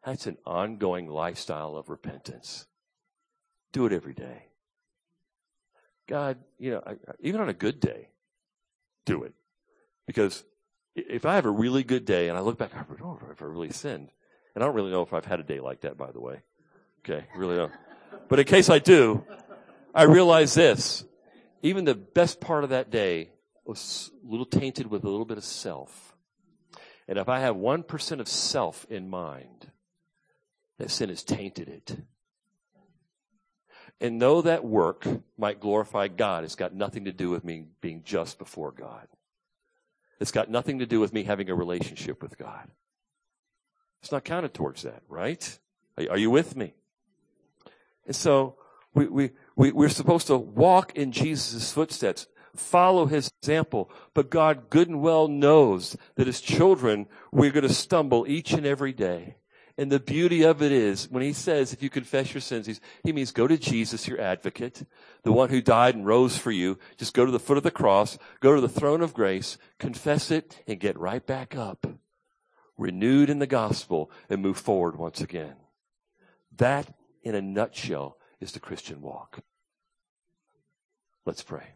That's 0.05 0.27
an 0.27 0.37
ongoing 0.45 1.07
lifestyle 1.07 1.75
of 1.75 1.89
repentance. 1.89 2.65
Do 3.71 3.85
it 3.85 3.93
every 3.93 4.13
day. 4.13 4.47
God, 6.07 6.37
you 6.59 6.71
know, 6.71 6.83
even 7.21 7.39
on 7.39 7.49
a 7.49 7.53
good 7.53 7.79
day, 7.79 8.09
do 9.05 9.23
it. 9.23 9.33
Because 10.05 10.43
if 10.95 11.25
I 11.25 11.35
have 11.35 11.45
a 11.45 11.51
really 11.51 11.83
good 11.83 12.05
day 12.05 12.27
and 12.27 12.37
I 12.37 12.41
look 12.41 12.57
back, 12.57 12.75
I 12.75 12.83
don't 12.83 12.99
know 12.99 13.19
if 13.31 13.41
I 13.41 13.45
really 13.45 13.71
sinned. 13.71 14.09
And 14.53 14.63
I 14.63 14.67
don't 14.67 14.75
really 14.75 14.91
know 14.91 15.01
if 15.01 15.13
I've 15.13 15.25
had 15.25 15.39
a 15.39 15.43
day 15.43 15.59
like 15.59 15.81
that, 15.81 15.97
by 15.97 16.11
the 16.11 16.19
way. 16.19 16.41
Okay, 16.99 17.25
really 17.35 17.55
don't. 17.55 17.71
But 18.27 18.39
in 18.39 18.45
case 18.45 18.69
I 18.69 18.79
do, 18.79 19.25
I 19.95 20.03
realize 20.03 20.53
this. 20.53 21.05
Even 21.61 21.85
the 21.85 21.95
best 21.95 22.41
part 22.41 22.63
of 22.63 22.71
that 22.71 22.91
day 22.91 23.29
was 23.65 24.11
a 24.23 24.29
little 24.29 24.45
tainted 24.45 24.87
with 24.87 25.03
a 25.05 25.09
little 25.09 25.25
bit 25.25 25.37
of 25.37 25.43
self. 25.43 26.15
And 27.07 27.17
if 27.17 27.29
I 27.29 27.39
have 27.39 27.55
1% 27.55 28.19
of 28.19 28.27
self 28.27 28.85
in 28.89 29.09
mind, 29.09 29.71
that 30.83 30.89
sin 30.89 31.07
has 31.07 31.23
tainted 31.23 31.69
it. 31.69 31.95
And 34.01 34.21
though 34.21 34.41
that 34.41 34.65
work 34.65 35.07
might 35.37 35.61
glorify 35.61 36.09
God, 36.09 36.43
it's 36.43 36.55
got 36.55 36.75
nothing 36.75 37.05
to 37.05 37.13
do 37.13 37.29
with 37.29 37.45
me 37.45 37.67
being 37.79 38.01
just 38.03 38.37
before 38.37 38.73
God. 38.73 39.07
It's 40.19 40.31
got 40.31 40.49
nothing 40.49 40.79
to 40.79 40.85
do 40.85 40.99
with 40.99 41.13
me 41.13 41.23
having 41.23 41.49
a 41.49 41.55
relationship 41.55 42.21
with 42.21 42.37
God. 42.37 42.67
It's 44.01 44.11
not 44.11 44.25
counted 44.25 44.53
towards 44.53 44.81
that, 44.81 45.03
right? 45.07 45.57
Are, 45.97 46.17
you 46.17 46.29
with 46.29 46.57
me? 46.57 46.73
And 48.05 48.15
so 48.15 48.57
we, 48.93 49.07
we, 49.07 49.31
we, 49.55 49.71
we're 49.71 49.87
supposed 49.87 50.27
to 50.27 50.35
walk 50.35 50.97
in 50.97 51.13
Jesus' 51.13 51.71
footsteps, 51.71 52.27
follow 52.57 53.05
his 53.05 53.31
example. 53.41 53.89
But 54.13 54.29
God 54.29 54.69
good 54.69 54.89
and 54.89 55.01
well 55.01 55.29
knows 55.29 55.95
that 56.15 56.27
as 56.27 56.41
children, 56.41 57.07
we're 57.31 57.51
going 57.51 57.65
to 57.65 57.73
stumble 57.73 58.25
each 58.27 58.51
and 58.51 58.65
every 58.65 58.91
day. 58.91 59.37
And 59.75 59.91
the 59.91 59.99
beauty 59.99 60.43
of 60.43 60.61
it 60.61 60.71
is, 60.71 61.09
when 61.09 61.23
he 61.23 61.33
says, 61.33 61.73
if 61.73 61.81
you 61.81 61.89
confess 61.89 62.31
your 62.31 62.41
sins, 62.41 62.79
he 63.03 63.11
means 63.11 63.31
go 63.31 63.47
to 63.47 63.57
Jesus, 63.57 64.07
your 64.07 64.21
advocate, 64.21 64.85
the 65.23 65.31
one 65.31 65.49
who 65.49 65.61
died 65.61 65.95
and 65.95 66.05
rose 66.05 66.37
for 66.37 66.51
you. 66.51 66.77
Just 66.95 67.15
go 67.15 67.25
to 67.25 67.31
the 67.31 67.39
foot 67.39 67.57
of 67.57 67.63
the 67.63 67.71
cross, 67.71 68.19
go 68.39 68.53
to 68.53 68.61
the 68.61 68.69
throne 68.69 69.01
of 69.01 69.15
grace, 69.15 69.57
confess 69.79 70.29
it, 70.29 70.61
and 70.67 70.79
get 70.79 70.99
right 70.99 71.25
back 71.25 71.55
up. 71.55 71.87
Renewed 72.77 73.31
in 73.31 73.39
the 73.39 73.47
gospel 73.47 74.11
and 74.29 74.43
move 74.43 74.57
forward 74.57 74.95
once 74.95 75.21
again. 75.21 75.55
That, 76.55 76.93
in 77.23 77.33
a 77.33 77.41
nutshell, 77.41 78.17
is 78.39 78.51
the 78.51 78.59
Christian 78.59 79.01
walk. 79.01 79.39
Let's 81.25 81.41
pray. 81.41 81.69